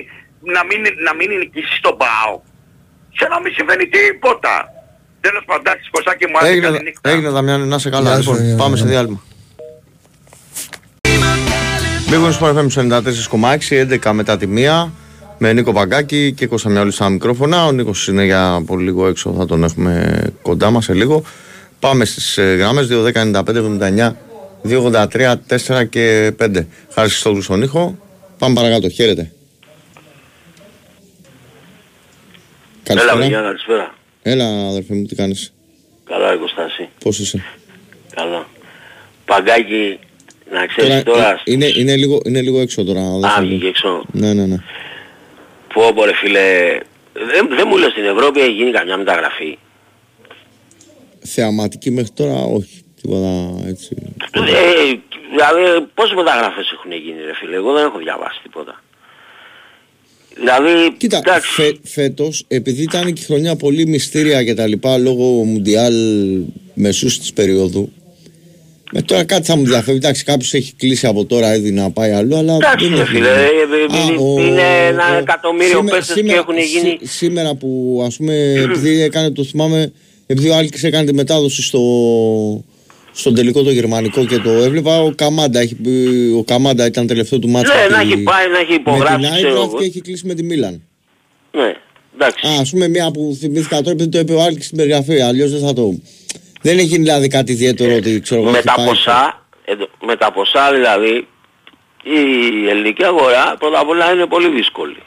[0.55, 2.43] να μην, να μην νικήσεις τον ΠΑΟΚ.
[3.17, 4.53] Σε να μην συμβαίνει τίποτα.
[5.21, 7.09] Τέλος πάντων, εντάξει, Κωστάκη μου, άντε Έγινε, καλή νύχτα.
[7.09, 8.13] έγινε Δαμιάννη, να είσαι καλά.
[8.13, 8.83] Γεια σου, Λοιπόν, γεια, πάμε γεια.
[8.85, 9.21] σε διάλειμμα.
[12.09, 14.91] Μπήκαμε στο FM 94,6, 11 μετά τη μία.
[15.47, 17.65] Με Νίκο Παγκάκη και Κώστα Μιαούλη στα μικρόφωνα.
[17.65, 21.23] Ο Νίκος είναι για πολύ λίγο έξω, θα τον έχουμε κοντά μας σε λίγο.
[21.79, 24.11] Πάμε στις ε, γραμμές 2.10.95.79,
[24.69, 25.35] 2.83,
[25.81, 26.65] 4 και 5.
[26.93, 27.97] Χάρη Χριστόδουλου στον ήχο.
[28.37, 28.89] Πάμε παρακάτω.
[28.89, 29.31] Χαίρετε.
[32.83, 33.17] Έλα, Καλησπέρα.
[33.19, 33.95] παιδιά, καλησπέρα.
[34.21, 35.53] Έλα, αδερφέ μου, τι κάνεις;
[36.03, 36.89] Καλά, ρε Κωστάση.
[37.03, 37.43] Πώς είσαι;
[38.15, 38.47] Καλά.
[39.25, 39.99] Παγκάκι,
[40.51, 41.29] να ξέρεις Τώρα, τώρα...
[41.29, 42.99] ε, είναι, είναι, λίγο, είναι λίγο έξω τώρα.
[43.01, 43.47] αδερφέ Α, μου.
[43.47, 44.05] βγήκε έξω.
[44.11, 44.57] Ναι, ναι, ναι.
[45.75, 46.77] Πω, πω, ρε φίλε.
[47.13, 49.57] Δεν, δεν μου λες στην Ευρώπη έχει γίνει καμιά μεταγραφή.
[51.19, 52.83] Θεαματική μέχρι τώρα όχι.
[53.01, 53.95] Τίποτα έτσι.
[54.31, 54.41] Ε,
[55.31, 57.55] δηλαδή, πόσες μεταγραφές έχουν γίνει, ρε φίλε.
[57.55, 58.83] Εγώ δεν έχω διαβάσει τίποτα.
[60.35, 64.97] Δηλαδή, Κοίτα, εντάξει, φε, φέτος, επειδή ήταν και η χρονιά πολύ μυστήρια και τα λοιπά
[64.97, 65.93] λόγω Μουντιάλ
[66.73, 67.91] μεσούς της περίοδου,
[68.97, 69.97] με τώρα κάτι θα μου διαφεύγει.
[69.97, 73.11] Εντάξει, κάποιος έχει κλείσει από τώρα ήδη να πάει αλλού, αλλά Εντάξει, δεν ρε έχει
[73.11, 73.35] φίλε, γίνει.
[73.35, 77.09] ε, ε, Α, ο- είναι ένα ο- εκατομμύριο σήμε- παίκτες και σήμερα- έχουν γίνει- σή-
[77.17, 78.33] σήμερα που ας πούμε,
[78.65, 79.91] επειδή έκανε, το θυμάμαι,
[80.27, 81.81] επειδή ο Άλκης έκανε τη μετάδοση στο,
[83.11, 87.39] στον τελικό το γερμανικό και το έβλεπα, ο Καμάντα, έχει, πει- ο Καμάντα ήταν τελευταίο
[87.39, 87.73] του μάτσα.
[87.75, 89.77] ναι, με να τη- έχει πάει, να έχει με υπογράψει, την ξέρω Άιντραχτ εγώ.
[89.79, 90.81] και έχει κλείσει με τη Μίλαν.
[91.51, 91.73] Ναι,
[92.15, 92.47] εντάξει.
[92.47, 95.51] Α, ας πούμε μια που θυμήθηκα τώρα επειδή το είπε ο Άλκης στην περιγραφή, αλλιώς
[95.51, 95.99] δεν θα το...
[96.65, 99.89] Δεν έχει γίνει δηλαδή κάτι ιδιαίτερο ότι ξέρω εγώ με έχει τα πάει- ποσά, εδώ-
[100.05, 101.27] με τα ποσά δηλαδή,
[102.03, 102.19] η
[102.69, 104.97] ελληνική αγορά πρώτα απ' όλα είναι πολύ δύσκολη.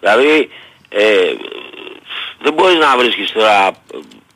[0.00, 0.48] Δηλαδή,
[0.88, 1.32] ε,
[2.42, 3.70] δεν μπορείς να βρίσκεις τώρα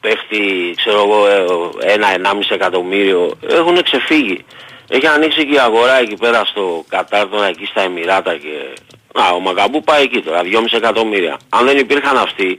[0.00, 3.38] παίχτη, ξέρω εγώ, ε, ένα, ενάμιση εκατομμύριο.
[3.50, 4.44] Έχουν ξεφύγει.
[4.88, 8.80] Έχει ανοίξει και η αγορά εκεί πέρα στο Κατάρ, τώρα εκεί στα Εμμυράτα και...
[9.20, 11.38] Α, ο Μακαμπού πάει εκεί τώρα, 2,5 εκατομμύρια.
[11.48, 12.58] Αν δεν υπήρχαν αυτοί,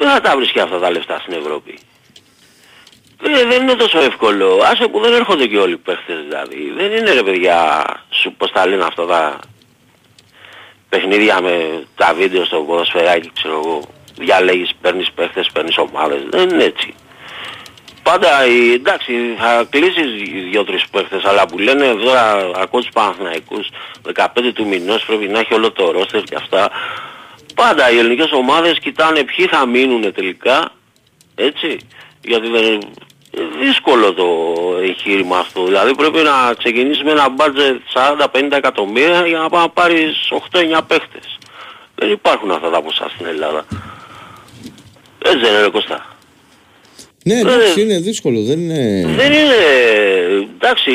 [0.00, 1.78] δεν θα τα βρίσκει αυτά τα λεφτά στην Ευρώπη;
[3.22, 4.60] Ε, δεν είναι τόσο εύκολο.
[4.64, 6.72] Άσε που δεν έρχονται και όλοι οι παίχτες δηλαδή.
[6.76, 9.38] Δεν είναι ρε παιδιά, σου πώς τα λένε αυτά τα
[10.88, 13.80] παιχνίδια με τα βίντεο στο ποδοσφαιράκι, ξέρω εγώ.
[14.18, 16.20] Διαλέγεις, παίρνεις παίχτες, παίρνεις ομάδες.
[16.30, 16.94] Δεν είναι έτσι.
[18.02, 23.68] Πάντα, η- εντάξει, θα κλείσεις δύο-τρεις παίχτες, αλλά που λένε τώρα, ακούω τους Παναθηναϊκούς,
[24.02, 26.70] 15 του μηνός πρέπει να έχει όλο το ρόστερ και αυτά.
[27.62, 30.72] Πάντα οι ελληνικές ομάδες κοιτάνε ποιοι θα μείνουν τελικά,
[31.34, 31.76] έτσι,
[32.22, 32.78] γιατί δεν είναι
[33.62, 34.26] δύσκολο το
[34.82, 35.64] εγχείρημα αυτό.
[35.64, 40.16] Δηλαδή πρέπει να ξεκινήσεις με ένα μπάτζετ 40-50 εκατομμύρια για να πάει να πάρεις
[40.52, 41.38] 8-9 παίχτες.
[41.94, 43.66] Δεν υπάρχουν αυτά τα ποσά στην Ελλάδα.
[45.24, 46.16] Έτσι δεν είναι ρε Κώστα.
[47.24, 49.14] Ναι, εντάξει, Ε, είναι δύσκολο, δεν είναι...
[49.16, 49.60] Δεν είναι,
[50.58, 50.90] εντάξει,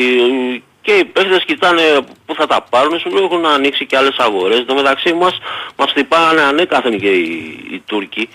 [0.86, 1.82] και οι παίχτες κοιτάνε
[2.26, 4.58] πού θα τα πάρουν, σου λέω έχουν ανοίξει και άλλες αγορές.
[4.58, 5.38] Εν τω μεταξύ μας,
[5.76, 8.28] μας χτυπάγανε ανέκαθεν και οι, οι Τούρκοι.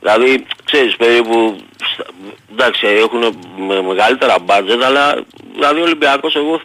[0.00, 1.56] Δηλαδή, ξέρεις, περίπου,
[1.92, 2.06] στα-
[2.52, 5.24] εντάξει, έχουν με, μεγαλύτερα μπάτζετ, αλλά
[5.54, 6.60] δηλαδή ο Ολυμπιακός, εγώ,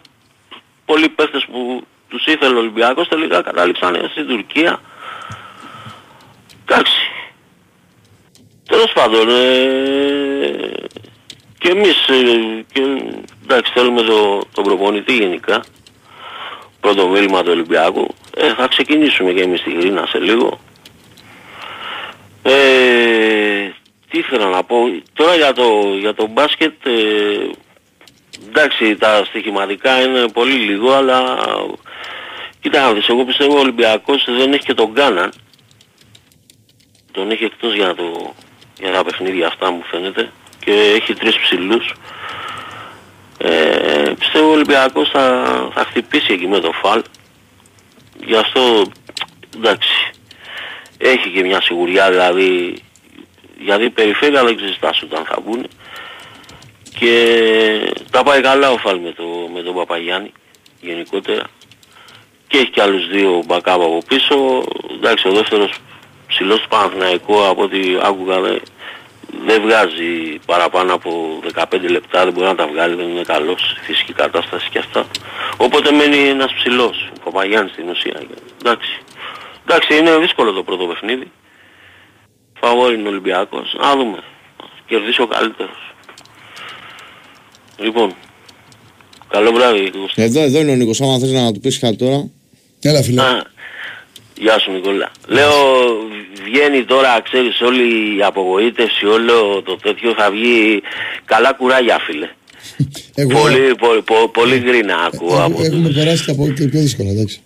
[0.84, 4.80] πολλοί παίχτες που τους ήθελε ο Ολυμπιακός τελικά κατάληξαν στην Τουρκία.
[6.66, 7.00] Εντάξει.
[8.68, 10.70] Τέλος πάντων, ε,
[11.58, 12.80] και εμείς ε, και,
[13.50, 15.64] εντάξει, θέλουμε το, τον προπονητή γενικά.
[16.80, 18.14] Πρώτο μέλημα του Ολυμπιακού.
[18.36, 20.60] Ε, θα ξεκινήσουμε και εμείς στη Γρίνα σε λίγο.
[22.42, 23.70] Ε,
[24.10, 24.76] τι ήθελα να πω.
[25.12, 26.90] Τώρα για το, για το μπάσκετ, ε,
[28.48, 31.38] εντάξει τα στοιχηματικά είναι πολύ λίγο, αλλά
[32.60, 35.32] κοίτα να δεις, εγώ πιστεύω ο Ολυμπιακός δεν έχει και τον Γκάναν.
[37.12, 38.34] Τον έχει εκτός για, το,
[38.80, 40.32] για τα παιχνίδια αυτά μου φαίνεται
[40.64, 41.94] και έχει τρεις ψηλούς.
[43.42, 47.02] Ε, πιστεύω πιστεύω ο Ολυμπιακός θα, θα χτυπήσει εκεί με το φαλ.
[48.24, 48.84] Γι' αυτό
[49.56, 50.10] εντάξει
[50.98, 52.82] έχει και μια σιγουριά δηλαδή
[53.58, 55.66] γιατί η περιφέρεια δεν ξέρεις όταν θα βγουν
[56.98, 57.14] και
[58.10, 59.24] τα πάει καλά ο Φαλ με, το,
[59.54, 60.32] με τον Παπαγιάννη
[60.80, 61.42] γενικότερα.
[62.46, 64.64] Και έχει και άλλους δύο μπακάπ από πίσω.
[64.94, 65.72] Εντάξει ο δεύτερος
[66.26, 68.36] ψηλός του Παναθηναϊκού από ό,τι άκουγα
[69.30, 73.76] δεν, δεν βγάζει παραπάνω από 15 λεπτά, δεν μπορεί να τα βγάλει, δεν είναι καλός,
[73.82, 75.06] φυσική κατάσταση και αυτά.
[75.56, 78.22] Οπότε μένει ένας ψηλός, ο Παπαγιάννης στην ουσία.
[78.60, 78.90] Εντάξει.
[79.66, 81.30] Εντάξει, είναι δύσκολο το πρώτο παιχνίδι.
[82.60, 83.76] Φαβόρι είναι ο Ολυμπιακός.
[83.80, 84.18] Να δούμε.
[84.86, 85.94] Κερδίσει ο καλύτερος.
[87.76, 88.14] Λοιπόν,
[89.28, 89.92] καλό βράδυ.
[90.14, 92.28] Εδώ, εδώ είναι ο Νίκος, άμα θες να του πεις κάτι τώρα.
[92.82, 93.22] Έλα φίλε.
[93.22, 93.44] Α,
[94.42, 95.08] Γεια σου Νικόλα.
[95.26, 95.52] Λέω
[96.46, 97.82] βγαίνει τώρα ξέρεις όλη
[98.18, 100.82] η απογοήτευση, όλο το τέτοιο θα βγει
[101.24, 102.28] καλά κουράγια φίλε.
[103.22, 105.96] Εγώ, Πολύ, πολύ, πολύ, πολύ γκρίνα ακούω ε, από έχουμε τους.
[105.98, 107.40] περάσει και από και πιο δύσκολα, εντάξει.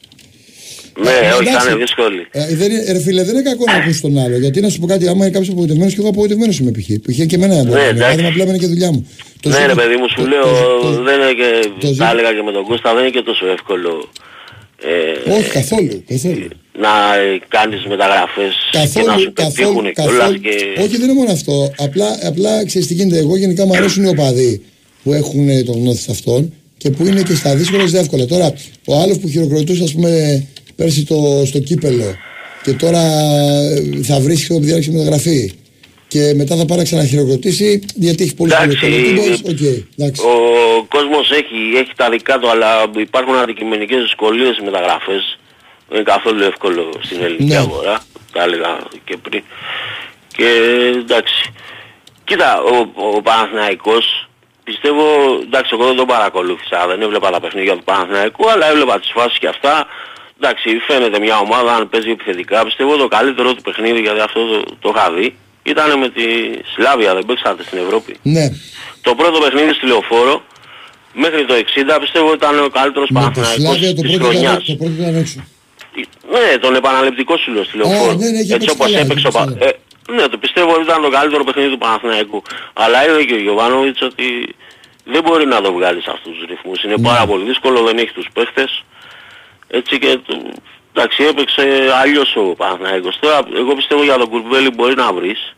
[1.05, 1.69] Ναι, Ε, όχι, θα εντάξει.
[1.69, 2.27] είναι δύσκολη.
[2.31, 4.37] Ε, δεν είναι, ρε φίλε, δεν είναι κακό να ακούσει τον άλλο.
[4.45, 6.87] Γιατί να σου πω κάτι, άμα είναι κάποιος απογοητευμένος και εγώ απογοητευμένος είμαι π.χ.
[7.05, 7.27] Π.χ.
[7.31, 8.03] και εμένα ένα Ναι, εντάξει.
[8.03, 8.29] πρόβλημα.
[8.29, 9.01] Απλά είναι και δουλειά μου.
[9.43, 11.49] Το Ναι ζήτημα- ρε παιδί μου, σου το- λέω, το- το- δεν είναι και,
[11.81, 13.93] το ζή- τα έλεγα και με τον Κώστα, δεν είναι και τόσο εύκολο
[14.83, 16.05] ε, Όχι, καθόλου.
[16.09, 16.49] καθόλου.
[16.81, 20.41] να ε, κάνεις μεταγραφές και να Καθόλου, σου καθόλου, πετύχουν κιόλας καθόλου.
[20.41, 20.81] και...
[20.83, 21.73] Όχι, δεν είναι μόνο αυτό.
[21.79, 23.19] Απλά, απλά ξέρεις τι γίνεται.
[23.19, 24.63] Εγώ γενικά μου αρέσουν οι οπαδοί
[25.03, 28.25] που έχουν ε, το γνώθι σαυτόν και που είναι και στα δύσκολα στα εύκολα.
[28.27, 28.53] Τώρα,
[28.85, 30.47] ο άλλος που χειροκροτούσε, ας πούμε,
[30.77, 32.15] πέρσι το, στο κύπελο
[32.63, 33.03] και τώρα
[33.71, 35.53] ε, θα βρει τη διάρκεια μεταγραφή
[36.15, 39.41] και μετά θα πάει να ξαναχειροκροτήσει γιατί έχει πολύ Εντάξει, κωλοτούμπας.
[39.53, 39.63] Οκ,
[39.97, 40.21] εντάξει.
[40.27, 40.37] Ο
[40.95, 45.39] κόσμος έχει, έχει τα δικά του, αλλά υπάρχουν αντικειμενικές δυσκολίες στις μεταγραφές.
[45.89, 47.57] Δεν είναι καθόλου εύκολο στην ελληνική Ναι.
[47.57, 47.97] αγορά,
[48.33, 49.43] τα έλεγα και πριν.
[50.37, 50.49] Και
[51.03, 51.53] εντάξει.
[52.25, 52.75] Κοίτα, ο,
[53.17, 54.29] ο Παναθηναϊκός
[54.65, 55.05] πιστεύω,
[55.47, 59.39] εντάξει εγώ δεν τον παρακολούθησα, δεν έβλεπα τα παιχνίδια του Παναθηναϊκού, αλλά έβλεπα τις φάσεις
[59.39, 59.87] και αυτά.
[60.41, 62.65] Εντάξει, φαίνεται μια ομάδα αν παίζει επιθετικά.
[62.65, 65.37] Πιστεύω το καλύτερο του παιχνίδι, γιατί αυτό το, το είχα δει,
[65.73, 66.23] ήταν με τη
[66.75, 68.17] Σλάβια, δεν παίξατε στην Ευρώπη.
[68.23, 68.49] Ναι,
[69.01, 70.43] Το πρώτο παιχνίδι στη Λεωφόρο
[71.13, 74.43] μέχρι το 60 πιστεύω ήταν ο καλύτερος με το Παναθηναϊκός Σλάβια το της πρώτο, ήταν,
[74.43, 74.65] χρονιάς.
[74.67, 75.45] το πρώτο ήταν έξω.
[76.33, 78.13] Ναι, τον επαναληπτικό σου λέω στη Λεωφόρο.
[78.13, 79.45] ναι, ναι, έχει Έτσι παίξει όπως καλά, έπαιξε ο έχει Πα...
[79.53, 79.69] παίξει
[80.09, 82.43] ε, Ναι, το πιστεύω ότι ήταν το καλύτερο παιχνίδι του Παναθηναϊκού.
[82.73, 84.55] Αλλά είδε και ο Γιωβάνοβιτς ότι
[85.05, 86.83] δεν μπορεί να το βγάλεις σε αυτούς τους ρυθμούς.
[86.83, 87.07] Είναι Ναι.
[87.09, 88.85] πάρα πολύ δύσκολο, δεν έχει τους παίχτες.
[89.69, 90.51] Έτσι και το-
[90.95, 91.63] εντάξει έπαιξε
[92.03, 93.19] αλλιώς ο Παναθηναϊκός.
[93.21, 95.55] Τώρα εγώ πιστεύω για τον Κουρμπέλη μπορεί να βρεις.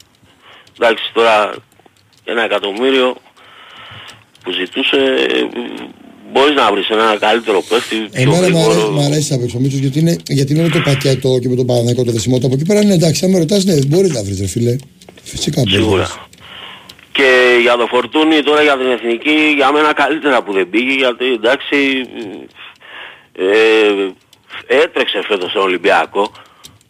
[0.78, 1.54] Εντάξει τώρα
[2.24, 3.16] ένα εκατομμύριο
[4.42, 5.46] που ζητούσε ε,
[6.32, 8.90] μπορείς να βρεις ένα καλύτερο παίχτη πιο Εμένα μου αρέσει, γρήγορο.
[8.90, 11.56] μ' αρέσει απ' έξω ο Μίτσος γιατί είναι, γιατί είναι όλο το πακέτο και με
[11.56, 12.46] τον Παναθηναϊκό το δεσιμότητα.
[12.46, 14.76] Από εκεί πέρα είναι εντάξει, αν με ρωτάς, ναι, μπορείς να βρεις ρε φίλε.
[15.22, 15.74] Φυσικά μπορείς.
[15.74, 16.02] να Σίγουρα.
[16.04, 16.18] βρεις.
[17.12, 21.24] Και για το Φορτούνι τώρα για την Εθνική για μένα καλύτερα που δεν πήγε γιατί
[21.32, 21.76] εντάξει
[23.32, 24.08] ε,
[24.66, 26.32] έτρεξε φέτος στον Ολυμπιακό.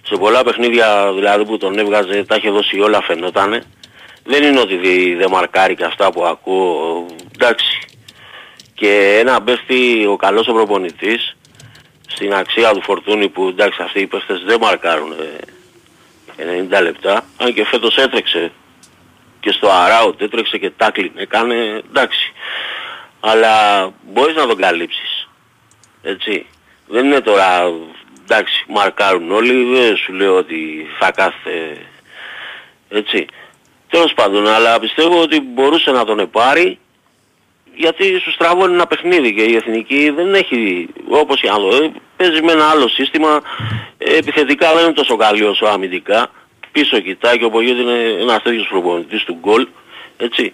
[0.02, 3.62] Σε πολλά παιχνίδια δηλαδή που τον έβγαζε τα είχε δώσει όλα φαινότανε.
[4.24, 7.06] Δεν είναι ότι δεν δε μαρκάρει και αυτά που ακούω.
[7.34, 7.78] Εντάξει.
[8.74, 11.36] Και ένα παίχτη ο καλός ο προπονητής
[12.06, 15.12] στην αξία του Φορτούνι που εντάξει αυτοί οι παίχτες δεν μαρκάρουν
[16.36, 17.24] ε, 90 λεπτά.
[17.36, 18.52] Αν και φέτος έτρεξε
[19.40, 22.32] και στο αράουτ έτρεξε και τάκλιν έκανε εντάξει.
[23.20, 25.28] Αλλά μπορείς να τον καλύψεις.
[26.02, 26.46] Έτσι
[26.88, 27.72] δεν είναι τώρα
[28.22, 31.76] εντάξει μαρκάρουν όλοι δεν σου λέω ότι θα κάθε
[32.88, 33.26] έτσι.
[33.88, 36.78] Τέλος πάντων αλλά πιστεύω ότι μπορούσε να τον επάρει
[37.74, 41.92] γιατί σου στραβώνει ένα παιχνίδι και η εθνική δεν έχει όπως και να το ε,
[42.16, 43.42] παίζει με ένα άλλο σύστημα
[43.98, 46.30] ε, επιθετικά δεν είναι τόσο καλή όσο αμυντικά.
[46.72, 49.66] Πίσω κοιτάει και ο Πογιώτη είναι ένας τέτοιος προπονητής του γκολ
[50.16, 50.52] έτσι.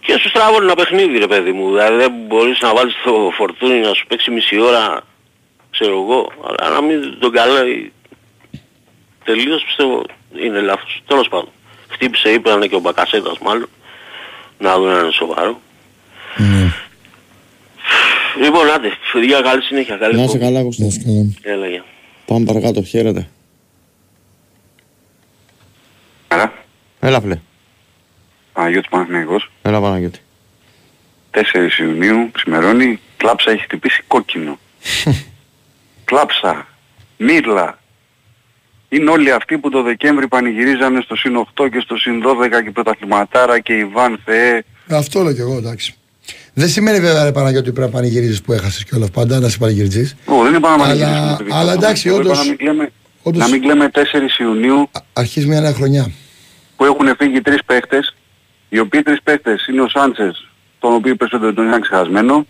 [0.00, 3.80] Και σου στραβώνει ένα παιχνίδι ρε παιδί μου δηλαδή δεν μπορείς να βάλεις το φορτούνι
[3.80, 5.02] να σου παίξει μισή ώρα
[5.78, 7.90] ξέρω εγώ αλλά να μην τον καλάει
[9.24, 10.02] τελείως πιστεύω
[10.44, 11.48] είναι λάθος τέλος πάντων
[11.88, 13.68] χτύπησε είπαν και ο Μπακασέτας μάλλον
[14.58, 15.60] να δουν αν είναι σοβαρό
[16.36, 16.72] Ναι.
[18.40, 19.96] Λοιπόν, άντε, παιδιά, καλή συνέχεια.
[19.96, 20.52] Καλή Να είσαι εκπομπή.
[20.52, 20.82] καλά, Κώστα.
[20.82, 21.54] Να είσαι καλά.
[21.54, 21.84] Έλα, γεια.
[22.26, 23.28] Πάμε παρακάτω, χαίρετε.
[26.28, 26.52] Άρα,
[27.00, 27.38] Έλα, φίλε.
[28.52, 30.18] Παναγιώτης Παναθηναϊκός, Έλα, Παναγιώτη.
[31.30, 34.58] 4 Ιουνίου, ξημερώνει, κλάψα έχει χτυπήσει κόκκινο.
[36.10, 36.66] κλάψα,
[37.16, 37.78] μύρλα.
[38.88, 42.70] Είναι όλοι αυτοί που το Δεκέμβρη πανηγυρίζανε στο συν 8 και στο συν 12 και
[42.70, 44.64] πρωταθληματάρα και Ιβάν Θεέ.
[44.90, 45.94] Αυτό λέω κι εγώ, εντάξει.
[46.54, 49.58] Δεν σημαίνει βέβαια ρε Παναγιώτη πρέπει να πανηγυρίζεις που έχασες και όλα πάντα, να σε
[49.58, 50.16] πανηγυρίζεις.
[50.24, 51.56] Ω, δεν είπα να Αλλά- πανηγυρίσουμε, παιδιά.
[51.56, 52.92] αλλά εντάξει, Εγώ είπα όντως- Να μην κλαίμε,
[53.22, 56.10] όντως- να μην κλαίμε 4 Ιουνίου Α- Αρχίζει μια νέα χρονιά.
[56.76, 58.14] που έχουν φύγει τρεις παίχτες,
[58.68, 60.48] οι οποίοι τρεις παίχτες είναι ο Σάντσες,
[60.78, 62.46] τον οποίο περισσότερο τον είχαν ξεχασμένο,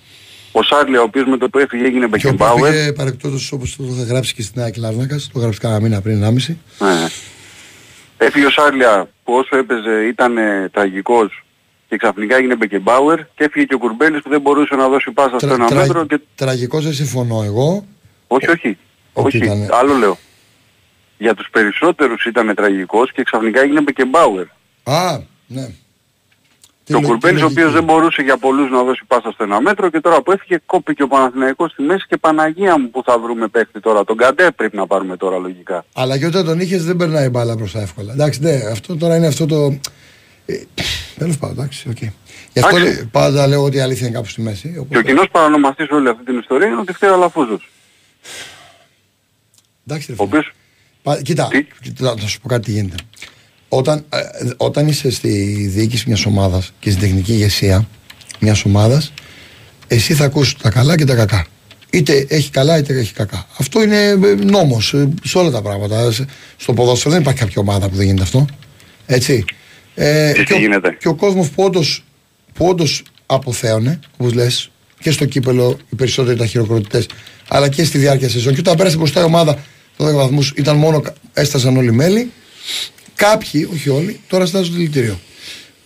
[0.59, 2.73] Ο Σάρλια ο οποίος με το που έφυγε έγινε Και ο Μπεκεμπάουερ.
[2.73, 6.25] πήγε παρεκτώτος όπως το είχα γράψει και στην Άκη Λάρνακας, το γράψει κανένα μήνα πριν
[6.25, 6.57] 1,5.
[6.79, 7.07] Ναι.
[8.19, 11.45] Έφυγε ο Σάρλια που όσο έπαιζε ήταν ε, τραγικός
[11.89, 15.39] και ξαφνικά έγινε Μπεκεμπάουερ και έφυγε και ο Κουρμπέλης που δεν μπορούσε να δώσει πάσα
[15.39, 16.21] στο Τρα, ένα τρα, μέτρο και...
[16.35, 17.87] Τραγικός δεν συμφωνώ εγώ.
[18.27, 18.79] Όχι, όχι.
[19.13, 19.37] Όχι, όχι.
[19.37, 20.19] ήταν- Άλλο λέω.
[21.19, 24.45] Για τους περισσότερους ήταν τραγικός και ξαφνικά έγινε Μπεκεμπάουερ.
[24.83, 25.69] Α, ναι.
[26.89, 29.91] Και ο Κουρμπέλης ο οποίος δεν μπορούσε για πολλούς να δώσει πάσα στο ένα μέτρο
[29.91, 33.49] και τώρα που έφυγε κόπηκε ο Παναθηναϊκός στη μέση και Παναγία μου που θα βρούμε
[33.49, 34.05] παίχτη τώρα.
[34.05, 35.85] Τον Καντέ πρέπει να πάρουμε τώρα λογικά.
[35.93, 38.13] Αλλά και όταν τον είχες δεν περνάει μπάλα μπροστά εύκολα.
[38.13, 39.79] Εντάξει, ναι, αυτό τώρα είναι αυτό το...
[40.47, 40.55] Ε,
[41.19, 41.97] Τέλος πάντων, εντάξει, οκ.
[41.99, 42.09] Γι'
[42.61, 42.97] αυτό Εντάξει.
[42.99, 44.69] λέ- πάντα λέω ότι η αλήθεια είναι κάπου στη μέση.
[44.73, 47.69] Και ο Οπότε, κοινός παρανομαστής όλη αυτή την ιστορία είναι ότι φταίει ο Αλαφούζος.
[49.87, 50.29] εντάξει, ρε Ο φίλε.
[50.29, 50.53] οποίος
[51.03, 52.95] Πα- Κοίτα, Τι; κοίτα, θα σου πω κάτι τι γίνεται.
[53.69, 54.19] Όταν, ε,
[54.57, 55.29] όταν είσαι στη
[55.75, 57.89] διοίκηση μιας ομάδας και στην τεχνική ηγεσία
[58.41, 59.13] μιας ομάδας,
[59.87, 61.47] εσύ θα ακούσεις τα καλά και τα κακά.
[61.91, 63.47] Είτε έχει καλά είτε έχει κακά.
[63.59, 66.13] Αυτό είναι ε, νόμος ε, σε όλα τα πράγματα.
[66.13, 66.25] Σε-
[66.57, 68.47] Στο ποδόσφαιρο δεν υπάρχει κάποια ομάδα που δεν γίνεται αυτό.
[69.07, 69.45] Έτσι.
[69.95, 72.05] Ε, Τι και, ο, γίνεται; και ο κόσμος που όντως,
[72.55, 77.07] που όντως αποθέωνε, όπως λες, και στο κύπελο οι περισσότεροι ήταν χειροκροτητές,
[77.49, 78.55] αλλά και στη διάρκεια σεζόν.
[78.55, 79.59] Και όταν πέρασε μπροστά η ομάδα
[79.99, 81.03] 12 βαθμούς, ήταν μόνο,
[81.33, 82.31] έστασαν όλοι μέλη.
[83.17, 85.19] Κάποιοι, όχι όλοι, τώρα στάζουν το δηλητήριο.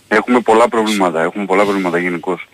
[0.07, 1.21] έχουμε πολλά προβλήματα.
[1.21, 2.47] Έχουμε πολλά προβλήματα γενικώς.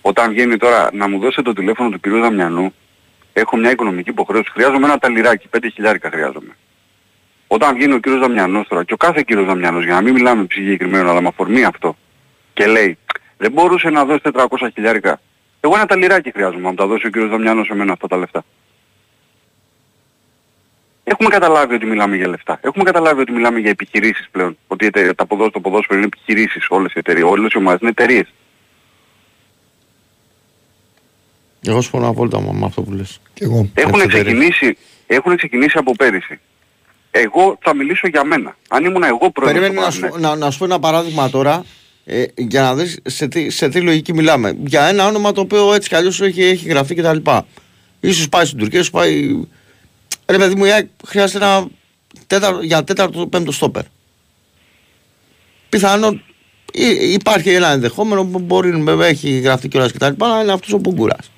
[0.00, 2.74] Όταν βγαίνει τώρα να μου δώσετε το τηλέφωνο του κυρίου Δαμιανού,
[3.32, 4.50] έχω μια οικονομική υποχρέωση.
[4.52, 6.56] Χρειάζομαι ένα ταλιράκι, 5 χιλιάρικα χρειάζομαι.
[7.46, 10.46] Όταν βγαίνει ο κύριος Δαμιανός τώρα και ο κάθε κύριος Δαμιανός, για να μην μιλάμε
[10.50, 11.96] συγκεκριμένο, αλλά με αφορμή αυτό,
[12.52, 12.98] και λέει,
[13.36, 15.20] δεν μπορούσε να δώσει 400 χιλιάρικα.
[15.60, 18.16] Εγώ ένα ταλιράκι χρειάζομαι, να μου τα δώσει ο κύριος Δαμιανός σε μένα αυτά τα
[18.16, 18.44] λεφτά.
[21.04, 22.58] Έχουμε καταλάβει ότι μιλάμε για λεφτά.
[22.62, 24.56] Έχουμε καταλάβει ότι μιλάμε για επιχειρήσεις πλέον.
[24.66, 27.24] Ότι οι εταιρείες- τα ποδόσφαιρα, το ποδόσφαιρο είναι επιχειρήσεις όλες οι εταιρείες.
[27.24, 28.26] Όλες οι ομάδες είναι εταιρείες.
[31.66, 33.20] Εγώ συμφωνώ απόλυτα με με αυτό που λες.
[33.34, 33.68] Και εγώ.
[33.74, 34.76] Έχουν Έτσι, ξεκινήσει,
[35.06, 36.40] έχουν ξεκινήσει από πέρυσι.
[37.10, 38.56] Εγώ θα μιλήσω για μένα.
[38.68, 40.38] Αν ήμουν εγώ πρόεδρος Περίμενε του να σου, Παναθηναϊκού.
[40.38, 41.64] να, να σου πω ένα παράδειγμα τώρα
[42.04, 44.56] ε, για να δεις σε τι, σε τι λογική μιλάμε.
[44.64, 47.16] Για ένα όνομα το οποίο έτσι κι αλλιώς έχει, έχει γραφτεί κτλ.
[48.00, 49.40] Ίσως πάει στην Τουρκία, ίσως πάει...
[50.26, 51.66] Ρε παιδί μου, η ΑΕΚ χρειάζεται ένα
[52.26, 53.82] τέταρτο, για τέταρτο πέμπτο στόπερ.
[55.68, 56.22] Πιθανόν
[56.72, 60.06] ή- υπάρχει ένα ενδεχόμενο που μπορεί να έχει γραφτεί κιόλας κτλ.
[60.18, 61.30] Να είναι αυτός ο Πούγκουρας.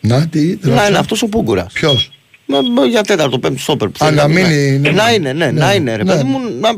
[0.00, 0.98] Να, τι, δεν Να είναι άκουσα.
[1.00, 1.72] αυτός ο Πούγκουρας.
[1.72, 2.10] Ποιος;
[2.46, 3.88] Μα- μα Για τέταρτο, πέμπτο στόπερ.
[3.88, 4.78] που Α, θέλει να πει, μείνει, ναι.
[4.78, 4.90] ναι.
[4.90, 6.12] Να είναι, ναι, Ναι, να είναι, ρε ναι.
[6.12, 6.38] παιδί μου.
[6.60, 6.68] Να...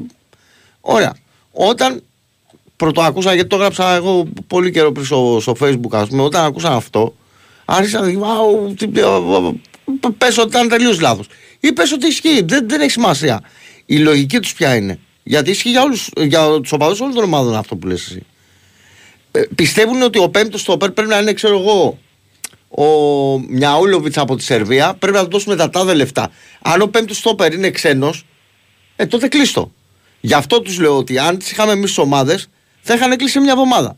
[0.81, 1.15] Ωραία.
[1.53, 2.03] Όταν
[2.77, 6.73] πρωτοακούσα, γιατί το έγραψα εγώ πολύ καιρό πριν στο, στο facebook, ας πούμε, όταν άκουσα
[6.75, 7.15] αυτό,
[7.65, 8.07] άρχισα να
[9.85, 11.27] διαβάω, πες ότι ήταν τελείως λάθος.
[11.61, 13.41] Ή πες ότι ισχύει, δεν, δεν έχει σημασία.
[13.87, 14.99] Η λογική τους ποια είναι.
[15.23, 18.27] Γιατί ισχύει για, όλους, για τους οπαδούς όλων των ομάδων αυτό που λες εσύ.
[19.31, 21.99] Ε, πιστεύουν ότι ο πέμπτος στόπερ πρέπει να είναι, ξέρω εγώ,
[22.69, 22.85] ο
[23.39, 26.31] Μιαούλοβιτς από τη Σερβία, πρέπει να του δώσουμε τα τάδε λεφτά.
[26.63, 28.25] Αν ο πέμπτος στόπερ είναι ξένος,
[28.97, 29.73] ε, τότε κλείστο.
[30.21, 32.49] Γι' αυτό τους λέω ότι αν τις είχαμε εμείς τις ομάδες,
[32.81, 33.97] θα είχαν κλείσει μια εβδομάδα.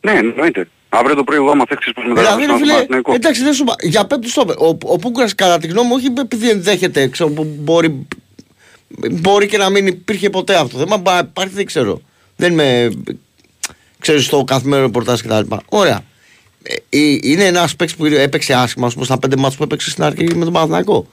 [0.00, 0.68] Ναι, εννοείται.
[0.94, 3.14] Αύριο το πρωί εγώ άμα θέξεις πως Δηλαδή, μεταγράψεις ρε στον φίλε, Παναθηναϊκό.
[3.14, 3.74] εντάξει, δεν σου είπα.
[3.80, 4.56] Για πέμπτο στόπερ.
[4.56, 8.06] Ο, ο Πούγκρας, κατά τη γνώμη μου, όχι επειδή ενδέχεται, ξέρω, που μπορεί,
[9.10, 10.78] μπορεί και να μην υπήρχε ποτέ αυτό.
[10.78, 12.00] Δεν μα υπάρχει, δεν ξέρω.
[12.36, 12.90] Δεν με.
[13.98, 15.54] ξέρεις το καθημερινό ρεπορτάζ κτλ.
[15.68, 16.00] Ωραία.
[16.62, 19.90] Ε, ε, είναι ένας παίκτης που έπαιξε άσχημα, ας πούμε, στα πέντε μάτια που έπαιξε
[19.90, 21.06] στην αρχή με τον Παναθηναϊκό.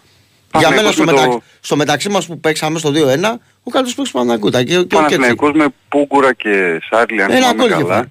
[0.57, 3.71] Για μένα Παναθηναϊκός στο, με μεταξύ, το- στο μεταξύ μας που παίξαμε στο 2-1, ο
[3.71, 4.65] καλύτερος παίκτης του Παναθηναϊκού ήταν.
[4.65, 4.95] Και, και, και, έτσι.
[4.95, 8.09] Παναθηναϊκός με Πούγκουρα και Σάρλι αν Ένα θυμάμαι γκολ είχε καλά.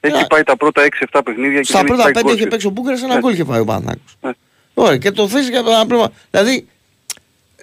[0.00, 0.10] Φάει.
[0.10, 2.42] Έχει Ένα- πάει τα πρώτα 6-7 παιχνίδια και Στα δεν πρώτα έχει πέντε πάει είχε
[2.42, 2.50] γκολ.
[2.50, 3.20] παίξει ο Μπούγκερ, ένα Ναι.
[3.20, 4.16] γκολ είχε πάει ο Παναθηναϊκός.
[4.20, 4.30] Ναι.
[4.74, 6.12] Ωραία, και το θες για ένα πράγμα.
[6.30, 6.66] Δηλαδή,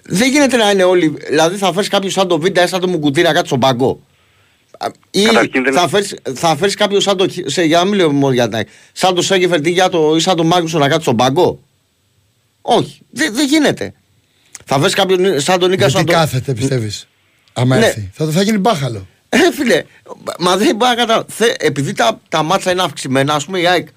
[0.04, 1.16] δεν γίνεται να είναι όλοι.
[1.28, 4.00] Δηλαδή, θα φέρεις κάποιο σαν το Βίντα ή σαν το Μουκουτί να κάτσει στον πάγκο.
[4.78, 7.26] Α, Ή Καταρχήν δεν- θα φέρεις, θα φέρεις κάποιο σαν το.
[7.44, 10.14] Σε, για να μην λέω μόνο για την ΑΕΚ, Σαν το Σέγεφερτ ή, για το,
[10.16, 11.60] ή σαν το Μάγνουσον να κάτσει στον πάγκο.
[12.62, 13.94] Όχι, δεν δεν γίνεται.
[14.64, 17.08] Θα φέρεις κάποιον σαν τον Νίκας Γιατί κάθεται, πιστεύεις.
[17.52, 17.86] Άμα Ναι.
[17.86, 18.10] έρθει.
[18.14, 19.06] Θα, θα γίνει μπάχαλο.
[19.34, 19.84] Ε, φίλε,
[20.38, 21.26] μα δεν μπορεί να καταλάβω.
[21.28, 23.88] Θε- Επειδή τα, τα μάτσα είναι αυξημένα, ας πούμε η ΑΕΚ,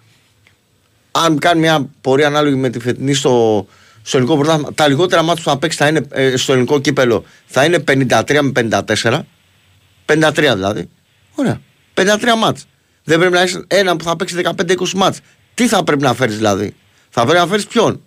[1.12, 3.68] αν κάνει μια πορεία ανάλογη με τη φετινή στο,
[4.02, 7.26] στο ελληνικό πρωτάθλημα, τα λιγότερα μάτσα που θα παίξει θα είναι, ε, στο ελληνικό κύπελο
[7.46, 8.52] θα είναι 53 με
[9.02, 9.20] 54.
[10.06, 10.90] 53 δηλαδή.
[11.36, 11.62] Ωραία.
[11.94, 12.66] 53 μάτς.
[13.04, 15.20] Δεν πρέπει να έχεις ένα που θα παίξει 15-20 μάτς.
[15.54, 16.76] Τι θα πρέπει να φέρεις δηλαδή;
[17.10, 18.02] Θα πρέπει να φέρεις ποιον;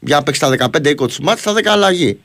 [0.00, 2.20] Για να παίξεις τα 15-20 μάτς, τα 10 αλλαγή.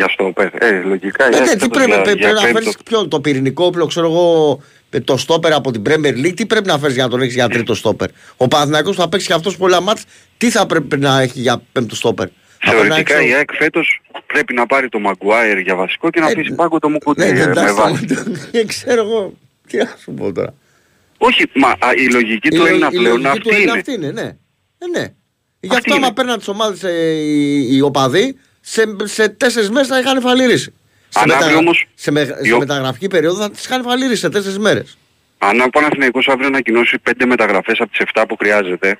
[0.00, 0.50] Για στο πέ.
[0.58, 1.24] Ε, λογικά.
[1.24, 2.58] Ε, η ναι, ΑΕΚ τι φέτος πρέπει, για- πρέπει, για να πέμπτο.
[2.58, 6.46] φέρεις ποιον, το πυρηνικό όπλο, ξέρω εγώ, ε, το στόπερ από την Premier League, τι
[6.46, 9.26] πρέπει να φέρεις για να τον έχεις για τρίτο στόπερ; Ο Παναθηναϊκός που θα παίξει
[9.26, 10.04] και αυτός πολλά μάτς,
[10.36, 13.50] τι θα πρέπει να έχει για πέμπτο στόπερ; Θα πρέπει να Θεωρητικά έχει- η ΑΕΚ
[13.58, 17.20] φέτος πρέπει να πάρει το Μαγκουάιρ για βασικό και να Ε, αφήσει πάγκο το Μουκούτι
[17.20, 18.06] Ναι, ε, ναι, με εντάξει, βάση.
[18.08, 18.30] σταματώ.
[18.50, 19.32] Δεν ξέρω εγώ.
[19.66, 20.54] Τι να σου πω τώρα.
[21.18, 23.78] Όχι, μα α, η λογική του λο- Έλληνα η πλέον λογική του αυτή Έλληνα είναι.
[23.80, 24.36] αυτή είναι, ναι.
[24.78, 25.06] Ε, ναι.
[25.60, 26.14] Γι' Αυτή αυτό άμα είναι.
[26.14, 30.72] παίρναν τις ομάδες ε, οι, οι οπαδοί, σε, σε τέσσερις μέρες θα είχαν φαλυρίσει.
[31.08, 34.20] Σε, Αν αύριο όμως- σε, με, σε οι ο- μεταγραφική περίοδο θα τις είχαν φαλυρίσει
[34.20, 34.98] σε τέσσερις μέρες.
[35.38, 38.98] Αν ο Παναθηναϊκός αύριο ανακοινώσει 5 μεταγραφές από τις 7 που χρειάζεται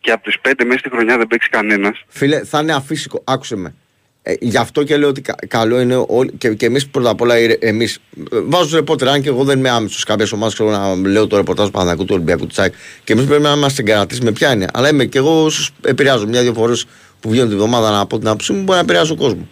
[0.00, 3.22] και από τις 5 μέσα στη χρονιά δεν παίξει κανένας, Φίλε, θα είναι αφύσικο.
[3.24, 3.74] Άκουσε με.
[4.22, 7.20] Ε, γι' αυτό και λέω ότι κα- καλό είναι όλοι, και, και εμείς πρώτα απ'
[7.20, 7.86] όλα, εμεί.
[8.30, 11.36] Βάζω του ρεπόρτερ, αν και εγώ δεν είμαι άμεσος κάποιες ομάδες, ξέρω να λέω το
[11.36, 12.74] ρεπορτάζ του Παναγικού, του Ολυμπιακού, του Τσάκ.
[13.04, 14.66] Και εμείς πρέπει να είμαστε εγκαρατεί με ποια είναι.
[14.72, 16.86] Αλλά είμαι και εγώ, ίσω επηρεάζω μια-δύο φορές
[17.20, 19.46] που βγαίνω τη βδομάδα να πω την άποψή μου, μπορεί να επηρεάζω τον κόσμος.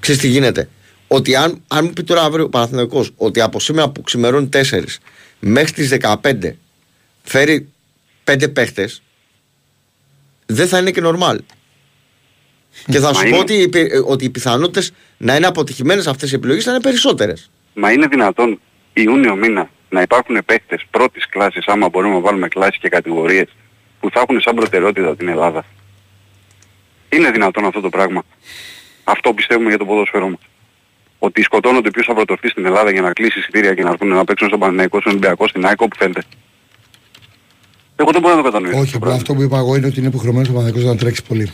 [0.00, 0.68] Ξέρεις τι γίνεται.
[1.08, 4.98] Ότι αν, αν μου πει τώρα αύριο ο Παναθηναϊκός ότι από σήμερα που ξημερώνει 4
[5.40, 6.54] μέχρι τις 15
[7.22, 7.68] φέρει
[8.24, 9.02] 5 παίχτες,
[10.46, 11.36] δεν θα είναι και normal.
[12.86, 13.36] Και θα Μα σου είναι.
[13.36, 16.80] πω ότι, οι πι- ότι οι πιθανότητες να είναι αποτυχημένες αυτές οι επιλογές θα είναι
[16.80, 17.50] περισσότερες.
[17.74, 18.60] μα είναι δυνατόν
[18.92, 23.48] Ιούνιο μήνα να υπάρχουν παίκτες πρώτης κλάσης, άμα μπορούμε να βάλουμε κλάσεις και κατηγορίες,
[24.00, 25.64] που θα έχουν σαν προτεραιότητα την Ελλάδα;
[27.08, 28.22] Είναι δυνατόν αυτό το πράγμα;
[29.04, 30.40] Αυτό πιστεύουμε για το ποδόσφαιρό μας.
[31.18, 34.24] Ότι σκοτώνονται ποιος θα πρωτορθείς στην Ελλάδα για να κλείσει εισιτήρια και να έρθουν να
[34.24, 36.22] παίξουν στον Παναθηναϊκό, στον Ολυμπιακό, στην ΑΕΚ, όπου θέλετε.
[37.96, 38.78] Εγώ δεν μπορώ να το κατανοήσω.
[38.78, 39.16] Όχι, το απλά πράγμα.
[39.20, 41.52] αυτό που είπα εγώ είναι ότι είναι υποχρεωμένος ο Παναθηναϊκός να τρέξει πολύ.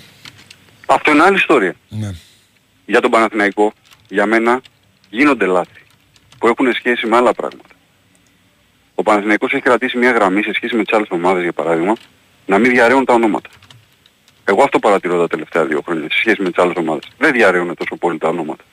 [0.86, 1.74] Αυτό είναι άλλη ιστορία.
[1.88, 2.10] Ναι.
[2.86, 3.72] για τον Παναθηναϊκό,
[4.08, 4.60] για μένα,
[5.10, 5.80] γίνονται λάθη
[6.38, 7.68] που έχουν σχέση με άλλα πράγματα.
[8.94, 11.94] Ο Παναθηναϊκός έχει κρατήσει μια γραμμή σε σχέση με τις άλλες ομάδες, για παράδειγμα,
[12.46, 13.48] να μην διαρρέουν τα ονόματα.
[14.44, 17.08] Εγώ αυτό παρατηρώ τα τελευταία δύο χρόνια σε σχέση με τις άλλες ομάδες.
[17.18, 18.64] Δεν διαρρέουν τόσο πολύ τα ονόματα.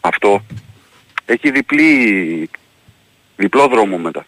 [0.00, 0.42] Αυτό
[1.26, 2.50] έχει διπλή,
[3.36, 4.26] διπλό δρόμο μετά.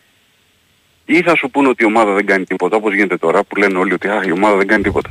[1.05, 3.79] Ή θα σου πούνε ότι η ομάδα δεν κάνει τίποτα, όπως γίνεται τώρα, που λένε
[3.79, 5.11] όλοι ότι α, η ομάδα δεν κάνει τίποτα.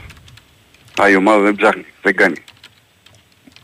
[1.02, 2.36] Α, η ομάδα δεν ψάχνει, δεν κάνει.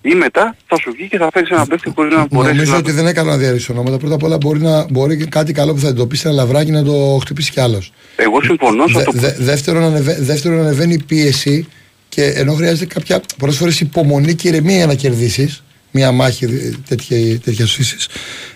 [0.02, 2.78] Ή μετά θα σου βγει και θα φέρεις ένα παίχτη χωρίς να μπορέσεις Νομίζω να...
[2.78, 3.98] ότι δεν είναι καλό να διαρρήσει ονόματα.
[3.98, 6.84] Πρώτα απ' όλα μπορεί, να, μπορεί και κάτι καλό που θα εντοπίσει ένα λαβράκι να
[6.84, 7.92] το χτυπήσει κι άλλος.
[8.16, 9.18] Εγώ συμφωνώ σε Δε, αυτό που...
[9.18, 11.68] δε, δεύτερον, ανεβα, δεύτερον, ανεβαίνει η πίεση
[12.10, 16.76] και ενώ χρειάζεται κάποια πολλές φορές υπομονή και ηρεμία για να κερδίσεις μια μάχη δι-
[16.88, 18.08] τέτοια, τέτοιας φύσης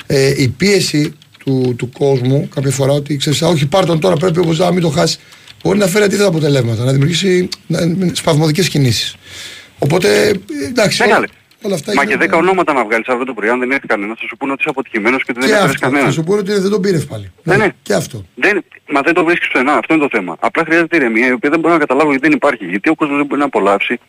[0.07, 1.13] ε, η πίεση
[1.45, 4.71] του, του κόσμου κάποια φορά ότι ξέρεις, «Α, όχι πάρ' τον τώρα πρέπει όπως να
[4.71, 5.19] μην το χάσεις
[5.63, 7.79] μπορεί να φέρει αντίθετα αποτελέσματα να δημιουργήσει να-
[8.13, 9.15] σπασμωδικές κινήσεις
[9.86, 10.34] οπότε ε,
[10.67, 11.25] εντάξει Μεγάλε.
[11.61, 12.36] όλα αυτά Μα και γίνονται.
[12.36, 14.61] 10 ονόματα να βγάλεις αύριο το πρωί, αν δεν έρθει κανένας, θα σου πούνε ότι
[14.61, 16.13] είσαι αποτυχημένος και ότι δεν και έφερες αυτό θα κανέναν.
[16.13, 17.67] σου πω ότι δεν τον πήρες πάλι Ναι, ναι.
[17.82, 18.63] και αυτό Δεν,
[18.93, 20.36] μα δεν το βρίσκεις πουθενά, αυτό είναι το θέμα.
[20.39, 22.65] Απλά χρειάζεται ηρεμία, η οποία δεν μπορώ να καταλάβω γιατί δεν υπάρχει.
[22.65, 23.99] Γιατί ο κόσμος δεν μπορεί να απολαύσει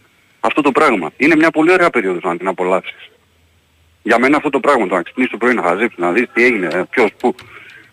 [0.40, 1.10] αυτό το πράγμα.
[1.16, 3.10] Είναι μια πολύ ωραία περίοδος να την απολαύσεις.
[4.02, 6.44] Για μένα αυτό το πράγμα, το να ξυπνήσεις το πρωί να χαζέψεις, να δεις τι
[6.44, 7.34] έγινε, ε, ποιος, πού.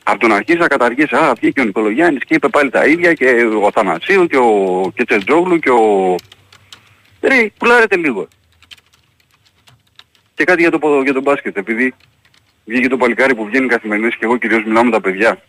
[0.03, 3.25] Από τον αρχής να καταργήσει, α, βγήκε ο Νικολογιάννης και είπε πάλι τα ίδια και
[3.63, 6.15] ο Θανασίου και ο και Τσετζόγλου και ο...
[7.21, 8.27] Ρε, πουλάρετε λίγο.
[10.33, 11.93] Και κάτι για το, ποδο- για το μπάσκετ, επειδή
[12.65, 15.41] βγήκε το παλικάρι που βγαίνει καθημερινές και εγώ κυρίως μιλάω με τα παιδιά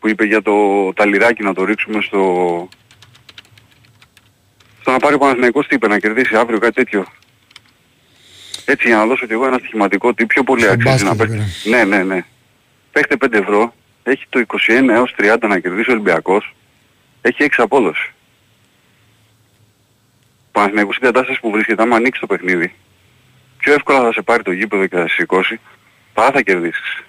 [0.00, 0.52] που είπε για το
[0.92, 2.68] ταλιράκι να το ρίξουμε στο...
[4.80, 7.06] στο να πάρει ο Παναθηναϊκός τι είπε, να κερδίσει αύριο κάτι τέτοιο.
[8.64, 11.36] Έτσι για να δώσω κι εγώ ένα στοιχηματικό τι πιο πολύ Στο αξίζει να μπάσκετ,
[11.38, 11.70] παίξει.
[11.70, 12.24] Ναι, ναι, ναι.
[12.92, 16.54] Παίχτε 5 ευρώ, έχει το 21 έως 30 να κερδίσει ο Ολυμπιακός,
[17.20, 18.12] έχει 6 απόδοση.
[20.56, 22.74] Ο Παναθηναϊκός στην κατάσταση που βρίσκεται, άμα ανοίξει το παιχνίδι,
[23.58, 25.60] πιο εύκολα θα σε πάρει το γήπεδο και θα σε σηκώσει,
[26.12, 27.02] παρά θα κερδίσεις.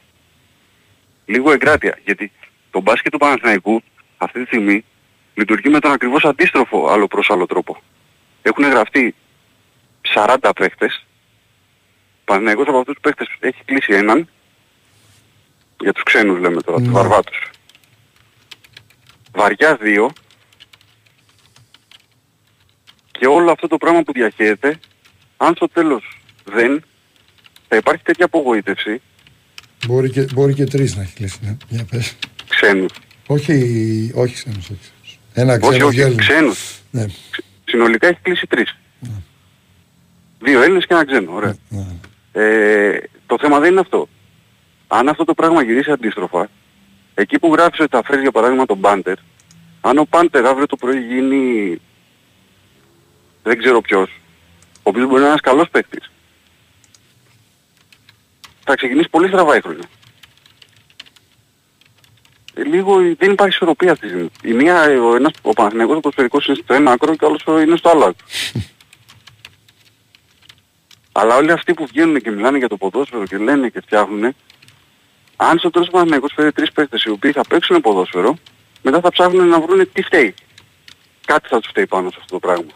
[1.25, 2.31] Λίγο εγκράτεια, γιατί
[2.71, 3.81] το μπάσκετ του Παναθηναϊκού
[4.17, 4.85] αυτή τη στιγμή
[5.33, 7.81] λειτουργεί με τον ακριβώς αντίστροφο άλλο προς άλλο τρόπο.
[8.41, 9.15] Έχουν γραφτεί
[10.13, 11.05] 40 παίχτες,
[12.19, 14.29] ο Παναθηναϊκός από αυτούς τους παίχτες έχει κλείσει έναν,
[15.79, 16.93] για τους ξένους λέμε τώρα, τους Ναι.
[16.93, 17.49] βαρβάτους.
[19.31, 20.11] Βαριά δύο,
[23.19, 24.79] και όλο αυτό το πράγμα που διαχέεται,
[25.37, 26.83] αν στο τέλος δεν,
[27.67, 29.01] θα υπάρχει τέτοια απογοήτευση
[29.87, 31.57] μπορεί και, μπορεί και τρεις να έχει κλείσει ναι.
[31.69, 32.15] για πες
[32.49, 32.91] ξένους.
[33.27, 33.53] όχι,
[34.15, 35.19] όχι ξένος, όχι ξένος.
[35.33, 36.25] ένα Όχι, ξένο όχι, δύο Έλληνες.
[36.27, 36.79] ξένους.
[36.91, 37.05] ναι.
[37.65, 38.75] Συνολικά έχει κλείσει τρεις.
[40.39, 41.55] Δύο Έλληνες και ένα ξένο, ωραία.
[41.69, 41.85] ναι.
[42.31, 44.09] Ε, το θέμα δεν είναι αυτό.
[44.87, 46.49] Αν αυτό το πράγμα γυρίσει αντίστροφα,
[47.13, 49.15] εκεί που γράφεις ότι θα φέρεις για παράδειγμα τον Πάντερ,
[49.81, 51.81] αν ο Πάντερ αύριο το πρωί γίνει
[53.45, 54.09] δεν ξέρω ποιος,
[54.73, 56.11] ο οποίος μπορεί να είναι ένας καλός παίκτης,
[58.63, 59.85] θα ξεκινήσει πολύ στραβά η χρονιά.
[62.53, 64.59] Ε, Λίγο δεν υπάρχει ισορροπία αυτής τη στιγμή.
[64.59, 67.63] Η μία, ο, ένας, ο Παναθηναϊκός ο Ποδοσφαιρικός είναι στο ένα άκρο και ο άλλος
[67.63, 68.25] είναι στο άλλο άκρο.
[71.17, 74.35] Αλλά όλοι αυτοί που βγαίνουν και μιλάνε για το ποδόσφαιρο και λένε και φτιάχνουν,
[75.35, 78.37] αν στο τέλος ο Παναθηναϊκός φέρει τρεις παίκτες οι οποίοι θα παίξουν ποδόσφαιρο,
[78.81, 80.33] μετά θα ψάχνουν να βρουν τι φταίει.
[81.25, 82.71] Κάτι θα τους φταίει πάνω σε αυτό το πράγμα.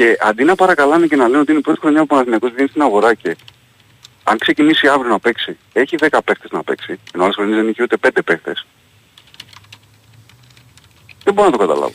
[0.00, 2.50] Και αντί να παρακαλάνε και να λένε ότι είναι η πρώτη χρονιά που ο Παναθηναϊκός
[2.50, 3.36] βγαίνει στην αγορά και
[4.24, 7.82] αν ξεκινήσει αύριο να παίξει, έχει 10 παίχτες να παίξει, ενώ ο άλλος δεν είχε
[7.82, 8.66] ούτε 5 παίχτες.
[11.24, 11.92] Δεν μπορώ να το καταλάβω.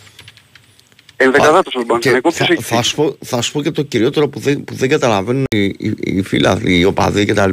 [1.15, 3.81] Ενδεκαδάτους ο Και Παναθηναϊκός θα, ποιος έχει θα, σου πω, θα σου πω και το
[3.81, 7.49] κυριότερο που δεν, που δεν καταλαβαίνουν οι, οι, οι φίλαθλοι, οι οπαδοί κτλ.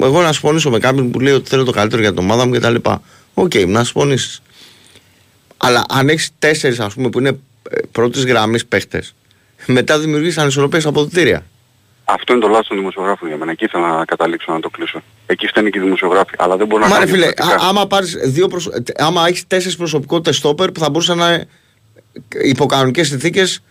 [0.00, 2.52] Εγώ να συμφωνήσω με κάποιον που λέει ότι θέλω το καλύτερο για την ομάδα μου
[2.52, 2.74] κτλ.
[3.34, 4.42] Οκ, να συμφωνήσεις.
[5.56, 7.38] Αλλά αν έχεις τέσσερις, ας πούμε, που είναι
[7.92, 9.02] πρώτης γραμμής παίχτες,
[9.70, 11.44] μετά δημιουργεί ανισορροπίες στα αποδυτήρια.
[12.04, 13.50] Αυτό είναι το λάθος των δημοσιογράφων για μένα.
[13.50, 15.02] Εκεί ήθελα να καταλήξω να το κλείσω.
[15.26, 16.34] Εκεί φταίνει και οι δημοσιογράφοι.
[16.38, 17.66] Αλλά δεν μπορώ να Μα ρε κάνω φίλε, διαφορετικά.
[17.66, 18.70] α- άμα, πάρεις δύο προσω...
[18.74, 21.48] ε, άμα έχεις τέσσερις προσωπικότητες στόπερ που θα μπορούσαν να είναι
[22.42, 23.62] υπό κανονικέ συνθήκες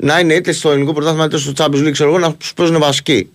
[0.00, 2.78] να είναι είτε στο ελληνικό πρωτάθλημα είτε στο Champions League, ξέρω εγώ, να σου παίζουν
[2.78, 3.30] βασικοί.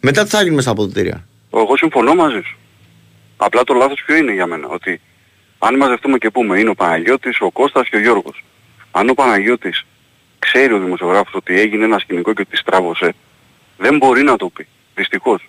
[0.00, 1.26] Μετά τι θα γίνει μέσα στα αποδητήρια.
[1.54, 2.58] Εγώ συμφωνώ μαζί σου.
[3.36, 4.66] Απλά το λάθος ποιο είναι για μένα.
[4.68, 5.00] Ότι
[5.58, 8.44] αν μαζευτούμε και πούμε είναι ο Παναγιώτης, ο Κώστας και ο Γιώργος.
[8.90, 9.84] Αν ο Παναγιώτης
[10.46, 13.14] ξέρει ο δημοσιογράφος ότι έγινε ένα σκηνικό και ότι στράβωσε,
[13.78, 14.66] δεν μπορεί να το πει.
[14.94, 15.48] Δυστυχώς.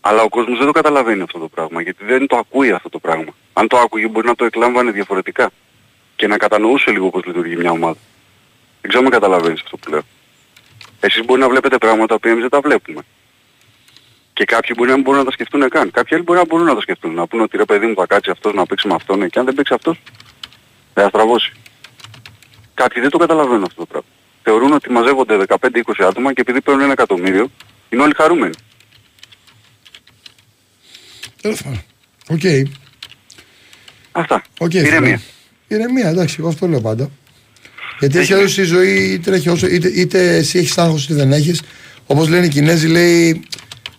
[0.00, 2.98] Αλλά ο κόσμος δεν το καταλαβαίνει αυτό το πράγμα, γιατί δεν το ακούει αυτό το
[2.98, 3.34] πράγμα.
[3.52, 5.50] Αν το άκουγε μπορεί να το εκλάμβανε διαφορετικά
[6.16, 7.98] και να κατανοούσε λίγο πώς λειτουργεί μια ομάδα.
[8.80, 10.02] Δεν ξέρω αν με καταλαβαίνεις αυτό που λέω.
[11.00, 13.02] Εσείς μπορεί να βλέπετε πράγματα που εμείς δεν τα βλέπουμε.
[14.32, 15.90] Και κάποιοι μπορεί να μην μπορούν να τα σκεφτούν καν.
[15.90, 17.14] Κάποιοι άλλοι μπορεί να μπορούν να τα σκεφτούν.
[17.14, 19.28] Να πούνε ότι ρε παιδί μου θα κάτσει αυτός να παίξει με αυτόν ναι.
[19.28, 20.00] και αν δεν παίξει αυτός
[20.94, 21.52] δεν θα στραβώσει.
[22.76, 24.08] Κάποιοι δεν το καταλαβαίνουν αυτό το πράγμα.
[24.42, 25.58] Θεωρούν ότι μαζεύονται 15-20
[26.08, 27.50] άτομα και επειδή παίρνουν ένα εκατομμύριο
[27.88, 28.54] είναι όλοι χαρούμενοι.
[31.40, 31.82] Τέλος πάντων.
[32.28, 32.40] Οκ.
[34.12, 34.42] Αυτά.
[34.58, 34.74] Οκ.
[34.74, 34.98] Ηρεμία.
[34.98, 35.18] φίλε.
[35.68, 37.10] Ηρεμία, εντάξει, εγώ αυτό λέω πάντα.
[37.98, 41.62] Γιατί έτσι αλλιώς η ζωή τρέχει όσο, είτε, είτε εσύ έχεις άγχος είτε δεν έχεις.
[42.06, 43.42] Όπως λένε οι Κινέζοι, λέει,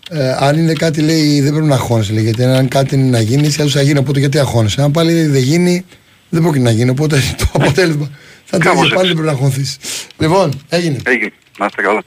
[0.10, 2.14] ε, αν είναι κάτι λέει δεν πρέπει να αγχώνεσαι.
[2.14, 4.82] Λέει, γιατί αν κάτι είναι να γίνει, έτσι αλλιώς θα γίνει, οπότε γιατί αγχώνεσαι.
[4.82, 5.86] Αν πάλι δεν γίνει,
[6.30, 6.90] δεν μπορεί να γίνει.
[6.90, 8.10] Οπότε το αποτέλεσμα
[8.50, 9.14] θα το Κάπως ίδιο, πάλι έτσι.
[9.14, 9.78] δεν πρέπει να αγχωθείς.
[10.18, 11.00] Λοιπόν, έγινε.
[11.06, 11.32] Έγινε.
[11.60, 12.02] Να είστε καλά.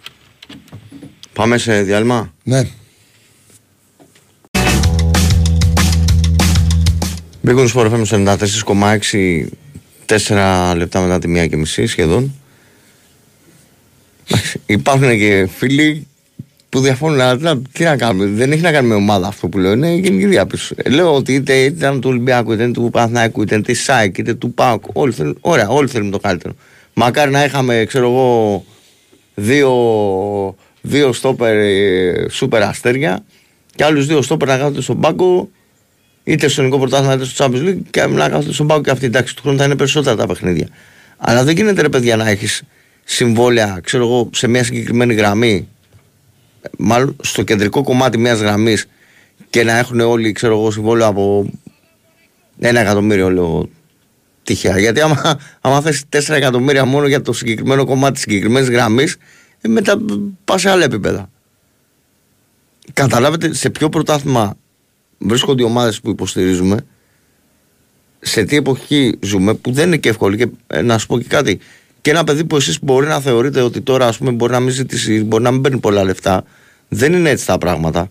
[1.33, 2.33] Πάμε σε διάλειμμα.
[2.43, 2.69] Ναι.
[7.43, 9.47] Μπήκαν στο FM 94,6
[10.07, 12.35] 4 λεπτά μετά τη μία και μισή σχεδόν.
[14.29, 16.07] Εντάξει, Υπάρχουν και φίλοι
[16.71, 18.27] που διαφωνούν, αλλά τι να- τι να κάνουμε.
[18.27, 19.73] Δεν έχει να κάνει με ομάδα αυτό που λέω.
[19.73, 20.75] Είναι γενική διάπιστωση.
[20.77, 24.19] Ε, Λέω ότι είτε ήταν του Ολυμπιακού, είτε είναι του Παναθηναϊκού, είτε είναι της ΣΑΙΚ,
[24.19, 24.83] είτε του ΠΑΟΚ.
[24.93, 26.55] Όλοι θέλουν, ωραία, όλοι θέλουμε το καλύτερο.
[26.95, 28.65] Μακάρι να είχαμε, ξέρω εγώ,
[29.35, 29.75] δύο,
[30.81, 33.25] δύο στόπερ ε, σούπερ αστέρια
[33.75, 35.49] και άλλους δύο στόπερ να κάθονται στον πάγκο
[36.25, 39.07] είτε στο ελληνικό πρωτάθλημα είτε στο Champions League και να κάθονται στον πάγκο και αυτή.
[39.07, 40.69] Εντάξει, του χρόνου θα είναι περισσότερα τα παιχνίδια.
[41.19, 42.63] Αλλά δεν γίνεται ρε παιδιά να έχεις
[43.05, 45.69] συμβόλαια, ξέρω εγώ, σε μια συγκεκριμένη γραμμή,
[46.79, 48.87] μάλλον στο κεντρικό κομμάτι μιας γραμμής
[49.51, 51.51] και να έχουν όλοι, ξέρω εγώ, συμβόλαιο από
[52.59, 53.69] ένα εκατομμύριο, λέω
[54.43, 54.79] τυχαία.
[54.79, 59.17] Γιατί άμα, άμα θες 4 εκατομμύρια μόνο για το συγκεκριμένο κομμάτι της συγκεκριμένης γραμμής,
[59.61, 59.99] ε, μετά
[60.45, 61.31] πας σε άλλα επίπεδα.
[62.93, 64.57] Καταλάβετε σε ποιο πρωτάθλημα
[65.19, 66.87] βρίσκονται οι ομάδες που υποστηρίζουμε,
[68.21, 70.37] σε τι εποχή ζούμε, που δεν είναι και εύκολη.
[70.37, 71.61] Και ε, να σου πω και κάτι.
[72.01, 74.71] Και ένα παιδί που εσείς μπορεί να θεωρείτε ότι τώρα ας πούμε, μπορεί να μην
[74.75, 76.45] ζητήσει, μπορεί να μην παίρνει πολλά λεφτά,
[76.89, 78.11] δεν είναι έτσι τα πράγματα.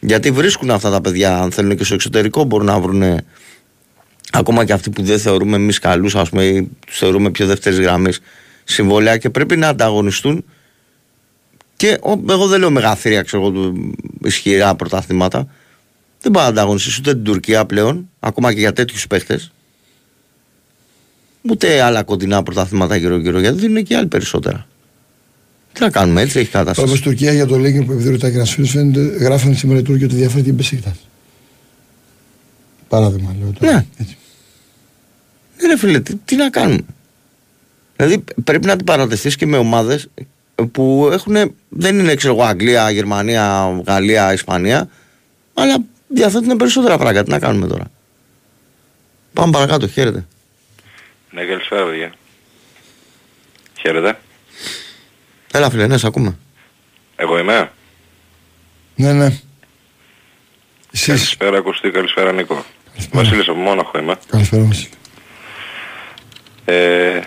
[0.00, 3.20] Γιατί βρίσκουν αυτά τα παιδιά, αν θέλουν και στο εξωτερικό, μπορούν να βρουν
[4.32, 7.78] ακόμα και αυτοί που δεν θεωρούμε εμείς καλούς, ας πούμε, ή τους θεωρούμε πιο δεύτερης
[7.78, 8.20] γραμμής
[8.64, 10.44] συμβόλαια και πρέπει να ανταγωνιστούν.
[11.76, 15.48] Και ο- εγώ δεν λέω μεγαθύρια, ξέρω εγώ, του- ισχυρά πρωταθλήματα.
[16.20, 19.50] Δεν πάει να ανταγωνιστεί ούτε την Τουρκία πλέον, ακόμα και για τέτοιους παίχτες.
[21.50, 24.66] Ούτε άλλα κοντινά πρωταθλήματα γύρω-γύρω, γιατί δίνουν και άλλοι περισσότερα.
[25.72, 27.02] Τι να κάνουμε, έτσι έχει Όπω κατάσταση.
[27.02, 30.04] Τουρκία για το Λίγκιν που επειδή ρωτάει και ένα φίλο φαίνεται, γράφανε σήμερα οι Τούρκοι
[30.04, 30.96] ότι διαφέρει την Πεσίκτα.
[32.88, 33.72] Παράδειγμα, λέω τώρα.
[33.72, 33.86] Ναι.
[33.96, 34.16] Έτσι.
[35.60, 36.80] Ναι, ρε φίλε, τι, τι να κάνουμε.
[37.96, 40.08] Δηλαδή πρέπει να την παρατεθεί και με ομάδες
[40.72, 44.88] που έχουν, δεν είναι ξέρω εγώ Αγγλία, Γερμανία, Γαλλία, Ισπανία,
[45.54, 45.76] αλλά
[46.08, 47.22] διαθέτουν περισσότερα πράγματα.
[47.22, 47.84] Τι να κάνουμε τώρα.
[49.32, 50.26] Πάμε παρακάτω, χαίρετε.
[51.36, 52.12] Ναι, καλησπέρα παιδιά.
[53.80, 54.18] Χαίρετε.
[55.52, 56.38] Έλα φίλε, ναι, σε ακούμε.
[57.16, 57.72] Εγώ είμαι.
[58.94, 59.26] Ναι, ναι.
[60.92, 62.64] Εσείς; Καλησπέρα Κωστή, καλησπέρα Νίκο.
[63.12, 64.16] Βασίλης από Μόναχο είμαι.
[64.30, 64.88] Καλησπέρα μας.
[66.64, 67.20] Ε,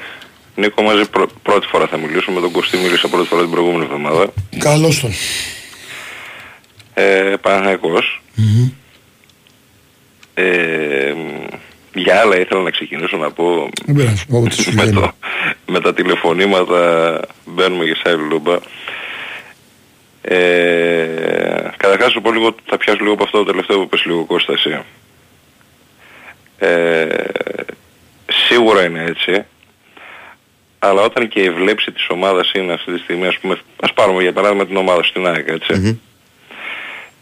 [0.56, 2.31] Νίκο μαζί πρω- πρώτη φορά θα μιλήσω.
[2.31, 4.34] Με τον Κωστή μίλησα πρώτη φορά την προηγούμενη εβδομάδα.
[4.57, 5.11] Καλώς τον.
[6.94, 8.22] Ε, Παναθηναϊκός.
[10.34, 11.14] Ε,
[12.02, 15.00] για άλλα ήθελα να ξεκινήσω να πω Δεν πειράζει, όποτε σου με, βγαίνει.
[15.02, 15.12] το,
[15.66, 18.58] με τα τηλεφωνήματα μπαίνουμε και σε άλλη λούμπα.
[20.22, 24.26] Ε, καταρχάς σου πω λίγο, θα πιάσω λίγο από αυτό το τελευταίο που πες λίγο
[24.26, 24.80] Κώστα εσύ.
[26.58, 27.08] Ε,
[28.48, 29.46] σίγουρα είναι έτσι.
[30.80, 34.22] Αλλά όταν και η βλέψη της ομάδας είναι αυτή τη στιγμή, ας πούμε, ας πάρουμε
[34.22, 36.00] για παράδειγμα την ομάδα στην ΑΕΚ, έτσι.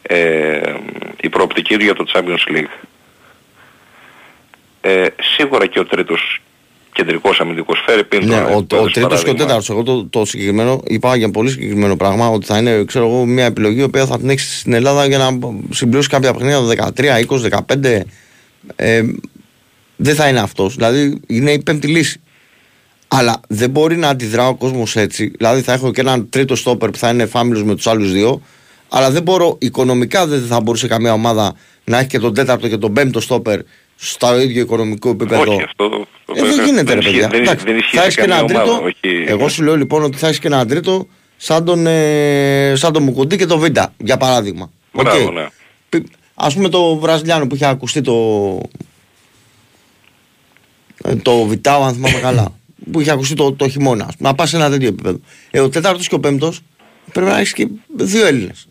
[0.02, 0.74] ε,
[1.22, 2.88] η προοπτική για το Champions League.
[4.88, 6.42] Ε, σίγουρα και ο τρίτος
[6.92, 8.26] κεντρικός αμυντικός φέρει πίν.
[8.26, 9.34] Ναι, τώρα, ο, ο έδωσες τρίτος και ο παράδειγμα.
[9.34, 9.70] τέταρτος.
[9.70, 13.46] Εγώ το, το συγκεκριμένο είπα για πολύ συγκεκριμένο πράγμα ότι θα είναι ξέρω εγώ, μια
[13.46, 15.40] επιλογή η οποία θα την έχεις στην Ελλάδα για να
[15.70, 18.02] συμπληρώσεις κάποια παιχνίδια το 13, 20, 15.
[18.76, 19.04] Ε,
[19.96, 20.76] δεν θα είναι αυτός.
[20.76, 22.22] Δηλαδή είναι η πέμπτη λύση.
[23.08, 25.32] Αλλά δεν μπορεί να αντιδρά ο κόσμος έτσι.
[25.38, 28.42] Δηλαδή θα έχω και έναν τρίτο στόπερ που θα είναι φάμιλο με τους άλλους δύο.
[28.90, 32.78] Αλλά δεν μπορώ, οικονομικά δεν θα μπορούσε καμία ομάδα να έχει και τον τέταρτο και
[32.78, 33.60] τον πέμπτο στόπερ
[34.00, 35.42] στο ίδιο οικονομικό επίπεδο.
[35.52, 37.28] Όχι, αυτό το- το- Ε, δεν γίνεται ρε ισχύει- παιδιά.
[37.28, 38.72] Δεν, Εντάξει, δεν ισχύει θα σε έχεις και καμία έναν τρίτο.
[38.72, 41.08] ομάδα, όχι- Εγώ σου λέω λοιπόν ότι θα έχεις και έναν τρίτο
[41.38, 44.72] σαν τον, ε, σαν τον Μουκουντί και τον Βίντα, για παράδειγμα.
[44.94, 45.34] Μπράβο, Οκ.
[45.34, 45.48] ναι.
[45.90, 46.08] Πι-
[46.40, 48.14] Ας πούμε το Βραζιλιάνο που είχε ακουστεί το.
[51.04, 52.56] ε, Το Βιτάο, αν θυμάμαι καλά.
[52.92, 54.06] Που είχε ακουστεί το, το χειμώνα.
[54.06, 55.20] ας πούμε, Να πας σε ένα τέτοιο επίπεδο.
[55.52, 56.62] Ε, ο τέταρτος και ο πέμπτος
[57.14, 58.68] πρέπει να έχεις και δύο Έλληνες.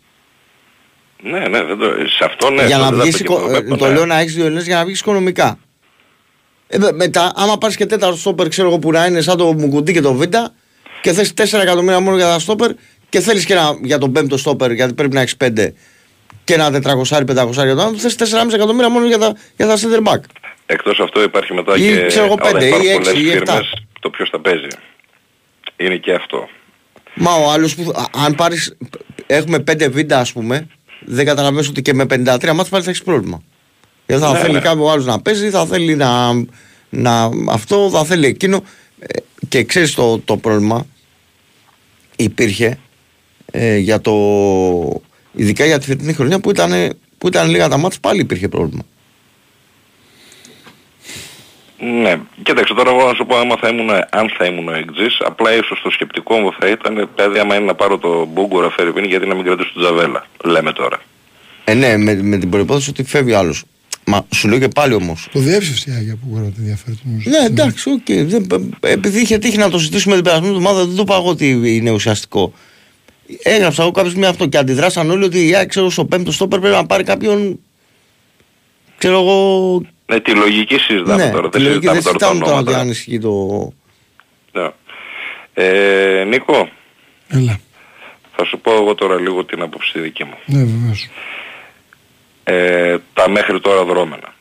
[1.21, 1.85] Ναι, ναι, δεν το,
[2.17, 2.65] σε αυτό ναι.
[2.65, 3.93] για αυτό να δεν θα βγεις, το οικο- κυπροπέπω, ε, το ναι.
[3.93, 5.57] λέω να έχεις δύο Έλληνε για να βγεις οικονομικά.
[6.67, 9.53] Ε, με- μετά, άμα πάρει και τέταρτο στόπερ, ξέρω εγώ που να είναι σαν το
[9.53, 10.53] Μουκουντή και το Βίντα
[11.01, 12.71] και θες 4 εκατομμύρια μόνο για τα στόπερ
[13.09, 15.73] και θέλεις και ένα για τον πέμπτο στόπερ γιατί πρέπει να έχεις 5
[16.43, 20.11] και ένα 400-500 για τον άλλο, θες 4,5 εκατομμύρια μόνο για τα, για τα center
[20.13, 20.19] back.
[20.65, 23.31] Εκτός αυτό υπάρχει μετά Ή, και ξέρω εγώ, όταν πέντε, ή υπάρχουν έξι, πολλές ή
[23.31, 23.51] εφτά.
[23.51, 24.67] φίρμες, το ποιος θα παίζει.
[25.77, 26.47] Είναι και αυτό.
[27.13, 27.91] Μα ο άλλος που.
[27.95, 28.77] α- Αν πάρεις.
[29.25, 30.67] Έχουμε 5 βίντα, ας πούμε,
[31.05, 33.41] δεν καταλαβαίνεις ότι και με 53 μάτς πάλι θα έχεις πρόβλημα.
[34.05, 34.59] Γιατί θα Ναι, θέλει ναι.
[34.59, 36.33] κάποιο άλλο να παίζει, θα θέλει να,
[36.89, 37.29] να.
[37.49, 38.63] Αυτό, θα θέλει εκείνο.
[38.99, 40.85] Ε, και ξέρεις το, το πρόβλημα
[42.15, 42.77] υπήρχε
[43.51, 44.13] ε, για το.
[45.33, 48.83] Ειδικά για τη φετινή χρονιά που ήταν, που ήταν λίγα τα μάτς πάλι υπήρχε πρόβλημα.
[52.01, 55.53] Ναι, κοίταξε τώρα εγώ να σου πω άμα θα ήμουν, αν θα ήμουν εκτζής, απλά
[55.53, 59.27] ίσως το σκεπτικό μου θα ήταν, δηλαδή άμα είναι να πάρω το Μπούγκορα Φερρυπίν γιατί
[59.27, 61.01] να μην κρατήσω τον Τζαβέλα, λέμε τώρα.
[61.63, 63.63] Ε, ναι, με, με την προπόθεση ότι φεύγει ο άλλος.
[64.05, 65.27] Μα σου λέω και πάλι όμως.
[65.33, 66.99] Το διέψευσε η Άγια που γράφει ενδιαφέρον.
[67.03, 67.29] νομίζω.
[67.29, 68.27] Ναι, εντάξει, οκ.
[68.27, 71.61] Δεν- Επειδή είχε τύχει να το συζητήσουμε την περασμένη εβδομάδα, δεν το είπα εγώ ότι
[71.75, 72.53] είναι ουσιαστικό.
[73.43, 76.59] Έγραψα εγώ κάποια στιγμή αυτό και αντιδράσαν όλοι ότι η ΑΕΚ, ξέρω, στο πέμπτο στόπερ
[76.59, 77.59] πρέπει να πάρει κάποιον.
[78.97, 79.81] Ξέρω εγώ.
[80.05, 82.57] Ναι, τη λογική συζητάμε Ναι, τώρα, τη δεν λογική συζητάμε δεν τώρα τα συζητάμε τώρα
[82.57, 82.79] ότι ονόματα.
[82.79, 83.71] αν ισχύει το.
[84.51, 84.69] Ναι.
[85.53, 86.69] Ε, Νίκο,
[87.27, 87.59] Έλα.
[88.35, 90.37] θα σου πω εγώ τώρα λίγο την άποψη τη δική μου.
[90.45, 91.09] Ναι, βεβαίως.
[92.43, 94.35] ε, τα μέχρι τώρα δρόμενα.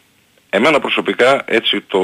[0.51, 1.99] Εμένα προσωπικά έτσι το,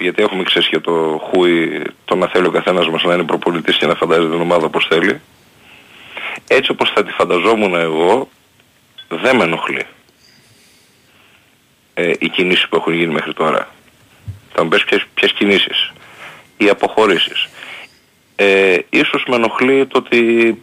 [0.00, 3.76] γιατί έχουμε ξέρει και το χούι το να θέλει ο καθένας μας να είναι προπολιτής
[3.76, 5.20] και να φαντάζει την ομάδα όπως θέλει.
[6.48, 8.28] Έτσι όπως θα τη φανταζόμουν εγώ
[9.08, 9.86] δεν με ενοχλεί
[11.94, 13.68] ε, οι κινήσεις που έχουν γίνει μέχρι τώρα.
[14.52, 15.92] Θα μου πες ποιες, ποιες κινήσεις.
[16.56, 17.48] Οι αποχωρήσεις.
[18.36, 20.62] Ε, ίσως με ενοχλεί το ότι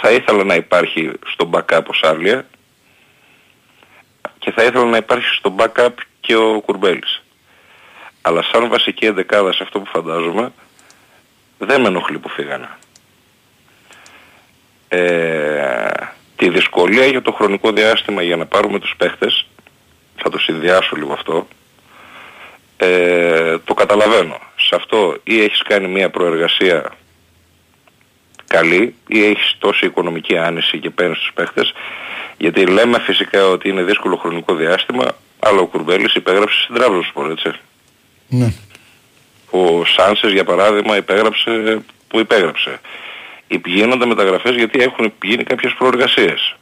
[0.00, 2.46] θα ήθελα να υπάρχει στο backup ο Σάρλια
[4.38, 7.22] και θα ήθελα να υπάρχει στο backup και ο Κουρμπέλης.
[8.22, 10.52] Αλλά σαν βασική εντεκάδα σε αυτό που φαντάζομαι
[11.58, 12.68] δεν με ενοχλεί που φύγανε.
[14.88, 15.90] Ε,
[16.36, 19.46] τη δυσκολία για το χρονικό διάστημα για να πάρουμε τους παίχτες
[20.24, 21.46] θα το συνδυάσω λίγο αυτό
[22.76, 24.38] ε, το καταλαβαίνω.
[24.56, 26.92] Σε αυτό ή έχεις κάνει μια προεργασία
[28.46, 31.72] καλή ή έχεις τόση οικονομική άνεση και παίρνεις τους παίχτες
[32.36, 37.52] γιατί λέμε φυσικά ότι είναι δύσκολο χρονικό διάστημα αλλά ο Κουρμπέλης υπέγραψε στην Τράβζονσπορ έτσι.
[38.28, 38.52] Ναι.
[39.50, 42.80] Ο Σάνσες για παράδειγμα υπέγραψε που υπέγραψε.
[43.64, 46.56] Γίνονται μεταγραφές γιατί έχουν γίνει κάποιες προεργασίες.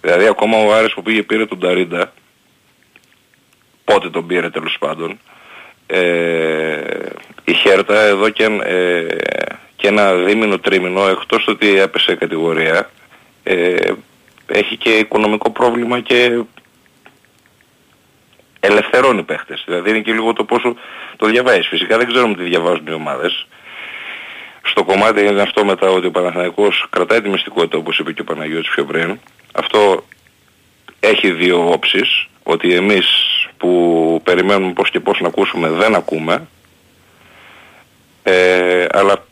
[0.00, 2.12] Δηλαδή ακόμα ο Άρης που πήγε πήρε τον Ταρίντα
[3.84, 5.18] πότε τον πήρε τέλος πάντων
[5.86, 6.80] ε,
[7.44, 9.06] η Χέρτα εδώ και, ε,
[9.76, 12.90] και ένα δίμηνο τρίμηνο εκτός το ότι έπεσε κατηγορία
[13.42, 13.92] ε,
[14.46, 16.42] έχει και οικονομικό πρόβλημα και
[18.60, 19.62] ελευθερώνει παίχτες.
[19.66, 20.76] Δηλαδή είναι και λίγο το πόσο
[21.16, 21.66] το διαβάζεις.
[21.66, 23.46] Φυσικά δεν ξέρουμε τι διαβάζουν οι ομάδες.
[24.62, 28.24] Στο κομμάτι είναι αυτό μετά ότι ο Παναθηναϊκός κρατάει τη μυστικότητα όπως είπε και ο
[28.24, 29.18] Παναγιώτης πιο πριν.
[29.52, 30.04] Αυτό
[31.00, 32.26] έχει δύο όψεις.
[32.42, 33.06] Ότι εμείς
[33.56, 36.48] που περιμένουμε πώς και πώς να ακούσουμε δεν ακούμε.
[38.22, 39.24] Ε, αλλά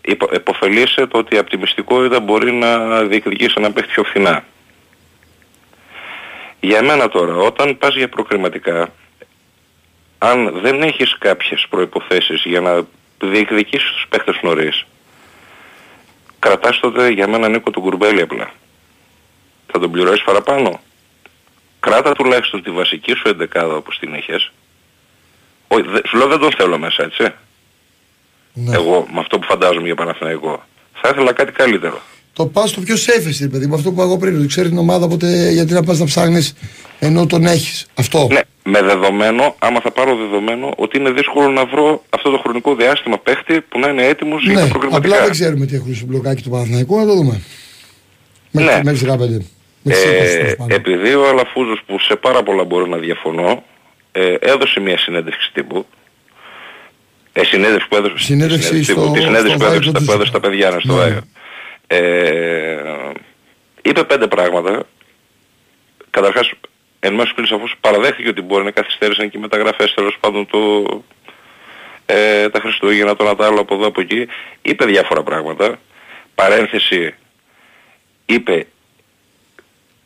[0.00, 4.44] υπο- επωφελείσαι το ότι από τη μυστικότητα μπορεί να διεκδικήσει ένα παίχτη πιο φθηνά.
[6.60, 8.92] Για μένα τώρα, όταν πας για προκριματικά,
[10.18, 12.86] αν δεν έχεις κάποιες προϋποθέσεις για να
[13.20, 14.86] διεκδικήσεις τους παίχτες νωρίς,
[16.38, 18.50] κρατάς τότε για μένα Νίκο τον Κουρμπέλη απλά.
[19.72, 20.80] Θα τον πληρώσεις παραπάνω.
[21.80, 24.52] Κράτα τουλάχιστον τη βασική σου εντεκάδα όπως την είχες.
[25.68, 27.22] Όχι, δε- σου λέω δεν τον θέλω μέσα έτσι.
[28.52, 28.74] Ναι.
[28.76, 30.64] Εγώ με αυτό που φαντάζομαι για Παναθηναϊκό.
[30.94, 32.00] Θα ήθελα κάτι καλύτερο.
[32.32, 34.38] Το πας στο πιο safe εσύ, παιδί μου, αυτό που εγώ πριν.
[34.38, 36.54] Δεν ξέρεις την ομάδα, οπότε γιατί να πας να ψάχνεις
[36.98, 37.86] ενώ τον έχεις.
[37.94, 38.28] Αυτό.
[38.32, 42.74] Ναι, με δεδομένο, άμα θα πάρω δεδομένο, ότι είναι δύσκολο να βρω αυτό το χρονικό
[42.74, 45.08] διάστημα παίχτη που να είναι έτοιμος για τα Ναι, προγραμματικά.
[45.14, 47.40] απλά δεν ξέρουμε τι έχουν στο μπλοκάκι του Παναθηναϊκού, να το δούμε.
[48.50, 48.62] Ναι.
[48.64, 49.46] Μέχρι, μέχρι 15.
[49.88, 50.76] Μέχρι Ε, 20 τέλος πάντων.
[50.76, 53.64] επειδή ο Αλαφούζος που σε πάρα πολλά μπορώ να διαφωνώ,
[54.12, 55.86] ε, έδωσε μια συνέντευξη τύπου.
[57.32, 60.04] Ε, συνέντευξη που έδωσε, Συνέντευξη τύπου, στο- τη συνέντευξη στο που έδωσε, Βάιο στα- του
[60.04, 60.98] που έδωσε στα παιδιά ναι, στο Ναι.
[61.00, 61.20] Βάιο.
[61.86, 63.12] Ε,
[63.82, 64.82] είπε πέντε πράγματα.
[66.10, 66.50] Καταρχάς,
[67.00, 70.58] εν μέσω πριν σαφώς παραδέχθηκε ότι μπορεί να καθυστέρησαν και οι μεταγραφές τέλος πάντων το,
[72.06, 74.26] ε, τα Χριστούγεννα, το Νατάλο από εδώ από εκεί.
[74.62, 75.78] Είπε διάφορα πράγματα.
[76.34, 77.14] Παρένθεση,
[78.26, 78.66] είπε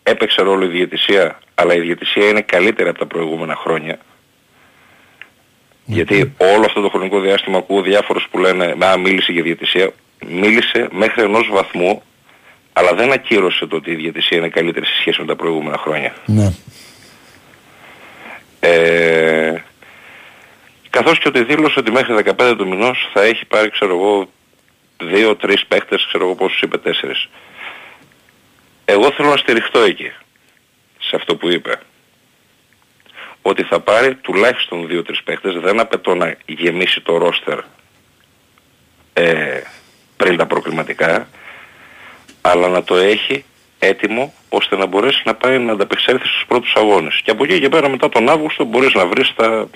[0.02, 3.98] έπαιξε ρόλο η διαιτησία, αλλά η διαιτησία είναι καλύτερη από τα προηγούμενα χρόνια.
[5.84, 9.92] Γιατί όλο αυτό το χρονικό διάστημα ακούω διάφορους που λένε «Α, μίλησε για διαιτησία».
[10.26, 12.02] Μίλησε μέχρι ενός βαθμού,
[12.72, 16.14] αλλά δεν ακύρωσε το ότι η διαιτησία είναι καλύτερη σε σχέση με τα προηγούμενα χρόνια.
[16.26, 16.52] Ναι.
[18.60, 19.62] Ε,
[20.90, 24.28] καθώς και ότι δήλωσε ότι μέχρι 15 του μηνός θα έχει πάρει, ξέρω εγώ,
[25.02, 27.28] δύο-τρεις παίχτες, ξέρω εγώ πόσους είπε, τέσσερις.
[28.90, 30.12] Εγώ θέλω να στηριχτώ εκεί,
[30.98, 31.80] σε αυτό που είπε.
[33.42, 37.58] Ότι θα πάρει τουλάχιστον δύο-τρεις παίχτες, δεν απαιτώ να γεμίσει το ρόστερ
[39.12, 39.60] ε,
[40.16, 41.28] πριν τα προκριματικά,
[42.40, 43.44] αλλά να το έχει
[43.78, 47.20] έτοιμο ώστε να μπορέσει να πάει να ανταπεξέλθει στους πρώτους αγώνες.
[47.24, 49.68] Και από εκεί και πέρα μετά τον Αύγουστο μπορείς να βρεις τα,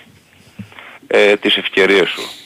[1.07, 2.44] ε, τις ευκαιρίες σου.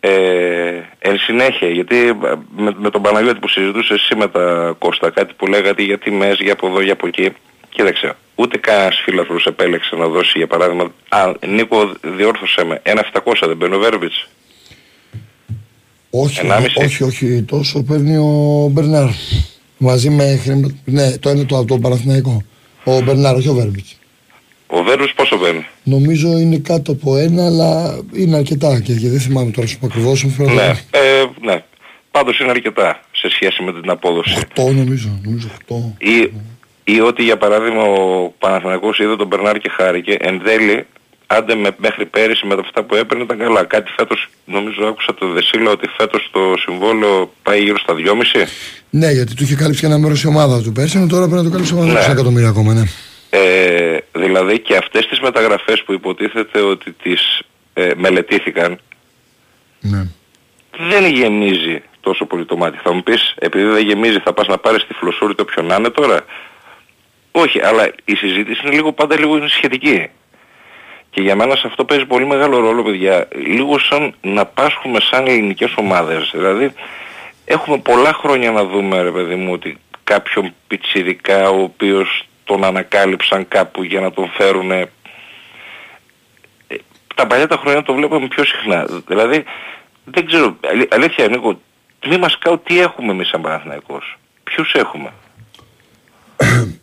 [0.00, 2.12] Ε, εν συνέχεια, γιατί ε,
[2.56, 6.38] με, με τον Παναγιώτη που συζητούσε εσύ με τα Κώστα κάτι που λέγατε για τιμές,
[6.40, 7.32] για από εδώ, για από εκεί.
[7.68, 13.32] Κοίταξε, ούτε κανένας φίλαθρος επέλεξε να δώσει για παράδειγμα, α, Νίκο διόρθωσε με, ένα 700
[13.46, 14.28] δεν παίρνει ο Βέρβιτς.
[16.10, 16.84] Όχι, Ενάμιση.
[16.84, 19.08] όχι, όχι, τόσο παίρνει ο Μπερνάρ.
[19.78, 20.70] Μαζί με χρημα...
[20.84, 22.44] Ναι, το ένα το από το Παναθηναϊκό.
[22.84, 23.97] Ο Μπερνάρ, όχι ο Βέρμπιτς.
[24.70, 29.20] Ο Βέρβιτς πόσο παίρνει; Νομίζω είναι κάτω από ένα, αλλά είναι αρκετά και, και δεν
[29.20, 30.22] θυμάμαι τώρα σου πω ακριβώς.
[30.22, 31.62] μου φαίνεται Ναι, ε, ναι.
[32.10, 34.38] Πάντως είναι αρκετά σε σχέση με την απόδοση.
[34.54, 35.74] 8 νομίζω, νομίζω 8.
[35.98, 36.32] Ή,
[36.84, 40.86] ή ότι για παράδειγμα ο Παναθηναϊκός είδε τον Μπερνάρ και χάρηκε, εν τέλει,
[41.26, 43.64] άντε με, μέχρι πέρυσι με τα αυτά που έπαιρνε ήταν καλά.
[43.64, 48.46] Κάτι φέτος, νομίζω άκουσα το Δεσίλα ότι φέτος το συμβόλαιο πάει γύρω στα 2,5.
[48.90, 51.36] Ναι, γιατί του είχε κάλυψει και ένα μέρος η ομάδα του πέρσι, ενώ τώρα πρέπει
[51.36, 52.04] να το κάλυψει η ομάδα Ναι.
[52.04, 52.82] του εκατομμύρια ακόμα, ναι.
[53.30, 57.42] Ε, δηλαδή και αυτές τις μεταγραφές που υποτίθεται ότι τις
[57.74, 58.80] ε, μελετήθηκαν,
[59.80, 60.06] ναι.
[60.78, 62.78] δεν γεμίζει τόσο πολύ το μάτι.
[62.82, 65.74] Θα μου πεις, επειδή δεν γεμίζει θα πας να πάρεις τη φλωσούρη το ποιον να
[65.74, 66.24] είναι τώρα;
[67.32, 70.08] Όχι, αλλά η συζήτηση είναι λίγο πάντα λίγο είναι σχετική.
[71.10, 73.28] Και για μένα σε αυτό παίζει πολύ μεγάλο ρόλο, παιδιά.
[73.34, 76.30] Λίγο σαν να πάσχουμε σαν ελληνικές ομάδες.
[76.34, 76.72] Δηλαδή,
[77.44, 83.48] έχουμε πολλά χρόνια να δούμε, ρε παιδί μου, ότι κάποιον πιτσιρικά ο οποίος τον ανακάλυψαν
[83.48, 84.70] κάπου για να τον φέρουν
[87.14, 88.86] τα παλιά τα χρόνια το βλέπαμε πιο συχνά.
[89.06, 89.44] Δηλαδή,
[90.04, 91.60] δεν ξέρω, αλη- αλήθεια Νίκο,
[92.00, 94.18] τμήμα σκάου τι έχουμε εμείς σαν Παναθηναϊκός.
[94.44, 95.12] Ποιους έχουμε;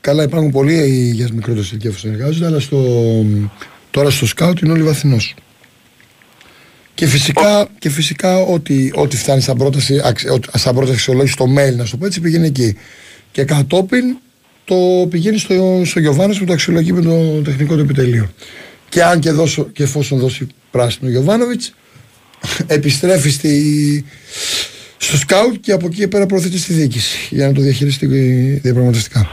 [0.00, 2.78] Καλά, υπάρχουν πολλοί γιας μικρότερες ηλικίες που συνεργάζονται, αλλά στο,
[3.90, 5.34] τώρα στο σκάουτ είναι όλοι βαθινός.
[6.94, 11.44] Και φυσικά, και φυσικά ό,τι, ό,τι φτάνει σαν πρόταση, αξ- ό,τι- σαν πρόταση αξιολόγηση στο
[11.44, 12.78] mail, να σου το πω έτσι, πηγαίνει εκεί.
[13.32, 14.16] Και κατόπιν
[14.64, 18.30] το πηγαίνει στο, στο Γιωβάνος που το αξιολογεί με το τεχνικό του επιτελείο.
[18.88, 21.74] Και αν και, δώσω, και εφόσον δώσει πράσινο ο Γιωβάνοβιτς,
[22.66, 24.04] επιστρέφει στη,
[24.96, 28.06] στο σκάουτ και από εκεί και πέρα προωθείται στη διοίκηση για να το διαχειριστεί
[28.62, 29.28] διαπραγματευτικά.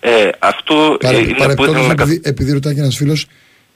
[0.00, 2.96] Ε, αυτό ε, Παρε, είναι που παρεπτόντως, ήθελα να κα- επειδή, επειδή ρωτάει και ένας
[2.96, 3.26] φίλος,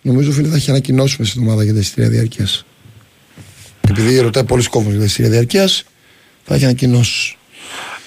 [0.02, 2.64] νομίζω φίλε θα έχει ανακοινώσει μέσα στην ομάδα για τα εισιτήρια διαρκείας.
[3.88, 5.84] Επειδή ρωτάει πολλοί κόσμος για τα εισιτήρια διαρκείας,
[6.44, 7.37] θα έχει ανακοινώσει.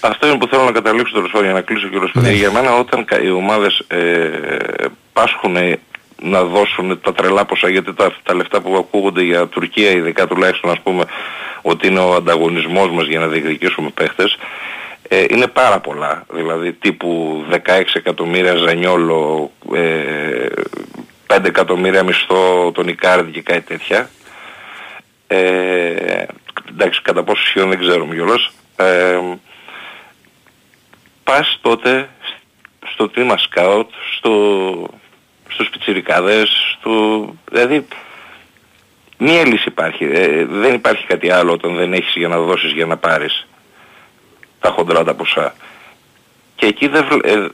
[0.01, 2.31] Αυτό είναι που θέλω να καταλήξω τέλος πάντων για να κλείσω και Ναι.
[2.31, 4.29] Για μένα όταν κα- οι ομάδες ε,
[5.13, 5.57] πάσχουν
[6.21, 10.71] να δώσουν τα τρελά ποσά γιατί τα, τα λεφτά που ακούγονται για Τουρκία ειδικά τουλάχιστον
[10.71, 11.03] ας πούμε
[11.61, 14.37] ότι είναι ο ανταγωνισμός μας για να διεκδικήσουμε παίχτες
[15.07, 16.25] ε, είναι πάρα πολλά.
[16.33, 17.57] Δηλαδή τύπου 16
[17.93, 20.45] εκατομμύρια Ζανιόλο, ε,
[21.27, 24.09] 5 εκατομμύρια μισθό τον Ικάρδη και κάτι τέτοια.
[25.27, 26.23] Ε,
[26.69, 28.51] εντάξει, κατά πόσο ισχύουν δεν ξέρουμε κιόλας.
[28.75, 29.19] Ε,
[31.31, 32.09] πας τότε
[32.93, 34.31] στο τμήμα σκάουτ, στο,
[35.49, 36.49] στους πιτσιρικάδες,
[36.79, 36.91] στο,
[37.51, 37.85] δηλαδή
[39.17, 40.03] μία λύση υπάρχει.
[40.03, 43.47] Ε, δεν υπάρχει κάτι άλλο όταν δεν έχεις για να δώσεις για να πάρεις
[44.59, 45.55] τα χοντρά τα ποσά.
[46.55, 47.47] Και εκεί δεν, βλέ- ε,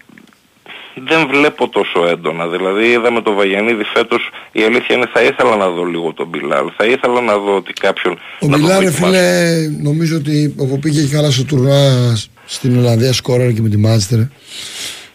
[0.96, 2.48] δεν βλέπω τόσο έντονα.
[2.48, 6.72] Δηλαδή είδαμε το Βαγιανίδη φέτος, η αλήθεια είναι θα ήθελα να δω λίγο τον Μπιλάλ.
[6.78, 8.14] Θα ήθελα να δω ότι κάποιον...
[8.14, 9.04] Ο να τον Μπιλάρ, δοκιμάσει.
[9.04, 12.16] φίλε, νομίζω ότι όπου πήγε και καλά στο τουρνουά
[12.48, 14.20] στην Ολλανδία, σκόραρε και με τη Μάντσεστερ.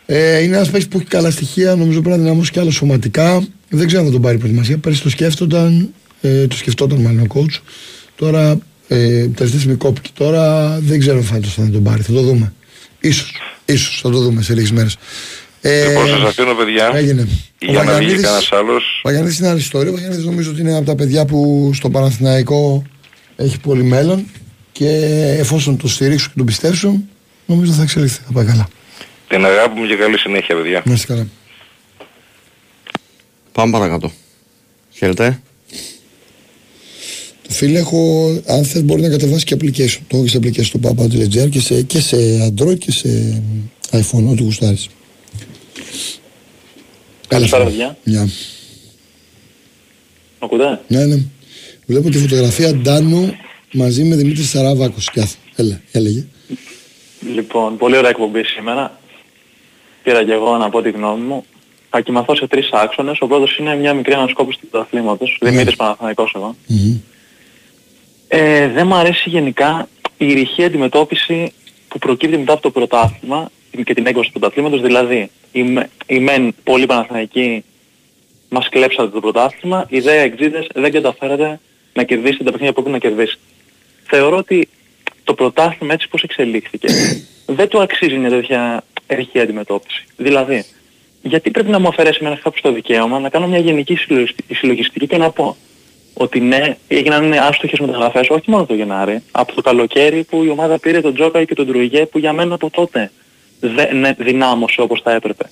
[0.07, 3.47] Ε, είναι ένας παίκτης που έχει καλά στοιχεία, νομίζω πρέπει να δυναμώσει και άλλος σωματικά.
[3.69, 4.79] Δεν ξέρω αν θα τον πάρει προετοιμασία.
[4.79, 5.89] Πέρυσι το σκέφτονταν,
[6.21, 7.61] ε, το σκεφτόταν μάλλον ο coach.
[8.17, 8.97] Τώρα, ε,
[9.27, 10.11] τελευταία στιγμή κόπηκε.
[10.15, 12.03] Τώρα δεν ξέρω αν φέτος θα τον πάρει.
[12.03, 12.53] Θα το δούμε.
[13.01, 13.33] Ίσως,
[13.65, 14.97] ίσως θα το δούμε σε λίγες μέρες.
[15.61, 16.91] Ε, Λοιπόν, σας αφήνω παιδιά.
[16.95, 17.29] Έγινε.
[17.59, 18.85] Για Ο να βγει Βαγιανίδης- κανένας άλλος.
[18.99, 19.91] Ο Βαγιανίδης είναι άλλη ιστορία.
[19.91, 22.83] Ο Βαγιανίδης νομίζω ότι είναι από τα παιδιά που στο Παναθηναϊκό
[23.37, 24.27] έχει πολύ μέλλον
[24.73, 24.89] και
[25.39, 27.09] εφόσον το στηρίξουν και τον πιστέψουν,
[27.55, 28.23] νομίζω θα εξελιχθεί.
[28.27, 28.69] Θα πάει καλά.
[29.29, 30.83] Την αγάπη μου και καλή συνέχεια παιδιά.
[30.85, 31.29] Να είστε καλά.
[33.53, 34.13] Πάμε παρακάτω.
[34.91, 35.43] Χαίρετε.
[37.49, 39.99] Το φίλε έχω, αν θες μπορεί να κατεβάσεις και application.
[40.09, 42.17] Το έχω και σε application του Papa του Ledger και σε, και σε
[42.47, 43.43] Android και σε
[43.91, 44.89] iPhone, ό,τι γουστάρεις.
[47.29, 47.77] Καλησπέρα, φίλε.
[47.77, 47.97] παιδιά.
[48.05, 48.23] Γεια.
[50.41, 51.23] Μ' ακούτε; Ναι, ναι.
[51.87, 53.35] Βλέπω τη φωτογραφία Ντάνου
[53.73, 55.05] μαζί με Δημήτρη Σαράβακος.
[55.05, 55.35] Σκιάθ.
[55.57, 56.25] Έλα, έλεγε.
[57.27, 58.99] Λοιπόν, πολύ ωραία εκπομπή σήμερα.
[60.03, 61.45] Πήρα και εγώ να πω τη γνώμη μου.
[61.91, 63.21] Θα κοιμαθώ σε τρεις άξονες.
[63.21, 65.39] Ο πρώτος είναι μια μικρή ανασκόπηση του αθλήματος.
[65.41, 66.57] Δημήτρης Παναθηναϊκός εγώ.
[66.67, 67.01] Μμμ.
[68.29, 69.89] Ε, δεν μου αρέσει γενικά
[70.19, 71.53] η ρηχή αντιμετώπιση
[71.89, 73.51] που προκύπτει μετά από το πρωτάθλημα
[73.85, 74.81] και την έκβαση του πρωταθλήματος.
[74.81, 77.65] Δηλαδή, οι, με- οι μεν πολύ Παναθηναϊκοί
[78.49, 81.61] μας κλέψατε το πρωτάθλημα, οι δε εξήδες δεν καταφέρατε
[81.93, 83.41] να κερδίσετε τα παιχνίδια που έπρεπε να κερδίσετε.
[84.05, 84.69] Θεωρώ ότι
[85.25, 86.89] το πρωτάθλημα έτσι πως εξελίχθηκε
[87.59, 90.05] δεν του αξίζει μια τέτοια ρηχή αντιμετώπιση.
[90.17, 90.65] Δηλαδή,
[91.23, 95.07] γιατί πρέπει να μου αφαιρέσει εμένα κάποιος το δικαίωμα να κάνω μια γενική συλλογιστική- συλλογιστική
[95.07, 95.57] και να πω
[96.15, 100.79] ότι ναι, έγιναν άστοχες μεταγραφές όχι μόνο το Γενάρη, από το καλοκαίρι που η ομάδα
[100.79, 103.11] πήρε τον Τζόκα και τον Τρουιγέ που για μένα από τότε
[103.61, 105.45] δεν ναι, δυνάμωσε όπως θα έπρεπε.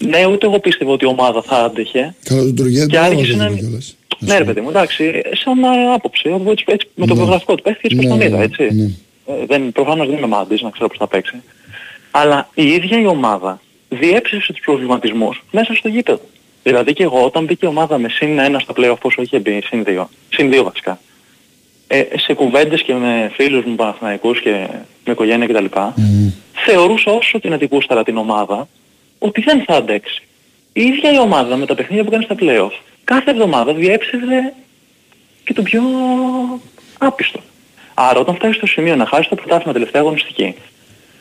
[0.00, 2.14] Ναι, ούτε εγώ πίστευα ότι η ομάδα θα άντεχε.
[2.24, 3.96] Καλά, τον Τουργέ Και δεν άρχισε το να- βάζω κιόλας.
[4.20, 7.20] Ναι ρε παιδί μου, εντάξει, σαν ε, άποψη, εγώ έτσι, έτσι, με το Ναι.
[7.20, 8.68] βιογραφικό του παίχτης έτσι πως Ναι, τον είδα, ναι, έτσι.
[8.74, 8.84] ναι.
[9.34, 11.42] Ε, δεν, προφανώς δεν είμαι μάντης να ξέρω πώς θα παίξει.
[12.10, 16.20] Αλλά η ίδια η ομάδα διέψευσε τους προβληματισμούς μέσα στο γήπεδο.
[16.62, 19.62] Δηλαδή και εγώ όταν μπήκε η ομάδα με συν ένα στα play-off πόσο είχε μπει,
[19.64, 21.00] συν δύο, συν δύο βασικά.
[21.86, 24.66] Ε, σε κουβέντες και με φίλους μου Παναθηναϊκούς και
[25.04, 25.64] με οικογένεια κτλ.
[25.96, 26.30] Μμμ.
[26.66, 28.68] Θεωρούσα όσο την αντικούσταρα την ομάδα
[29.18, 30.22] ότι δεν θα αντέξει.
[30.72, 32.72] Η ίδια η ομάδα με τα παιχνίδια που κάνει στα play-off
[33.04, 34.54] κάθε εβδομάδα διέψευδε
[35.44, 35.82] και το πιο
[36.98, 37.40] άπιστο.
[37.94, 40.54] Άρα όταν φτάσει στο σημείο να χάσει το πρωτάθλημα τελευταία αγωνιστική,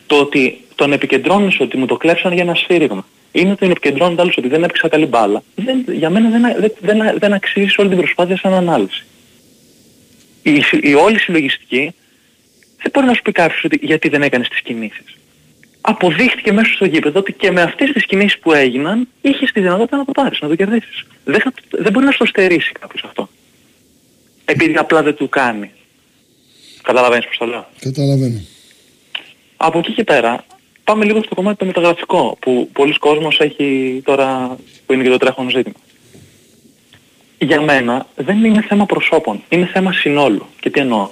[0.08, 4.22] το ότι τον επικεντρώνεις ότι μου το κλέψαν για ένα σφύριγμα, είναι ότι τον επικεντρώνονται
[4.22, 7.90] άλλους ότι δεν έπαιξα καλή μπάλα, δεν, για μένα δεν, δεν, δεν, δεν αξίζει όλη
[7.90, 9.06] την προσπάθεια σαν ανάλυση.
[10.44, 11.94] Η, συ- η όλη συλλογιστική
[12.82, 15.18] δεν μπορεί να σου πει κάποιος ότι γιατί δεν έκανες τις κινήσεις.
[15.82, 19.98] Αποδείχτηκε μέσα στο γήπεδο ότι και με αυτές τις κινήσεις που έγιναν είχες τη δυνατότητα
[19.98, 21.06] να το πάρεις, να το κερδίσεις.
[21.24, 23.30] Δεν, θα, δεν μπορεί να στο στερήσει κάποιος αυτό.
[24.46, 25.72] Επειδή απλά δεν του κάνει.
[26.82, 27.68] Καταλαβαίνεις πώς το λέω.
[27.80, 28.42] Καταλαβαίνω.
[29.58, 30.46] Από εκεί και πέρα
[30.84, 35.18] πάμε λίγο στο κομμάτι το μεταγραφικό που πολλοί κόσμος έχει τώρα που είναι και το
[35.18, 35.80] τρέχον ζήτημα.
[37.38, 40.46] Για μένα δεν είναι θέμα προσώπων, είναι θέμα συνόλου.
[40.60, 41.10] Και τι εννοώ.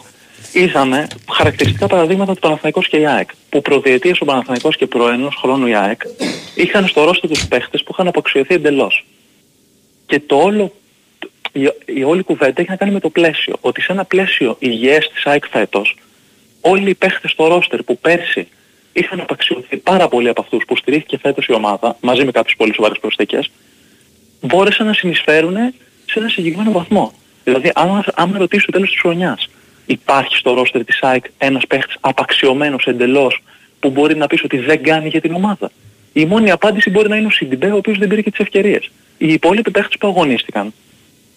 [0.53, 5.35] Είδαμε χαρακτηριστικά παραδείγματα του Παναθηναϊκός και η ΑΕΚ που προδιετίες ο Παναθηναϊκός και προ ενός
[5.35, 6.01] χρόνου η ΑΕΚ
[6.55, 9.05] είχαν στο ρόστο τους παίχτες που είχαν αποξιωθεί εντελώς.
[10.05, 10.73] Και το όλο,
[11.51, 13.55] η, η όλη κουβέντα έχει να κάνει με το πλαίσιο.
[13.61, 15.95] Ότι σε ένα πλαίσιο υγιές της ΑΕΚ φέτος
[16.61, 18.47] όλοι οι παίχτες στο ρόστερ που πέρσι
[18.93, 22.73] είχαν απαξιωθεί πάρα πολύ από αυτούς που στηρίχθηκε φέτος η ομάδα, μαζί με κάποιες πολύ
[22.73, 23.51] σοβαρές προσθήκες,
[24.41, 25.55] μπόρεσαν να συνεισφέρουν
[26.05, 27.13] σε ένα συγκεκριμένο βαθμό.
[27.43, 29.49] Δηλαδή, αν, αν με ρωτήσει στο τέλος της χρονιάς,
[29.87, 33.41] υπάρχει στο ρόστερ της ΑΕΚ ένας παίχτης απαξιωμένος εντελώς
[33.79, 35.71] που μπορεί να πεις ότι δεν κάνει για την ομάδα.
[36.13, 38.91] Η μόνη απάντηση μπορεί να είναι ο Σιντιμπέ, ο οποίος δεν πήρε και τις ευκαιρίες.
[39.17, 40.73] Οι υπόλοιποι παίχτες που αγωνίστηκαν,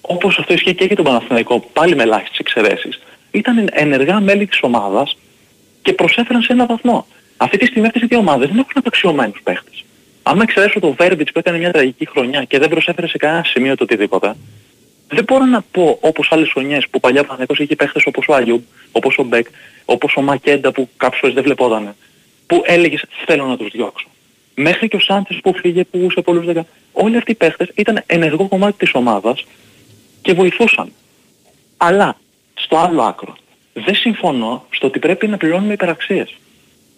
[0.00, 3.00] όπως αυτό ισχύει και για τον Παναθηναϊκό, πάλι με ελάχιστες εξαιρέσεις,
[3.30, 5.16] ήταν ενεργά μέλη της ομάδας
[5.82, 7.06] και προσέφεραν σε ένα βαθμό.
[7.36, 9.84] Αυτή τη στιγμή αυτές οι δύο ομάδες δεν έχουν απαξιωμένους παίχτες.
[10.22, 13.76] Αν εξαιρέσω το Βέρμπιτς που έκανε μια τραγική χρονιά και δεν προσέφερε σε κανένα σημείο
[13.76, 14.34] το οτιδήποτε,
[15.10, 18.62] δεν μπορώ να πω όπως άλλες χρονιές που παλιά Παναθηναϊκός είχε παίχτες όπως ο Άγιουμπ,
[18.92, 19.46] όπως ο Μπεκ,
[19.84, 21.94] όπως ο Μακέντα που κάποιες φορές δεν βλεπότανε,
[22.46, 24.06] που έλεγες θέλω να τους διώξω.
[24.54, 26.66] Μέχρι και ο Σάντσες που φύγε που σε πολλούς δεκα...
[26.92, 29.44] Όλοι αυτοί οι παίχτες ήταν ενεργό κομμάτι της ομάδας
[30.22, 30.92] και βοηθούσαν.
[31.76, 32.16] Αλλά
[32.54, 33.36] στο άλλο άκρο
[33.72, 36.36] δεν συμφωνώ στο ότι πρέπει να πληρώνουμε υπεραξίες.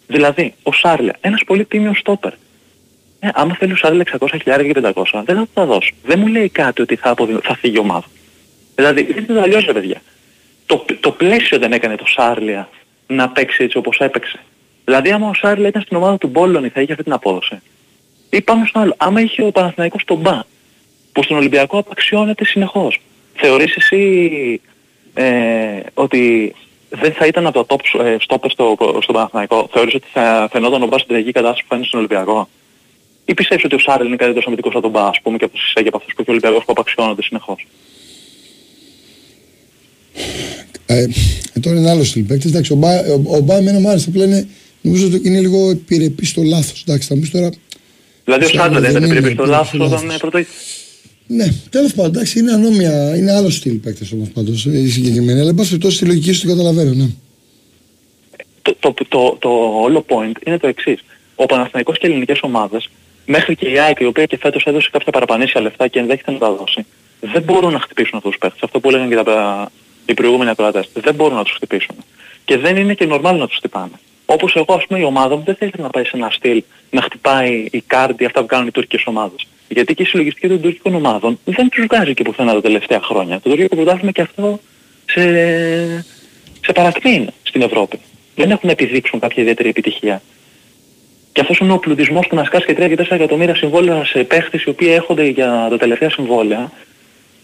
[0.06, 2.32] Δηλαδή, ο Σάρλια, ένας πολύ τίμιος στόπερ.
[3.24, 5.90] Ε, άμα θέλεις ο Σάρλια 600 χιλιάρια και 500, δεν θα του τα δώσω.
[6.03, 7.39] Δεν μου λέει κάτι ότι θα, αποδη...
[7.43, 8.05] θα φύγει η ομάδα.
[8.74, 10.03] Δηλαδή, δεν το αλλιώς ρε παιδιά.
[10.66, 12.69] Το, το πλαίσιο δεν έκανε το Σάρλια
[13.07, 14.40] να παίξει έτσι όπως έπαιξε.
[14.85, 17.61] Δηλαδή, άμα ο Σάρλια ήταν στην ομάδα του Μπόλωνη θα είχε αυτή την απόδοση.
[18.31, 18.94] Ή πάμε στο άλλο.
[18.97, 20.43] Άμα είχε ο Παναθηναϊκός τον Μπα,
[21.12, 23.01] που στον Ολυμπιακό απαξιώνεται συνεχώς.
[23.35, 24.61] Θεωρείς εσύ
[25.15, 26.55] ε, ότι
[26.89, 30.82] δεν θα ήταν από το top ε, stopper στο, στο Παναθηναϊκό; Θεωρείς ότι θα φαινόταν
[30.82, 32.49] ο Μπα στην τραγική κατάσταση που φαίνεται στον Ολυμπιακό;
[33.24, 35.55] Ή πιστεύεις ότι ο Σάρελ είναι καλύτερος αμυντικός από τον Μπα, ας πούμε, και από
[35.55, 37.66] τους και από αυτούς που έχει ο Ολυμπιακός που απαξιώνονται συνεχώς;
[40.86, 41.03] Ε,
[41.53, 42.51] ε, τώρα είναι άλλος στυλ παίκτης.
[42.51, 44.09] Εντάξει, ο Μπα, ο, ο Μπα εμένα μου άρεσε.
[44.09, 44.49] Απλά είναι,
[44.81, 46.85] νομίζω ότι είναι λίγο επιρρεπής στο λάθος.
[46.86, 47.51] Εντάξει, θα μου πεις τώρα...
[48.24, 50.15] Δηλαδή ο Σάρελ Σάρελ δεν δεν ήταν είναι επιρρεπής στο επιρρεπή λάθος στο όταν λάθος.
[50.15, 50.49] ε, πρωτοείδη.
[51.27, 55.40] Ναι, τέλος πάντων, εντάξει, είναι ανώμια, είναι άλλος στυλ παίκτες όμως πάντως, οι συγκεκριμένοι.
[55.40, 57.07] Αλλά εν πάση περιπτώσει τη λογική σου την καταλαβαίνω, ναι.
[58.62, 59.49] το, το, το, το
[59.82, 61.01] όλο point είναι το εξής.
[61.35, 62.90] Ο Παναθηναϊκός και οι ελληνικές ομάδες,
[63.27, 66.39] μέχρι και η ΑΕΚ η οποία και φέτος έδωσε κάποια παραπανήσια λεφτά και ενδέχεται να
[66.39, 66.86] τα δώσει,
[67.20, 68.62] δεν μπορούν να χτυπήσουν αυτούς τους παίχτες.
[68.62, 69.70] Αυτό που έλεγαν και τα,
[70.07, 70.90] οι προηγούμενοι ακροατές.
[70.94, 71.97] Δεν μπορούν να τους χτυπήσουν.
[72.44, 73.93] Και δεν είναι και normal να τους χτυπάνε.
[74.27, 77.03] Όπως εγώ ας πούμε η ομάδα μου δεν θέλει να πάει σε ένα στυλ να
[77.03, 79.47] χτυπάει η κάρτη αυτά που κάνουν οι τουρκικές ομάδες.
[79.69, 83.40] Γιατί και η συλλογιστική των τουρκικών ομάδων δεν τους βγάζει και πουθενά τα τελευταία χρόνια.
[83.40, 84.61] Το τουρκικό πρωτάθλημα και αυτό
[85.07, 85.23] σε,
[86.65, 87.99] σε παρακμή είναι στην Ευρώπη.
[88.35, 90.23] Δεν έχουν να επιδείξουν κάποια ιδιαίτερη επιτυχία.
[91.32, 94.24] Και αυτός είναι ο πλουτισμός του να σκάσει και 3 και 4 εκατομμύρια συμβόλαια σε
[94.24, 96.70] παίχτες οι οποίοι έχονται για τα τελευταία συμβόλαια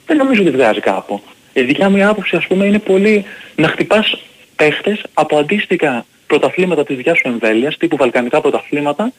[0.09, 1.23] δεν νομίζω ότι βγάζει κάπου.
[1.53, 3.25] Η δικιά μου η άποψη ας πούμε είναι πολύ
[3.57, 4.17] να χτυπάς
[4.57, 9.13] παίχτες από αντίστοιχα πρωταθλήματα της δικιάς σου εμβέλειας, τύπου βαλκανικά πρωταθλήματα,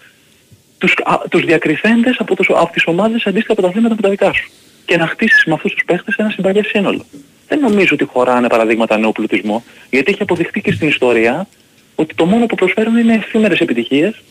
[0.77, 4.33] τους, α, τους διακριθέντες από, τους, από τις ομάδες σε αντίστοιχα πρωταθλήματα με τα δικά
[4.33, 4.49] σου.
[4.85, 7.05] Και να χτίσεις με αυτούς τους παίχτες ένα συμπαγές σύνολο.
[7.47, 11.47] Δεν νομίζω ότι χωράνε παραδείγματα νέου πλουτισμού, γιατί έχει αποδειχθεί και στην ιστορία
[11.95, 14.21] ότι το μόνο που προσφέρουν είναι εφήμερες επιτυχίες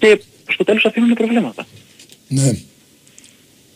[0.00, 0.20] και
[0.52, 1.66] στο τέλος αφήνουν προβλήματα.
[2.28, 2.52] Ναι.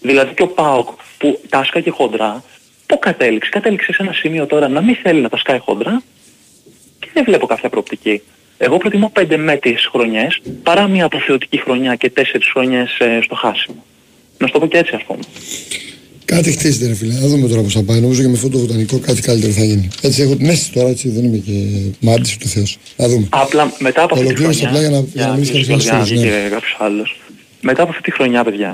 [0.00, 0.88] Δηλαδή και ο ΠΑΟΚ
[1.18, 2.44] που τα σκάει χοντρά,
[2.86, 6.02] πού κατέληξε; Κατέληξε σε ένα σημείο τώρα να μην θέλει να τα σκάει χοντρά
[6.98, 8.22] και δεν βλέπω κάποια προοπτική.
[8.58, 13.84] Εγώ προτιμώ πέντε μέτριες χρονιές παρά μια αποθεωτική χρονιά και τέσσερις χρονιές ε, στο χάσιμο.
[14.38, 15.22] Να σου το πω και έτσι ας πούμε.
[16.24, 17.12] Κάτι χτίζεται, ρε φίλε.
[17.12, 18.00] Να δούμε τώρα πώς θα πάει.
[18.00, 19.88] Νομίζω και με αυτό το βοτανικό κάτι καλύτερο θα γίνει.
[20.02, 21.52] Έτσι έχω την αίσθηση τώρα, έτσι δεν είμαι και
[22.00, 22.78] μάρτη του Θεός.
[22.96, 23.26] Να δούμε.
[23.30, 24.88] Απλά μετά από αυτή τη Ολοκλήρωσε χρονιά...
[24.88, 26.76] απλά για να- για να μιλήσει κλείσει κανείς για να άλλος βγει φίλος, και κάποιος
[26.78, 27.20] άλλος.
[27.60, 28.68] Μετά από αυτή τη χρονιά, παιδιά,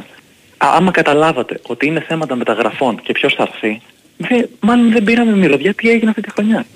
[0.57, 3.81] α, άμα καταλάβατε ότι είναι θέματα μεταγραφών και ποιος θα έρθει,
[4.17, 6.67] δε, μάλλον δεν πήραμε μυρωδιά τι έγινε αυτή τη χρονιά;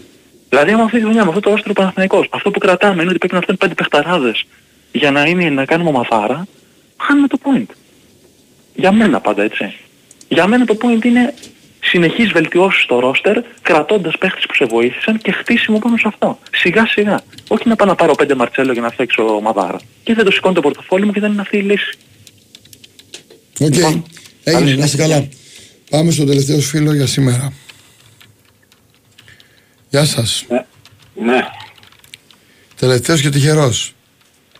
[0.48, 3.18] Δηλαδή, άμα αυτή τη χρονιά με αυτό το όστρο Παναθηναϊκός, αυτό που κρατάμε είναι ότι
[3.18, 4.44] πρέπει να φτάνουν πέντε παιχταράδες
[4.92, 6.46] για να, είναι, να κάνουμε ομαθάρα,
[7.00, 7.70] χάνουμε το point.
[8.74, 9.72] Για μένα πάντα έτσι.
[10.34, 11.34] Για μένα το point είναι
[11.80, 16.38] συνεχής βελτιώσεις στο ρόστερ, κρατώντας παίχτες που σε βοήθησαν και χτίσιμο πάνω σε αυτό.
[16.54, 17.20] Σιγά σιγά.
[17.48, 19.78] Όχι να πάω να πάρω πέντε Μαρτσέλο για να φτιάξω μαδάρα.
[20.04, 21.98] Και δεν το σηκώνει το πορτοφόλι μου και δεν είναι αυτή η λύση.
[23.60, 23.74] Οκ.
[23.74, 24.04] Λοιπόν,
[24.44, 25.14] Έγινε, καλή να είστε συνέχεια.
[25.16, 25.28] καλά.
[25.90, 27.52] Πάμε στο τελευταίο σου φίλο για σήμερα.
[29.90, 30.44] Γεια σας.
[31.14, 31.40] Ναι,
[32.76, 33.92] Τελευταίος και τυχερός.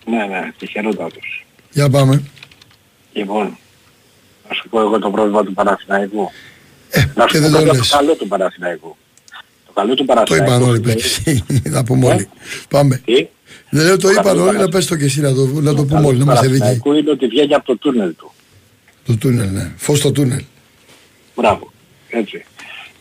[0.07, 1.45] ναι, ναι, τυχερότατος.
[1.73, 2.23] Για πάμε.
[3.13, 3.59] Λοιπόν,
[4.55, 6.31] να σου πω εγώ το πρόβλημα του Παναθηναϊκού.
[7.15, 7.89] να Ε, και σου δεν πω το πρώτα λες.
[7.89, 8.97] το καλό του Παναθηναϊκού.
[9.67, 10.51] Το καλό του Το Παναθηναϊκού.
[10.53, 11.23] είπαν όλοι είναι- παίκτες.
[11.75, 12.29] Θα πούμε όλοι.
[12.69, 12.97] Πάμε.
[13.05, 13.27] Τι;
[13.71, 15.45] Δεν λέω το Το είπαν καλό όλοι, του να πες το και εσύ να το,
[15.47, 16.59] να το Το πούμε καλό όλοι, να του είμαστε δικοί.
[16.59, 18.33] Παναθηναϊκού είναι ότι βγαίνει από το τούνελ του.
[19.07, 19.73] Το τούνελ, ναι.
[19.77, 20.45] Φως στο τούνελ.
[21.37, 21.73] Μπράβο.
[22.09, 22.45] Έτσι.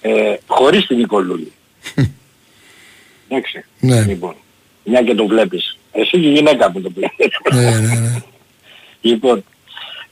[0.01, 1.51] Ε, χωρίς την Νικολούλη.
[3.27, 3.63] Εντάξει.
[3.79, 4.01] Ναι.
[4.05, 4.35] Λοιπόν,
[4.83, 5.77] μια και το βλέπεις.
[5.91, 7.27] Εσύ και η γυναίκα που το βλέπεις.
[7.53, 8.21] Ναι, ναι, ναι.
[9.01, 9.43] Λοιπόν,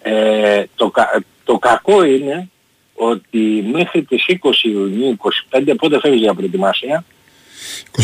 [0.01, 2.49] ε, το, κα- το κακό είναι
[2.93, 3.37] ότι
[3.71, 5.17] μέχρι τις 20 Ιουνίου,
[5.49, 7.03] 25, πότε φεύγει για προετοιμασία,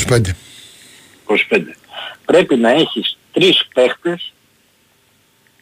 [0.09, 0.35] 25.
[1.25, 1.75] 25.
[2.25, 4.33] Πρέπει να έχεις τρεις παίχτες,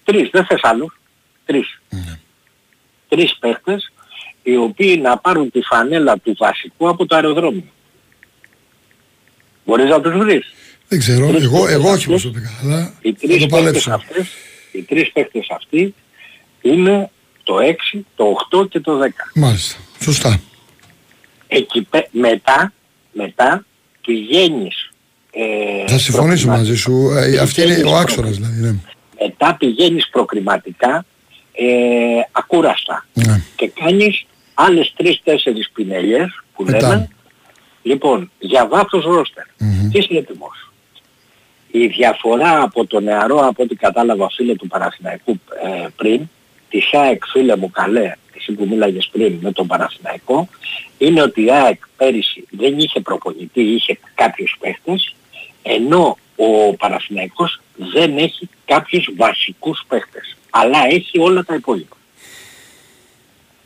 [0.04, 1.00] τρεις, δεν θες άλλους,
[1.46, 1.80] τρεις.
[3.10, 3.92] Τρεις παίχτες,
[4.44, 7.72] οι οποίοι να πάρουν τη φανέλα του βασικού από το αεροδρόμιο.
[9.66, 10.54] Μπορείς να τους βρεις.
[10.88, 13.50] Δεν ξέρω, Τρεις εγώ, παίκτες εγώ όχι αυτούς, προσωπικά, αλλά Οι θα τρεις το παίχτες
[13.50, 13.92] παλέψω.
[13.92, 14.28] αυτές,
[14.72, 15.94] οι τρεις παίχτες αυτοί
[16.62, 17.10] είναι
[17.46, 17.56] το
[17.94, 19.08] 6, το 8 και το 10.
[19.34, 19.80] Μάλιστα.
[20.02, 20.40] Σωστά.
[21.48, 22.74] Εκεί πέ- μετά,
[23.12, 23.66] μετά
[24.06, 24.90] πηγαίνεις
[25.32, 27.10] ε, Θα συμφωνήσω προκριμα- μαζί σου.
[27.16, 28.62] Ε, Αυτή είναι πηγαίνεις ο άξονας δηλαδή.
[28.62, 28.76] Ναι.
[29.22, 31.06] μετά πηγαίνεις προκριματικά
[31.54, 31.66] ε,
[32.32, 33.42] ακούραστα Ναι.
[33.56, 36.88] και κάνεις άλλες τρεις-τέσσερις πινελιές που Μετά.
[36.88, 37.10] λέμε
[37.84, 39.90] λοιπόν για βάθος ρόστερ Μμμ.
[39.92, 40.70] τι είσαι έτοιμος
[41.72, 45.32] η διαφορά από το νεαρό από ό,τι κατάλαβα φίλε του Παναθηναϊκού
[45.84, 46.22] ε, πριν
[46.70, 50.50] τη ΑΕΚ φίλε μου καλέ εσύ που μίλαγες πριν με τον Παναθηναϊκό
[50.98, 55.16] είναι ότι η ΑΕΚ πέρυσι δεν είχε προπονητή, είχε κάποιους παίχτες
[55.62, 61.96] ενώ ο Παναθηναϊκός δεν έχει κάποιους βασικούς παίχτες αλλά έχει όλα τα υπόλοιπα.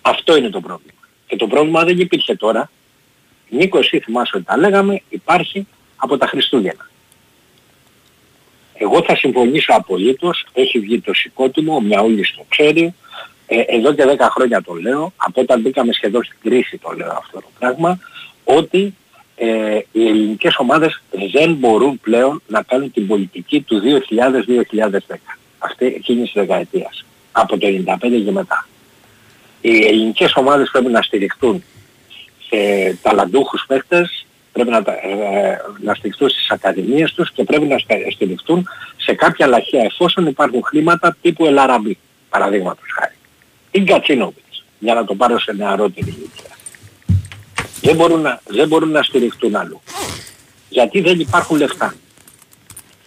[0.02, 1.00] Αυτό είναι το πρόβλημα.
[1.28, 2.72] Και το πρόβλημα δεν υπήρχε τώρα.
[3.50, 6.89] Νίκο εσύ θυμάσαι ότι τα λέγαμε, υπάρχει από τα Χριστούγεννα.
[8.82, 12.94] Εγώ θα συμφωνήσω απολύτως, έχει βγει το σηκώτιμο, ο Μιαούλης το ξέρει,
[13.48, 17.12] ε, εδώ και 10 χρόνια το λέω, από όταν μπήκαμε σχεδόν στην κρίση το λέω
[17.12, 18.00] αυτό το πράγμα,
[18.44, 18.94] ότι
[19.36, 21.02] ε, οι ελληνικές ομάδες
[21.32, 25.16] δεν μπορούν πλέον να κάνουν την πολιτική του 2000-2010.
[25.58, 27.06] Αυτή εκείνης της δεκαετίας.
[27.32, 28.68] Από το 95 και μετά.
[29.62, 31.64] Οι ελληνικές ομάδες πρέπει να στηριχτούν
[32.48, 32.58] σε
[33.02, 34.19] ταλαντούχους παίκτες,
[34.64, 38.68] πρέπει να, τα- ε, να στηριχτούν στις ακαδημίες τους και πρέπει να στα- στηριχτούν
[38.98, 41.98] σε κάποια λαχεία εφόσον υπάρχουν χρήματα τύπου Ελαραμπή,
[42.30, 43.14] παραδείγματος χάρη.
[43.72, 46.56] Ή Γκατσίνοβιτς, για να το πάρω σε νεαρότερη ηλικία.
[47.82, 49.82] Δεν μπορούν, να, δεν μπορούν να στηριχτούν αλλού.
[50.70, 51.94] Γιατί δεν υπάρχουν λεφτά.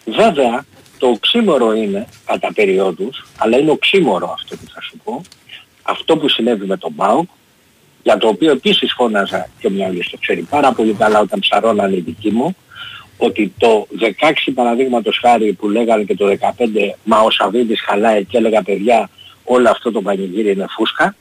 [0.04, 0.64] Βέβαια,
[0.98, 5.22] το οξύμορο είναι, κατά περιόδους, αλλά είναι οξύμορο αυτό που θα σου πω,
[5.82, 7.28] αυτό που συνέβη με τον ΠΑΟΚ,
[8.02, 11.96] για το οποίο επίσης φώναζα και ο Μιαούλης το ξέρει πάρα πολύ καλά όταν ψαρώνανε
[11.96, 12.56] οι δικοί μου,
[13.16, 14.06] ότι το 16
[14.54, 16.52] παραδείγματος χάρη που λέγανε και το 15
[17.04, 19.10] μα ο Σαββίδης χαλάει και έλεγα παιδιά
[19.44, 21.14] όλο αυτό το πανηγύρι είναι φούσκα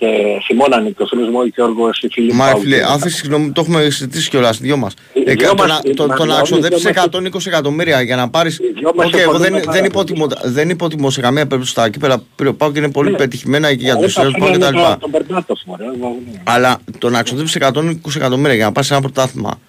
[0.00, 0.06] και
[0.46, 3.52] θυμώνανε και ο φίλος μου ο Γιώργος, οι φίλοι Μα Παύλου φίλε, και άφησε συγγνώμη,
[3.52, 4.94] το έχουμε συζητήσει κιόλας, δυο μας.
[5.12, 6.94] Οι Ε, δυο το, μας- να, οι- το, μα- το να μα- ξοδέψεις όλοι
[7.32, 8.60] 120 εκατομμύρια για να πάρεις...
[8.74, 10.10] δυο μας Οκ, εγώ συμφωνούμε δεν, πάρα δεν, πολύ.
[10.12, 13.16] υποτιμώ, δεν υποτιμώ σε καμία περίπτωση τα κύπελα που πάω και είναι πολύ Ναι.
[13.16, 14.76] πετυχημένα και για Ε, τους τα Ισραήλ φέρανε κτλ.
[14.90, 16.40] το- Τον Περνάτοφ, μωρέ, ναι.
[16.44, 19.60] Αλλά το να ξοδέψεις 120 εκατομμύρια για να πάρεις ένα πρωτάθλημα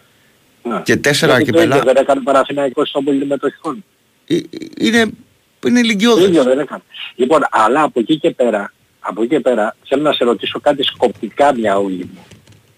[0.64, 0.82] Ναι.
[0.84, 3.84] και τέσσερα Γιατί το κύπελα ίδιο δεν έκανε Παναθηναϊκός στον πολυμετοχικών.
[4.28, 4.40] ε, ε,
[4.80, 5.10] είναι, είναι
[5.60, 6.26] Το ηλικιώδες.
[6.28, 6.82] ίδιο δεν έκανε.
[7.16, 10.84] Λοιπόν, αλλά από εκεί και πέρα, από εκεί και πέρα, θέλω να σε ρωτήσω κάτι
[10.84, 12.26] σκοπτικά μια όλη μου.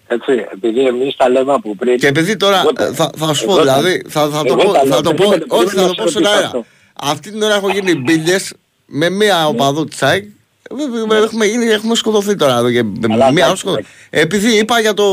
[0.07, 1.97] Έτσι, επειδή εμείς τα λέμε από πριν...
[1.97, 4.43] Και επειδή τώρα Εγώ τα- ε, θα, θα σου πω εγώ τα- δηλαδή, θα, θα
[4.43, 5.01] το εγώ πω, τα θα λέω.
[5.01, 6.45] το πω, Περίμενε, όχι περίμενε θα να το πω σε στον ρωτήσω αέρα.
[6.45, 6.65] αυτό.
[6.93, 8.53] Αυτή την ώρα έχω γίνει μπίλιες
[8.85, 10.23] με μία οπαδού της ΑΕΚ.
[10.23, 13.07] Ε, ε, Έχουμε, γίνει, έχουμε σκοτωθεί τώρα εδώ και με Ναι.
[13.07, 13.77] Καλά, μία εντάξει, σκοτω...
[13.77, 13.93] εντάξει.
[14.09, 15.05] Επειδή είπα για το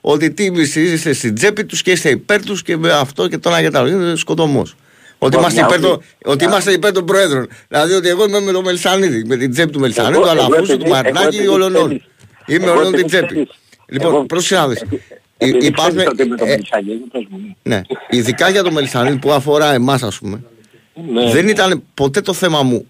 [0.00, 3.48] ότι τι είστε στην τσέπη τους και είστε υπέρ τους και με αυτό και το
[3.48, 3.88] ένα και το άλλο.
[3.88, 4.74] Είναι σκοτωμός.
[5.22, 7.48] Ότι Λοιπόν, είμαστε, μια υπέρ, το, οπή- ότι μια- είμαστε υπέρ των Προέδρων.
[7.68, 10.44] Δηλαδή ότι εγώ είμαι με το Μελισανίδη, με την τσέπη του Μελισανίδη, Εγώ- του εγώ
[10.44, 12.02] Αλαφούσου, του επειδή- Μαρινάκη, εγώ όλων επειδή όλων.
[12.46, 13.26] Είμαι εγώ όλων την επειδή τσέπη.
[13.26, 13.50] ξέρεις-
[13.86, 14.80] Λοιπόν, εγώ- πρόσεχε να δεις.
[14.80, 15.00] επει-
[15.36, 17.74] Ε, επειδή υπάρχουν- ξέρεις ότι με τον ε, Μελισσανίδη, πες μου, ναι.
[17.76, 20.42] ναι, ειδικά για το Μελισανίδη που αφορά εμά, α πούμε.
[21.12, 21.50] Ναι, δεν ναι.
[21.50, 22.86] ήταν ποτέ το θέμα μου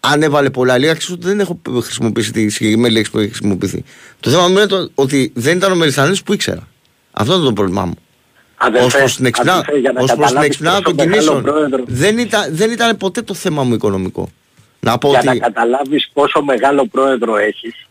[0.00, 0.94] αν έβαλε πολλά λίγα.
[0.94, 3.84] Ξέρω ότι δεν έχω χρησιμοποιήσει τη συγκεκριμένη λέξη που έχει χρησιμοποιηθεί.
[4.20, 6.68] Το θέμα μου είναι το, ότι δεν ήταν ο Μελισανίδη που ήξερα.
[7.12, 7.94] Αυτό ήταν το πρόβλημά μου.
[8.56, 11.06] Αδερφέ, Ω προς την εξυπνάδα αδερφέ, για να ως προς την καταλάβεις εξυπνάδα πόσο των
[11.06, 11.42] μεγάλο κινήσεων.
[11.42, 14.28] πρόεδρο- Δεν ήταν, δεν ήταν ποτέ το θέμα μου οικονομικό.
[14.80, 15.26] Να πω Για ότι.
[15.26, 17.86] να καταλάβεις πόσο μεγάλο πρόεδρο έχεις,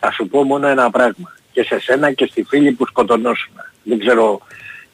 [0.00, 1.32] θα σου πω μόνο ένα πράγμα.
[1.52, 3.52] Και σε σένα και στη φίλη που σκοτωνόσουν.
[3.82, 4.40] Δεν ξέρω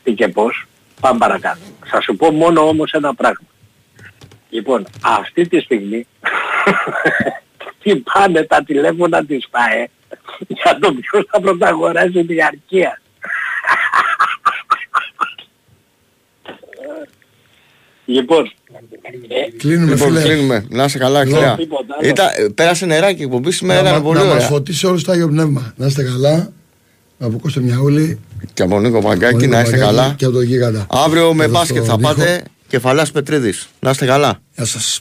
[0.03, 0.65] τι και πώς.
[1.01, 1.59] Πάμε παρακάτω.
[1.85, 3.47] Θα σου πω μόνο όμως ένα πράγμα.
[4.51, 6.07] Λοιπόν, αυτή τη στιγμή
[7.83, 9.89] τι πάνε τα τηλέφωνα της ΠΑΕ
[10.49, 13.00] για το ποιος θα πρωταγοράσει την αρκεία.
[18.15, 18.53] Λοιπόν,
[19.29, 20.23] ε, Κλείνουμε, Λοιπόν, φίλε.
[20.23, 20.65] κλείνουμε.
[20.69, 21.55] Να είσαι καλά, Λοιπόν, Χιλιά.
[21.57, 22.09] τίποτα άλλο.
[22.09, 24.47] Ήταν, ε, πέρασε νεράκι η εκπομπή σήμερα, Να, ήταν μα- πολύ να μας ωραία.
[24.47, 25.73] φωτίσει όλους το Άγιο Πνεύμα.
[25.77, 26.53] Να είστε καλά.
[27.19, 28.19] Από Κώστο Μιαούλη.
[28.55, 30.15] Και από Νίκο Παγκάκη, από να Νίκο είστε Παγκάκη καλά.
[30.19, 30.87] Και από τον Γίγαντα.
[30.91, 32.09] Αύριο με Εδώ μπάσκετ στο θα Νίκο.
[32.09, 33.69] πάτε κεφαλάς Πετρίδης.
[33.81, 34.41] Να είστε καλά.
[34.57, 35.01] Γεια σας.